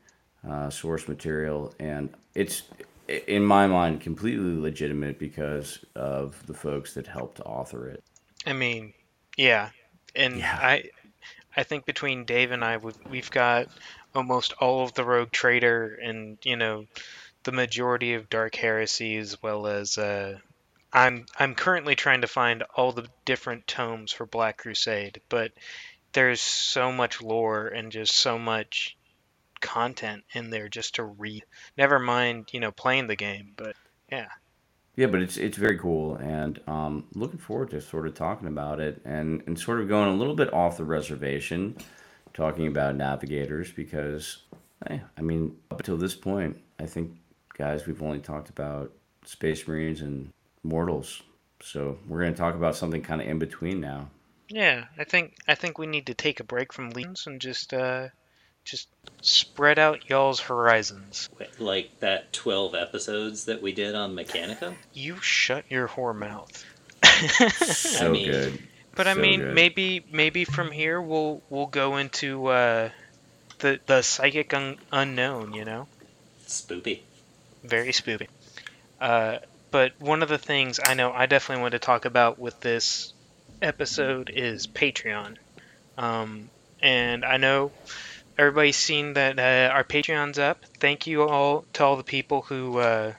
uh, 0.49 0.71
source 0.71 1.07
material, 1.07 1.73
and 1.79 2.09
it's 2.33 2.63
in 3.09 3.43
my 3.43 3.67
mind 3.67 4.01
completely 4.01 4.55
legitimate 4.55 5.17
because 5.17 5.83
of 5.95 6.45
the 6.45 6.53
folks 6.53 6.93
that 6.93 7.07
helped 7.07 7.39
author 7.41 7.89
it. 7.89 8.03
I 8.45 8.53
mean, 8.53 8.93
yeah, 9.37 9.69
and 10.15 10.37
yeah. 10.37 10.59
I 10.61 10.89
I 11.55 11.63
think 11.63 11.85
between 11.85 12.25
Dave 12.25 12.51
and 12.51 12.63
I, 12.63 12.77
we've, 12.77 12.97
we've 13.09 13.31
got 13.31 13.67
almost 14.13 14.53
all 14.59 14.83
of 14.83 14.93
the 14.93 15.03
Rogue 15.03 15.31
Trader 15.31 15.99
and 16.01 16.37
you 16.43 16.55
know 16.55 16.85
the 17.43 17.51
majority 17.51 18.13
of 18.13 18.29
Dark 18.29 18.55
Heresy, 18.55 19.17
as 19.17 19.41
well 19.41 19.67
as 19.67 19.97
uh, 19.97 20.37
I'm 20.93 21.25
I'm 21.37 21.55
currently 21.55 21.95
trying 21.95 22.21
to 22.21 22.27
find 22.27 22.63
all 22.75 22.91
the 22.91 23.07
different 23.25 23.67
tomes 23.67 24.11
for 24.11 24.25
Black 24.25 24.57
Crusade, 24.57 25.21
but 25.29 25.51
there's 26.13 26.41
so 26.41 26.91
much 26.91 27.21
lore 27.21 27.67
and 27.67 27.91
just 27.91 28.15
so 28.15 28.39
much 28.39 28.97
content 29.61 30.23
in 30.33 30.49
there 30.49 30.69
just 30.69 30.95
to 30.95 31.03
read. 31.03 31.45
Never 31.77 31.99
mind, 31.99 32.49
you 32.51 32.59
know, 32.59 32.71
playing 32.71 33.07
the 33.07 33.15
game, 33.15 33.53
but 33.55 33.75
yeah. 34.11 34.27
Yeah, 34.95 35.07
but 35.07 35.21
it's 35.21 35.37
it's 35.37 35.57
very 35.57 35.77
cool, 35.77 36.15
and 36.15 36.59
um, 36.67 37.05
looking 37.13 37.39
forward 37.39 37.69
to 37.69 37.79
sort 37.79 38.05
of 38.05 38.15
talking 38.15 38.49
about 38.49 38.81
it 38.81 39.01
and 39.05 39.41
and 39.47 39.57
sort 39.57 39.79
of 39.79 39.87
going 39.87 40.09
a 40.09 40.15
little 40.15 40.35
bit 40.35 40.51
off 40.51 40.75
the 40.75 40.83
reservation, 40.83 41.77
talking 42.33 42.67
about 42.67 42.95
navigators 42.97 43.71
because, 43.71 44.39
hey, 44.87 45.01
I 45.17 45.21
mean, 45.21 45.55
up 45.71 45.79
until 45.79 45.95
this 45.95 46.15
point, 46.15 46.57
I 46.79 46.85
think 46.85 47.17
guys, 47.57 47.85
we've 47.87 48.03
only 48.03 48.19
talked 48.19 48.49
about 48.49 48.91
Space 49.23 49.65
Marines 49.67 50.01
and 50.01 50.33
Mortals, 50.63 51.21
so 51.61 51.97
we're 52.07 52.19
going 52.19 52.33
to 52.33 52.37
talk 52.37 52.55
about 52.55 52.75
something 52.75 53.01
kind 53.01 53.21
of 53.21 53.27
in 53.27 53.39
between 53.39 53.79
now. 53.79 54.09
Yeah, 54.49 54.85
I 54.97 55.03
think 55.03 55.35
I 55.47 55.55
think 55.55 55.77
we 55.77 55.87
need 55.87 56.07
to 56.07 56.13
take 56.13 56.39
a 56.39 56.43
break 56.43 56.73
from 56.73 56.89
Legions 56.89 57.27
and 57.27 57.39
just 57.39 57.73
uh, 57.73 58.09
just 58.65 58.87
spread 59.21 59.79
out 59.79 60.09
y'all's 60.09 60.39
horizons. 60.39 61.29
Like 61.59 61.99
that 61.99 62.31
12 62.33 62.75
episodes 62.75 63.45
that 63.45 63.61
we 63.61 63.71
did 63.71 63.95
on 63.95 64.15
Mechanica? 64.15 64.73
You 64.93 65.17
shut 65.21 65.65
your 65.69 65.87
whore 65.87 66.15
mouth. 66.15 66.63
so 67.65 68.07
I 68.07 68.09
mean- 68.09 68.31
good. 68.31 68.59
But 68.95 69.07
I 69.07 69.13
So 69.13 69.19
mean, 69.21 69.39
good. 69.39 69.55
maybe 69.55 70.05
maybe 70.11 70.43
from 70.43 70.71
here 70.71 71.01
we'll 71.01 71.41
we'll 71.49 71.67
go 71.67 71.95
into 71.97 72.47
uh, 72.47 72.89
the 73.59 73.79
the 73.85 74.01
psychic 74.01 74.53
un- 74.53 74.77
unknown. 74.91 75.53
You 75.53 75.63
know, 75.63 75.87
Spoopy. 76.45 76.99
very 77.63 77.93
spooky. 77.93 78.27
Uh, 78.99 79.37
but 79.71 79.93
one 79.99 80.21
of 80.21 80.27
the 80.27 80.37
things 80.39 80.81
I 80.83 80.95
know 80.95 81.13
I 81.13 81.27
definitely 81.27 81.61
want 81.61 81.73
to 81.73 81.79
talk 81.79 82.03
about 82.03 82.39
with 82.39 82.59
this 82.59 83.13
episode 83.61 84.29
is 84.33 84.67
Patreon. 84.67 85.37
Um, 85.97 86.49
and 86.81 87.23
I 87.23 87.37
know 87.37 87.71
everybody's 88.39 88.77
seen 88.77 89.13
that 89.13 89.37
uh, 89.37 89.73
our 89.73 89.83
Patreon's 89.83 90.39
up. 90.39 90.65
Thank 90.79 91.07
you 91.07 91.23
all 91.23 91.65
to 91.73 91.83
all 91.83 91.97
the 91.97 92.03
people 92.03 92.41
who 92.41 92.79
uh, 92.79 93.13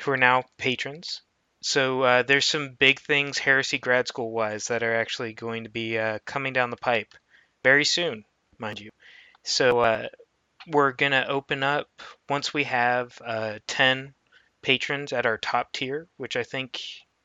who 0.00 0.10
are 0.10 0.18
now 0.18 0.44
patrons. 0.58 1.22
So 1.62 2.02
uh, 2.02 2.22
there's 2.22 2.44
some 2.46 2.76
big 2.78 3.00
things 3.00 3.38
Heresy 3.38 3.78
Grad 3.78 4.06
School 4.06 4.30
wise 4.30 4.66
that 4.66 4.82
are 4.82 4.94
actually 4.94 5.32
going 5.32 5.64
to 5.64 5.70
be 5.70 5.98
uh, 5.98 6.18
coming 6.26 6.52
down 6.52 6.68
the 6.68 6.76
pipe 6.76 7.14
very 7.64 7.86
soon, 7.86 8.24
mind 8.58 8.80
you. 8.80 8.90
So 9.44 9.80
uh, 9.80 10.08
we're 10.66 10.92
gonna 10.92 11.24
open 11.26 11.62
up 11.62 11.88
once 12.28 12.52
we 12.52 12.64
have 12.64 13.18
uh, 13.24 13.60
ten 13.66 14.12
patrons 14.60 15.14
at 15.14 15.24
our 15.24 15.38
top 15.38 15.72
tier, 15.72 16.06
which 16.18 16.36
I 16.36 16.42
think 16.42 16.82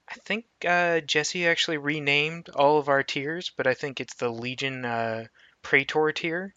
I 0.07 0.15
think 0.23 0.45
uh, 0.65 1.01
Jesse 1.01 1.47
actually 1.47 1.77
renamed 1.79 2.47
all 2.49 2.77
of 2.77 2.87
our 2.87 3.03
tiers, 3.03 3.51
but 3.57 3.67
I 3.67 3.73
think 3.73 3.99
it's 3.99 4.15
the 4.15 4.29
Legion 4.29 4.85
uh, 4.85 5.25
Praetor 5.63 6.13
tier. 6.13 6.53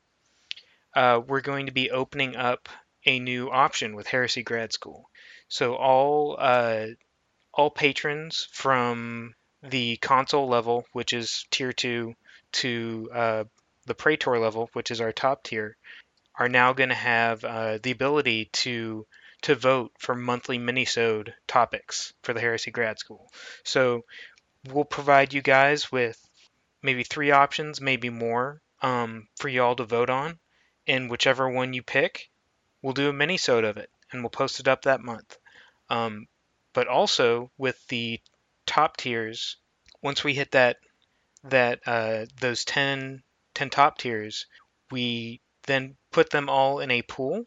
Uh, 0.95 1.20
we're 1.26 1.41
going 1.41 1.66
to 1.66 1.72
be 1.72 1.91
opening 1.91 2.36
up 2.36 2.68
a 3.07 3.18
new 3.18 3.51
option 3.51 3.95
with 3.95 4.07
Heresy 4.07 4.43
Grad 4.43 4.72
School. 4.72 5.09
So 5.49 5.74
all 5.74 6.36
uh, 6.39 6.86
all 7.55 7.70
patrons 7.70 8.49
from 8.53 9.34
the 9.62 9.97
console 9.97 10.49
level, 10.49 10.84
which 10.93 11.12
is 11.12 11.45
tier 11.51 11.72
two, 11.72 12.14
to 12.53 13.09
uh, 13.12 13.45
the 13.86 13.95
Praetor 13.95 14.39
level, 14.39 14.70
which 14.72 14.91
is 14.91 15.01
our 15.01 15.12
top 15.12 15.43
tier, 15.43 15.76
are 16.39 16.49
now 16.49 16.72
going 16.72 16.91
to 16.91 16.95
have 16.95 17.45
uh, 17.45 17.78
the 17.82 17.91
ability 17.91 18.51
to 18.53 19.07
to 19.43 19.55
vote 19.55 19.93
for 19.99 20.14
monthly 20.14 20.59
minisode 20.59 21.32
topics 21.47 22.12
for 22.22 22.32
the 22.32 22.41
Heresy 22.41 22.70
Grad 22.70 22.99
School. 22.99 23.30
So 23.64 24.05
we'll 24.72 24.84
provide 24.84 25.32
you 25.32 25.43
guys 25.43 25.93
with 25.93 26.18
maybe 26.82 27.05
three 27.05 27.30
options, 27.30 27.80
maybe 27.80 28.11
more, 28.11 28.61
um, 28.82 29.28
for 29.36 29.49
y'all 29.49 29.76
to 29.76 29.84
vote 29.84 30.11
on, 30.11 30.39
and 30.89 31.11
whichever 31.11 31.49
one 31.49 31.74
you 31.74 31.82
pick, 31.82 32.30
we'll 32.82 32.95
do 32.95 33.11
a 33.11 33.12
minisode 33.12 33.68
of 33.68 33.76
it, 33.76 33.91
and 34.11 34.22
we'll 34.22 34.30
post 34.30 34.59
it 34.59 34.66
up 34.66 34.82
that 34.82 35.01
month. 35.01 35.36
Um, 35.91 36.26
but 36.72 36.89
also 36.89 37.51
with 37.59 37.86
the 37.89 38.20
top 38.66 38.97
tiers, 38.97 39.57
once 40.03 40.24
we 40.24 40.34
hit 40.34 40.53
that 40.53 40.78
that 41.45 41.80
uh, 41.86 42.26
those 42.41 42.64
10, 42.64 43.22
10 43.55 43.70
top 43.70 43.99
tiers, 43.99 44.47
we 44.91 45.41
then 45.66 45.97
put 46.11 46.30
them 46.30 46.49
all 46.49 46.80
in 46.80 46.91
a 46.91 47.03
pool, 47.03 47.45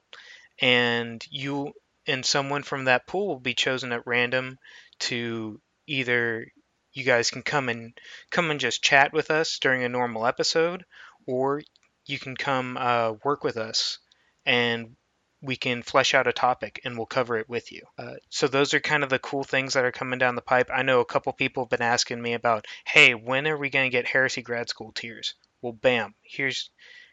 and 0.62 1.26
you 1.30 1.74
and 2.08 2.26
someone 2.26 2.64
from 2.64 2.86
that 2.86 3.08
pool 3.08 3.28
will 3.28 3.40
be 3.40 3.54
chosen 3.54 3.92
at 3.92 4.08
random 4.08 4.58
to 5.00 5.60
either 5.88 6.48
you 6.94 7.04
guys 7.04 7.30
can 7.30 7.42
come 7.42 7.70
and 7.70 7.98
come 8.30 8.52
and 8.52 8.60
just 8.60 8.84
chat 8.84 9.14
with 9.14 9.32
us 9.32 9.60
during 9.60 9.84
a 9.84 9.90
normal 9.90 10.26
episode, 10.26 10.86
or 11.26 11.62
you 12.06 12.20
can 12.20 12.36
come 12.36 12.78
uh, 12.78 13.14
work 13.24 13.44
with 13.44 13.58
us 13.58 14.00
and 14.46 14.96
we 15.42 15.56
can 15.56 15.82
flesh 15.82 16.14
out 16.14 16.28
a 16.28 16.34
topic 16.34 16.82
and 16.86 16.96
we'll 16.96 17.08
cover 17.08 17.38
it 17.38 17.50
with 17.50 17.72
you. 17.72 17.82
Uh, 17.98 18.14
so 18.30 18.48
those 18.48 18.74
are 18.74 18.80
kind 18.80 19.04
of 19.04 19.10
the 19.10 19.20
cool 19.20 19.44
things 19.44 19.74
that 19.74 19.86
are 19.86 19.92
coming 19.92 20.20
down 20.20 20.36
the 20.36 20.42
pipe. 20.42 20.70
I 20.72 20.84
know 20.84 21.00
a 21.00 21.06
couple 21.06 21.34
people 21.34 21.64
have 21.64 21.70
been 21.70 21.82
asking 21.82 22.22
me 22.22 22.34
about, 22.34 22.68
hey, 22.86 23.16
when 23.16 23.48
are 23.48 23.58
we 23.58 23.70
going 23.70 23.90
to 23.90 23.96
get 23.96 24.08
Heresy 24.08 24.44
Grad 24.44 24.70
School 24.70 24.92
tiers? 24.92 25.34
Well, 25.62 25.74
bam, 25.74 26.14
here's 26.22 26.70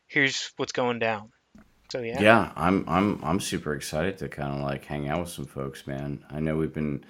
here's 0.06 0.52
what's 0.56 0.72
going 0.72 0.98
down. 0.98 1.32
So 1.90 2.00
yeah, 2.00 2.20
Yeah, 2.20 2.52
I'm 2.54 2.84
I'm 2.86 3.24
I'm 3.24 3.40
super 3.40 3.74
excited 3.74 4.18
to 4.18 4.28
kind 4.28 4.54
of 4.54 4.60
like 4.60 4.84
hang 4.84 5.08
out 5.08 5.20
with 5.20 5.28
some 5.30 5.46
folks, 5.46 5.86
man. 5.86 6.24
I 6.30 6.40
know 6.40 6.56
we've 6.56 6.72
been 6.72 7.04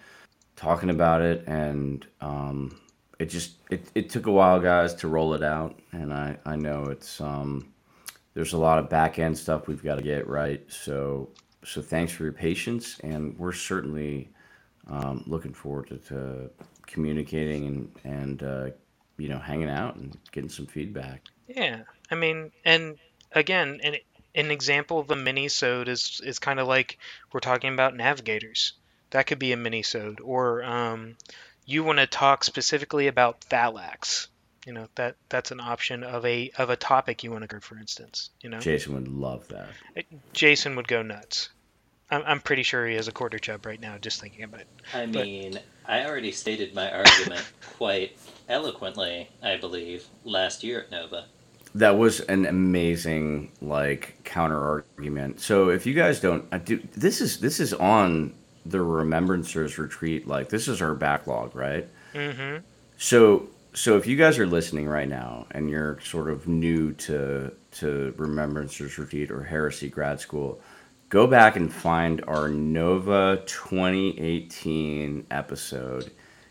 talking 0.55 0.91
about 0.91 1.21
it, 1.21 1.45
and 1.47 2.07
um, 2.21 2.81
it 3.19 3.27
just 3.27 3.57
it, 3.71 3.91
it 3.95 4.11
took 4.11 4.27
a 4.27 4.33
while, 4.33 4.61
guys, 4.61 4.95
to 4.97 5.09
roll 5.09 5.35
it 5.35 5.43
out, 5.43 5.79
and 5.93 6.13
I 6.13 6.39
I 6.45 6.57
know 6.57 6.85
it's 6.85 7.21
um 7.21 7.73
there's 8.35 8.53
a 8.53 8.59
lot 8.59 8.79
of 8.79 8.89
back 8.89 9.19
end 9.19 9.37
stuff 9.37 9.67
we've 9.67 9.83
got 9.83 9.97
to 9.97 10.03
get 10.03 10.29
right. 10.29 10.65
So 10.69 11.31
so 11.65 11.83
thanks 11.83 12.13
for 12.13 12.23
your 12.23 12.33
patience, 12.33 12.99
and 13.01 13.37
we're 13.39 13.53
certainly 13.53 14.31
um, 14.87 15.25
looking 15.27 15.53
forward 15.53 15.89
to, 15.89 15.99
to 15.99 16.51
communicating 16.87 17.67
and 17.67 17.91
and 18.05 18.43
uh, 18.43 18.71
you 19.17 19.29
know 19.29 19.39
hanging 19.39 19.71
out 19.71 19.97
and 19.97 20.17
getting 20.33 20.51
some 20.51 20.67
feedback. 20.67 21.23
Yeah, 21.49 21.83
I 22.11 22.15
mean, 22.15 22.53
and 22.65 22.99
again, 23.33 23.81
an 23.83 23.97
an 24.35 24.51
example 24.51 24.99
of 24.99 25.11
a 25.11 25.17
mini-sode 25.17 25.89
is 25.89 26.21
is 26.25 26.39
kind 26.39 26.61
of 26.61 26.69
like 26.69 26.99
we're 27.33 27.41
talking 27.41 27.73
about 27.73 27.97
navigators. 27.97 28.75
That 29.11 29.27
could 29.27 29.39
be 29.39 29.53
a 29.53 29.57
mini-sode, 29.57 30.21
or 30.21 30.63
um, 30.63 31.17
you 31.71 31.85
want 31.85 31.99
to 31.99 32.07
talk 32.07 32.45
specifically 32.45 33.07
about 33.09 33.43
Thallax. 33.43 34.29
You 34.67 34.73
know 34.73 34.89
that 34.97 35.17
that's 35.29 35.51
an 35.51 35.61
option 35.61 36.03
of 36.03 36.25
a 36.27 36.51
of 36.59 36.71
a 36.71 36.77
topic 36.77 37.23
you 37.23 37.31
want 37.31 37.43
to 37.43 37.49
go 37.49 37.61
for 37.61 37.79
instance. 37.79 38.31
You 38.43 38.51
know, 38.51 38.59
Jason 38.59 38.95
would 38.95 39.09
love 39.09 39.47
that. 39.49 39.69
Uh, 39.97 40.03
Jason 40.33 40.77
would 40.77 40.89
go 40.89 41.03
nuts. 41.03 41.51
I'm 42.11 42.23
I'm 42.27 42.41
pretty 42.41 42.63
sure 42.63 42.87
he 42.87 42.95
has 42.97 43.07
a 43.09 43.13
quarter 43.13 43.39
chub 43.39 43.65
right 43.67 43.81
now 43.81 43.97
just 43.99 44.21
thinking 44.21 44.43
about 44.45 44.61
it. 44.61 44.69
I 44.95 45.07
But- 45.07 45.25
mean, 45.27 45.61
I 45.87 46.05
already 46.07 46.33
stated 46.33 46.75
my 46.75 46.91
argument 46.91 47.45
quite 47.79 48.17
eloquently, 48.49 49.29
I 49.43 49.57
believe, 49.57 50.07
last 50.25 50.63
year 50.65 50.81
at 50.83 50.91
Nova. 50.91 51.27
That 51.75 51.97
was 51.99 52.21
an 52.21 52.47
amazing 52.47 53.53
like 53.61 54.19
counter 54.25 54.59
argument. 54.99 55.41
So 55.41 55.69
if 55.71 55.87
you 55.87 55.95
guys 55.95 56.19
don't, 56.21 56.47
I 56.51 56.59
do 56.59 56.83
this 56.97 57.21
is 57.21 57.41
this 57.41 57.61
is 57.61 57.73
on 57.75 58.35
the 58.71 58.79
Remembrancers 58.79 59.79
retreat. 59.79 60.27
Like 60.27 60.49
this 60.49 60.69
is 60.69 60.83
our 60.83 60.95
backlog, 60.95 61.55
right? 61.55 61.89
Mm-hmm. 62.15 62.65
So 62.97 63.49
so 63.75 63.97
if 63.97 64.07
you 64.07 64.17
guys 64.17 64.39
are 64.39 64.47
listening 64.47 64.89
right 64.89 65.09
now 65.09 65.47
and 65.53 65.71
you're 65.71 66.01
sort 66.01 66.29
of 66.29 66.49
new 66.49 66.93
to 66.95 67.53
to 67.73 68.15
Remembrancers 68.17 68.99
retreat 68.99 69.31
or 69.31 69.43
Heresy 69.43 69.89
grad 69.89 70.21
school, 70.21 70.61
go 71.09 71.27
back 71.27 71.57
and 71.57 71.73
find 71.73 72.25
our 72.27 72.49
Nova 72.49 73.43
2018 73.47 75.27
episode. 75.31 76.11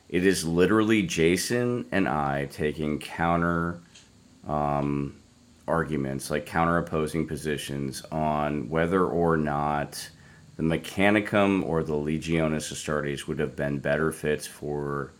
It 0.10 0.26
is 0.26 0.46
literally 0.46 1.04
Jason 1.04 1.86
and 1.92 2.08
I 2.08 2.46
taking 2.46 3.00
counter 3.00 3.82
um, 4.48 5.18
arguments, 5.68 6.32
like 6.32 6.46
counter 6.46 6.78
opposing 6.78 7.28
positions 7.28 8.04
on 8.12 8.70
whether 8.70 9.06
or 9.06 9.36
not 9.36 10.10
the 10.58 10.64
Mechanicum 10.64 11.64
or 11.66 11.84
the 11.84 11.94
Legiones 11.94 12.72
Astartes 12.74 13.28
would 13.28 13.40
have 13.40 13.56
been 13.56 13.80
better 13.80 14.12
fits 14.12 14.46
for 14.48 15.12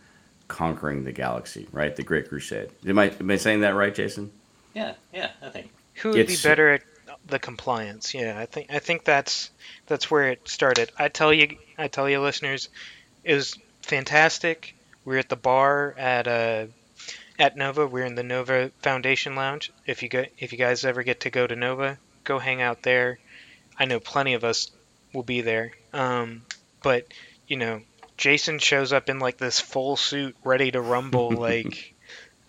conquering 0.48 1.04
the 1.04 1.12
galaxy, 1.12 1.66
right? 1.72 1.94
The 1.94 2.02
Great 2.02 2.28
Crusade. 2.28 2.70
Am 2.86 2.98
I, 2.98 3.10
am 3.20 3.30
I 3.30 3.36
saying 3.36 3.60
that 3.60 3.74
right, 3.74 3.94
Jason? 3.94 4.30
Yeah, 4.74 4.94
yeah, 5.12 5.30
I 5.42 5.48
think. 5.48 5.70
Who 5.96 6.10
would 6.10 6.18
It's- 6.18 6.42
be 6.42 6.48
better 6.48 6.70
at 6.70 6.82
the 7.26 7.38
compliance? 7.38 8.14
Yeah, 8.14 8.38
I 8.38 8.46
think 8.46 8.68
I 8.70 8.78
think 8.78 9.04
that's 9.04 9.50
that's 9.86 10.10
where 10.10 10.28
it 10.30 10.48
started. 10.48 10.90
I 10.98 11.08
tell 11.08 11.32
you, 11.32 11.56
I 11.76 11.88
tell 11.88 12.08
you, 12.08 12.20
listeners, 12.20 12.68
it 13.24 13.34
was 13.34 13.58
fantastic. 13.82 14.74
We 15.04 15.16
are 15.16 15.18
at 15.18 15.28
the 15.28 15.36
bar 15.36 15.94
at 15.98 16.28
uh, 16.28 16.66
at 17.38 17.56
Nova. 17.56 17.86
We're 17.86 18.04
in 18.04 18.14
the 18.14 18.22
Nova 18.22 18.70
Foundation 18.82 19.34
Lounge. 19.34 19.72
If 19.86 20.02
you 20.02 20.08
go, 20.08 20.24
if 20.38 20.52
you 20.52 20.58
guys 20.58 20.84
ever 20.84 21.02
get 21.02 21.20
to 21.20 21.30
go 21.30 21.46
to 21.46 21.56
Nova, 21.56 21.98
go 22.24 22.38
hang 22.38 22.62
out 22.62 22.82
there. 22.82 23.18
I 23.78 23.84
know 23.86 23.98
plenty 24.00 24.34
of 24.34 24.44
us 24.44 24.70
will 25.12 25.22
be 25.22 25.40
there. 25.40 25.72
Um, 25.92 26.42
but 26.82 27.06
you 27.46 27.56
know, 27.56 27.82
Jason 28.16 28.58
shows 28.58 28.92
up 28.92 29.08
in 29.08 29.18
like 29.18 29.38
this 29.38 29.60
full 29.60 29.96
suit, 29.96 30.36
ready 30.44 30.70
to 30.70 30.80
rumble. 30.80 31.30
like 31.32 31.94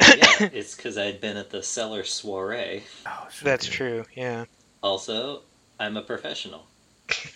yeah, 0.02 0.16
it's 0.54 0.76
because 0.76 0.98
I'd 0.98 1.22
been 1.22 1.38
at 1.38 1.50
the 1.50 1.64
cellar 1.64 2.04
soiree. 2.04 2.84
Oh, 3.06 3.28
so 3.32 3.46
that's 3.46 3.68
good. 3.68 3.74
true. 3.74 4.06
Yeah. 4.16 4.46
Also, 4.82 5.42
I'm 5.80 5.98
a 5.98 6.02
professional. 6.02 6.66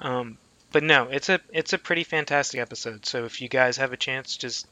Um, 0.00 0.38
but 0.72 0.82
no, 0.82 1.04
it's 1.04 1.28
a 1.28 1.40
it's 1.52 1.72
a 1.72 1.78
pretty 1.78 2.04
fantastic 2.04 2.60
episode. 2.60 3.06
So 3.06 3.24
if 3.24 3.40
you 3.40 3.48
guys 3.48 3.78
have 3.78 3.92
a 3.92 3.96
chance, 3.96 4.36
just 4.36 4.66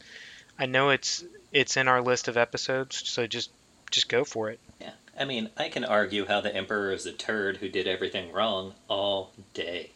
I 0.59 0.67
know 0.67 0.91
it's 0.91 1.25
it's 1.53 1.77
in 1.77 1.89
our 1.89 2.03
list 2.03 2.29
of 2.29 2.37
episodes, 2.37 3.09
so 3.09 3.27
just 3.27 3.51
just 3.91 4.09
go 4.09 4.25
for 4.25 4.51
it. 4.51 4.61
Yeah, 4.81 4.91
I 5.19 5.25
mean, 5.25 5.51
I 5.57 5.69
can 5.69 5.85
argue 5.85 6.27
how 6.27 6.41
the 6.41 6.55
Emperor 6.55 6.93
is 6.93 7.07
a 7.07 7.13
turd 7.13 7.59
who 7.59 7.69
did 7.69 7.87
everything 7.87 8.33
wrong 8.33 8.75
all 8.89 9.33
day. 9.53 9.91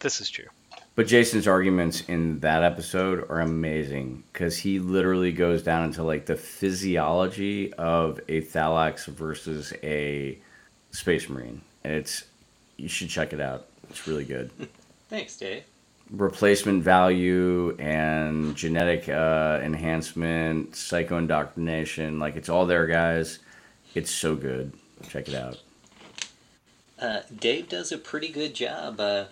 This 0.00 0.20
is 0.20 0.30
true. 0.30 0.46
But 0.94 1.06
Jason's 1.06 1.46
arguments 1.46 2.00
in 2.08 2.40
that 2.40 2.64
episode 2.64 3.30
are 3.30 3.40
amazing 3.40 4.24
because 4.32 4.58
he 4.58 4.80
literally 4.80 5.30
goes 5.30 5.62
down 5.62 5.84
into 5.84 6.02
like 6.02 6.26
the 6.26 6.36
physiology 6.36 7.72
of 7.74 8.20
a 8.28 8.40
Thallax 8.40 9.06
versus 9.06 9.72
a 9.82 10.38
Space 10.90 11.28
Marine, 11.28 11.60
and 11.84 11.92
it's 11.92 12.24
you 12.76 12.88
should 12.88 13.08
check 13.08 13.32
it 13.32 13.40
out. 13.40 13.66
It's 13.90 14.08
really 14.08 14.24
good. 14.24 14.50
Thanks, 15.08 15.36
Dave. 15.36 15.62
Replacement 16.10 16.82
value 16.82 17.76
and 17.78 18.56
genetic 18.56 19.08
uh, 19.08 19.60
enhancement, 19.62 20.74
psycho 20.74 21.18
indoctrination, 21.18 22.18
like 22.18 22.34
it's 22.34 22.48
all 22.48 22.66
there, 22.66 22.86
guys. 22.86 23.38
It's 23.98 24.12
so 24.12 24.36
good. 24.36 24.74
Check 25.08 25.28
it 25.28 25.34
out. 25.34 25.58
Uh, 27.00 27.22
Dave 27.36 27.68
does 27.68 27.90
a 27.90 27.98
pretty 27.98 28.28
good 28.28 28.54
job 28.54 29.00
uh, 29.00 29.24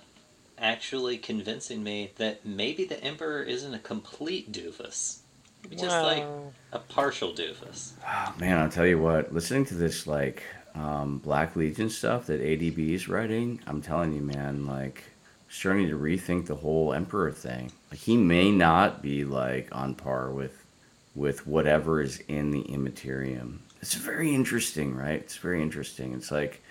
actually 0.58 1.18
convincing 1.18 1.84
me 1.84 2.10
that 2.16 2.44
maybe 2.44 2.84
the 2.84 3.00
Emperor 3.00 3.42
isn't 3.42 3.72
a 3.72 3.78
complete 3.78 4.50
doofus. 4.50 5.18
Maybe 5.62 5.76
just 5.76 6.02
like 6.02 6.24
a 6.72 6.80
partial 6.80 7.32
doofus. 7.32 7.92
Oh, 8.04 8.34
man, 8.40 8.58
I'll 8.58 8.68
tell 8.68 8.86
you 8.86 9.00
what. 9.00 9.32
Listening 9.32 9.64
to 9.66 9.74
this 9.74 10.08
like 10.08 10.42
um, 10.74 11.18
Black 11.18 11.54
Legion 11.54 11.88
stuff 11.88 12.26
that 12.26 12.42
ADB 12.42 12.92
is 12.92 13.08
writing, 13.08 13.60
I'm 13.68 13.80
telling 13.80 14.14
you, 14.14 14.22
man, 14.22 14.66
like 14.66 15.04
starting 15.48 15.88
to 15.90 15.96
rethink 15.96 16.46
the 16.46 16.56
whole 16.56 16.92
Emperor 16.92 17.30
thing. 17.30 17.70
Like 17.92 18.00
he 18.00 18.16
may 18.16 18.50
not 18.50 19.00
be 19.00 19.24
like 19.24 19.68
on 19.70 19.94
par 19.94 20.32
with 20.32 20.64
with 21.14 21.46
whatever 21.46 22.00
is 22.00 22.18
in 22.26 22.50
the 22.50 22.62
Immaterium. 22.62 23.62
It's 23.80 23.94
very 23.94 24.34
interesting, 24.34 24.96
right? 24.96 25.20
It's 25.20 25.36
very 25.36 25.62
interesting. 25.62 26.14
It's 26.14 26.30
like 26.30 26.62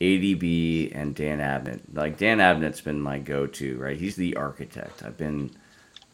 ADB 0.00 0.92
and 0.94 1.14
Dan 1.14 1.38
Abnett. 1.38 1.80
Like 1.92 2.18
Dan 2.18 2.38
Abnett's 2.38 2.80
been 2.80 3.00
my 3.00 3.18
go-to, 3.18 3.78
right? 3.78 3.96
He's 3.96 4.16
the 4.16 4.36
architect. 4.36 5.02
I've 5.02 5.16
been 5.16 5.50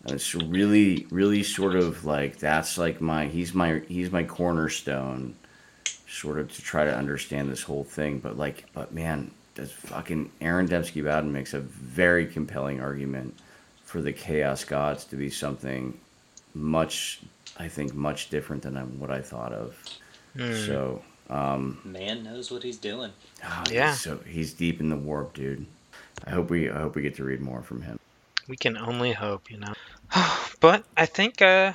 uh, 0.09 0.15
it's 0.15 0.35
really, 0.35 1.07
really 1.11 1.43
sort 1.43 1.75
of 1.75 2.05
like 2.05 2.39
that's 2.39 2.79
like 2.79 3.01
my 3.01 3.27
he's 3.27 3.55
my 3.55 3.83
he's 3.89 4.13
my 4.13 4.23
cornerstone, 4.23 5.35
sort 6.09 6.39
of 6.39 6.53
to 6.55 6.63
try 6.63 6.85
to 6.85 6.95
understand 6.95 7.51
this 7.51 7.63
whole 7.63 7.85
thing. 7.85 8.19
But 8.19 8.39
like, 8.39 8.67
but 8.73 8.93
man, 8.93 9.31
does 9.55 9.73
fucking 9.73 10.31
Aaron 10.41 10.69
Dembski 10.69 11.03
Bowden 11.03 11.33
makes 11.33 11.53
a 11.55 11.61
very 11.61 12.27
compelling 12.27 12.81
argument 12.81 13.37
for 13.85 14.01
the 14.01 14.13
Chaos 14.13 14.65
Gods 14.65 15.05
to 15.07 15.17
be 15.17 15.31
something 15.31 15.99
much, 16.55 17.21
I 17.57 17.69
think, 17.69 17.95
much 17.95 18.31
different 18.31 18.63
than 18.63 18.77
what 19.01 19.11
I 19.11 19.21
thought 19.21 19.53
of. 19.53 19.77
So, 20.39 21.03
um, 21.31 21.81
Man 21.85 22.23
knows 22.23 22.51
what 22.51 22.63
he's 22.63 22.77
doing. 22.79 23.13
ah, 23.43 23.65
Yeah. 23.71 23.91
he's 23.91 24.01
so 24.01 24.19
he's 24.27 24.53
deep 24.55 24.81
in 24.81 24.89
the 24.89 24.97
warp, 24.97 25.35
dude. 25.35 25.67
I 26.25 26.31
hope 26.31 26.51
we 26.51 26.71
I 26.71 26.79
hope 26.79 26.95
we 26.95 27.03
get 27.03 27.17
to 27.17 27.25
read 27.25 27.41
more 27.41 27.63
from 27.63 27.83
him. 27.83 27.99
we 28.47 28.57
can 28.57 28.77
only 28.77 29.13
hope, 29.13 29.51
you 29.51 29.59
know. 29.59 29.75
but 30.61 30.85
I 30.97 31.07
think 31.07 31.43
uh, 31.43 31.73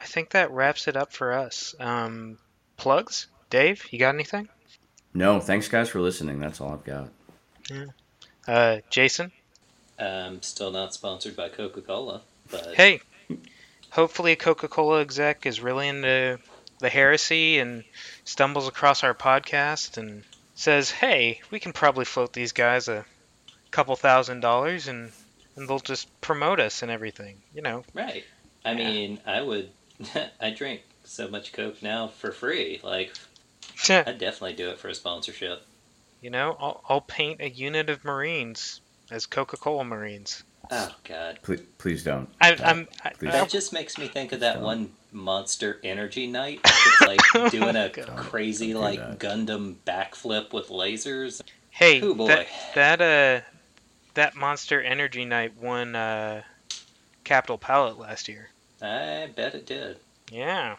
I 0.00 0.04
think 0.04 0.30
that 0.30 0.50
wraps 0.52 0.86
it 0.88 0.96
up 0.96 1.12
for 1.12 1.32
us. 1.32 1.74
Um, 1.80 2.38
plugs, 2.76 3.26
Dave. 3.50 3.84
You 3.90 3.98
got 3.98 4.14
anything? 4.14 4.48
No, 5.14 5.40
thanks 5.40 5.66
guys 5.68 5.88
for 5.88 6.00
listening. 6.00 6.38
That's 6.38 6.60
all 6.60 6.72
I've 6.72 6.84
got. 6.84 7.08
Uh, 8.46 8.78
Jason. 8.90 9.32
Um, 9.98 10.42
still 10.42 10.70
not 10.70 10.92
sponsored 10.94 11.34
by 11.34 11.48
Coca 11.48 11.80
Cola, 11.80 12.20
but 12.50 12.74
Hey, 12.74 13.00
hopefully 13.90 14.32
a 14.32 14.36
Coca-Cola 14.36 15.00
exec 15.00 15.46
is 15.46 15.60
really 15.60 15.88
into 15.88 16.38
the 16.78 16.88
heresy 16.88 17.58
and 17.58 17.84
stumbles 18.24 18.68
across 18.68 19.02
our 19.04 19.14
podcast 19.14 19.96
and 19.96 20.24
says, 20.54 20.90
"Hey, 20.90 21.40
we 21.50 21.60
can 21.60 21.72
probably 21.72 22.04
float 22.04 22.32
these 22.32 22.52
guys 22.52 22.88
a 22.88 23.04
couple 23.70 23.96
thousand 23.96 24.40
dollars 24.40 24.88
and 24.88 25.12
and 25.56 25.68
they'll 25.68 25.78
just 25.78 26.20
promote 26.20 26.60
us 26.60 26.82
and 26.82 26.90
everything." 26.90 27.42
You 27.54 27.62
know. 27.62 27.84
right. 27.94 28.24
I 28.64 28.74
mean, 28.74 29.20
I 29.26 29.40
would. 29.42 29.70
I 30.40 30.50
drink 30.50 30.82
so 31.04 31.28
much 31.28 31.52
Coke 31.52 31.82
now 31.82 32.08
for 32.08 32.32
free. 32.32 32.80
Like, 32.82 33.12
I'd 33.88 34.18
definitely 34.18 34.54
do 34.54 34.70
it 34.70 34.78
for 34.78 34.88
a 34.88 34.94
sponsorship. 34.94 35.62
you 36.20 36.30
know, 36.30 36.56
I'll, 36.58 36.82
I'll 36.88 37.00
paint 37.00 37.40
a 37.40 37.48
unit 37.48 37.88
of 37.90 38.04
Marines 38.04 38.80
as 39.10 39.26
Coca-Cola 39.26 39.84
Marines. 39.84 40.42
Oh 40.70 40.94
God, 41.04 41.38
Please, 41.42 41.60
please 41.78 42.02
don't. 42.04 42.28
I, 42.40 42.56
I'm. 42.64 42.88
I, 43.04 43.10
Please. 43.10 43.32
That 43.32 43.48
just 43.48 43.72
makes 43.72 43.98
me 43.98 44.08
think 44.08 44.32
of 44.32 44.40
that 44.40 44.60
one 44.60 44.90
Monster 45.12 45.80
Energy 45.84 46.26
knight. 46.26 46.60
It's 46.64 47.00
like 47.06 47.50
doing 47.52 47.76
a 47.76 47.88
God. 47.88 48.06
crazy 48.16 48.72
Don't 48.72 48.80
do 48.82 48.84
like 48.86 48.98
that. 48.98 49.18
Gundam 49.18 49.76
backflip 49.86 50.52
with 50.52 50.68
lasers. 50.68 51.40
hey, 51.70 52.00
Hoo 52.00 52.14
boy. 52.14 52.26
that 52.28 52.46
that 52.74 53.00
uh, 53.00 53.44
that 54.14 54.34
Monster 54.34 54.82
Energy 54.82 55.24
knight 55.24 55.52
won 55.60 55.94
uh, 55.94 56.42
Capital 57.24 57.58
Palette 57.58 57.98
last 57.98 58.28
year. 58.28 58.48
I 58.82 59.28
bet 59.34 59.54
it 59.54 59.66
did, 59.66 59.98
Yeah. 60.30 60.76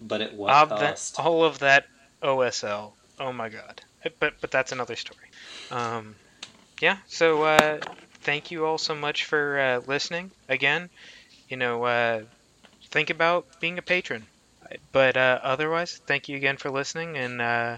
but 0.00 0.20
at 0.20 0.34
what 0.34 0.52
Of 0.52 0.68
that, 0.80 1.12
all 1.18 1.44
of 1.44 1.58
that 1.60 1.86
OSL. 2.22 2.92
Oh 3.18 3.32
my 3.32 3.48
god. 3.48 3.80
But 4.20 4.34
but 4.40 4.50
that's 4.52 4.70
another 4.70 4.94
story. 4.96 5.26
Um, 5.72 6.14
yeah. 6.80 6.98
So 7.08 7.42
uh, 7.42 7.80
thank 8.22 8.50
you 8.50 8.64
all 8.66 8.78
so 8.78 8.94
much 8.94 9.24
for 9.24 9.58
uh, 9.58 9.80
listening. 9.86 10.30
Again, 10.48 10.90
you 11.48 11.56
know, 11.56 11.84
uh, 11.84 12.22
think 12.90 13.10
about 13.10 13.60
being 13.60 13.78
a 13.78 13.82
patron. 13.82 14.26
But 14.92 15.16
uh, 15.16 15.40
otherwise, 15.42 16.00
thank 16.06 16.28
you 16.28 16.36
again 16.36 16.56
for 16.56 16.70
listening. 16.70 17.16
And 17.16 17.40
uh, 17.40 17.76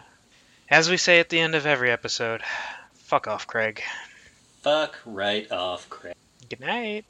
as 0.69 0.91
we 0.91 0.97
say 0.97 1.21
at 1.21 1.29
the 1.29 1.39
end 1.39 1.55
of 1.55 1.67
every 1.67 1.91
episode, 1.91 2.43
fuck 2.95 3.29
off, 3.29 3.47
Craig. 3.47 3.83
Fuck 4.63 4.99
right 5.07 5.51
off, 5.51 5.89
Craig. 5.89 6.15
Good 6.49 6.61
night. 6.61 7.05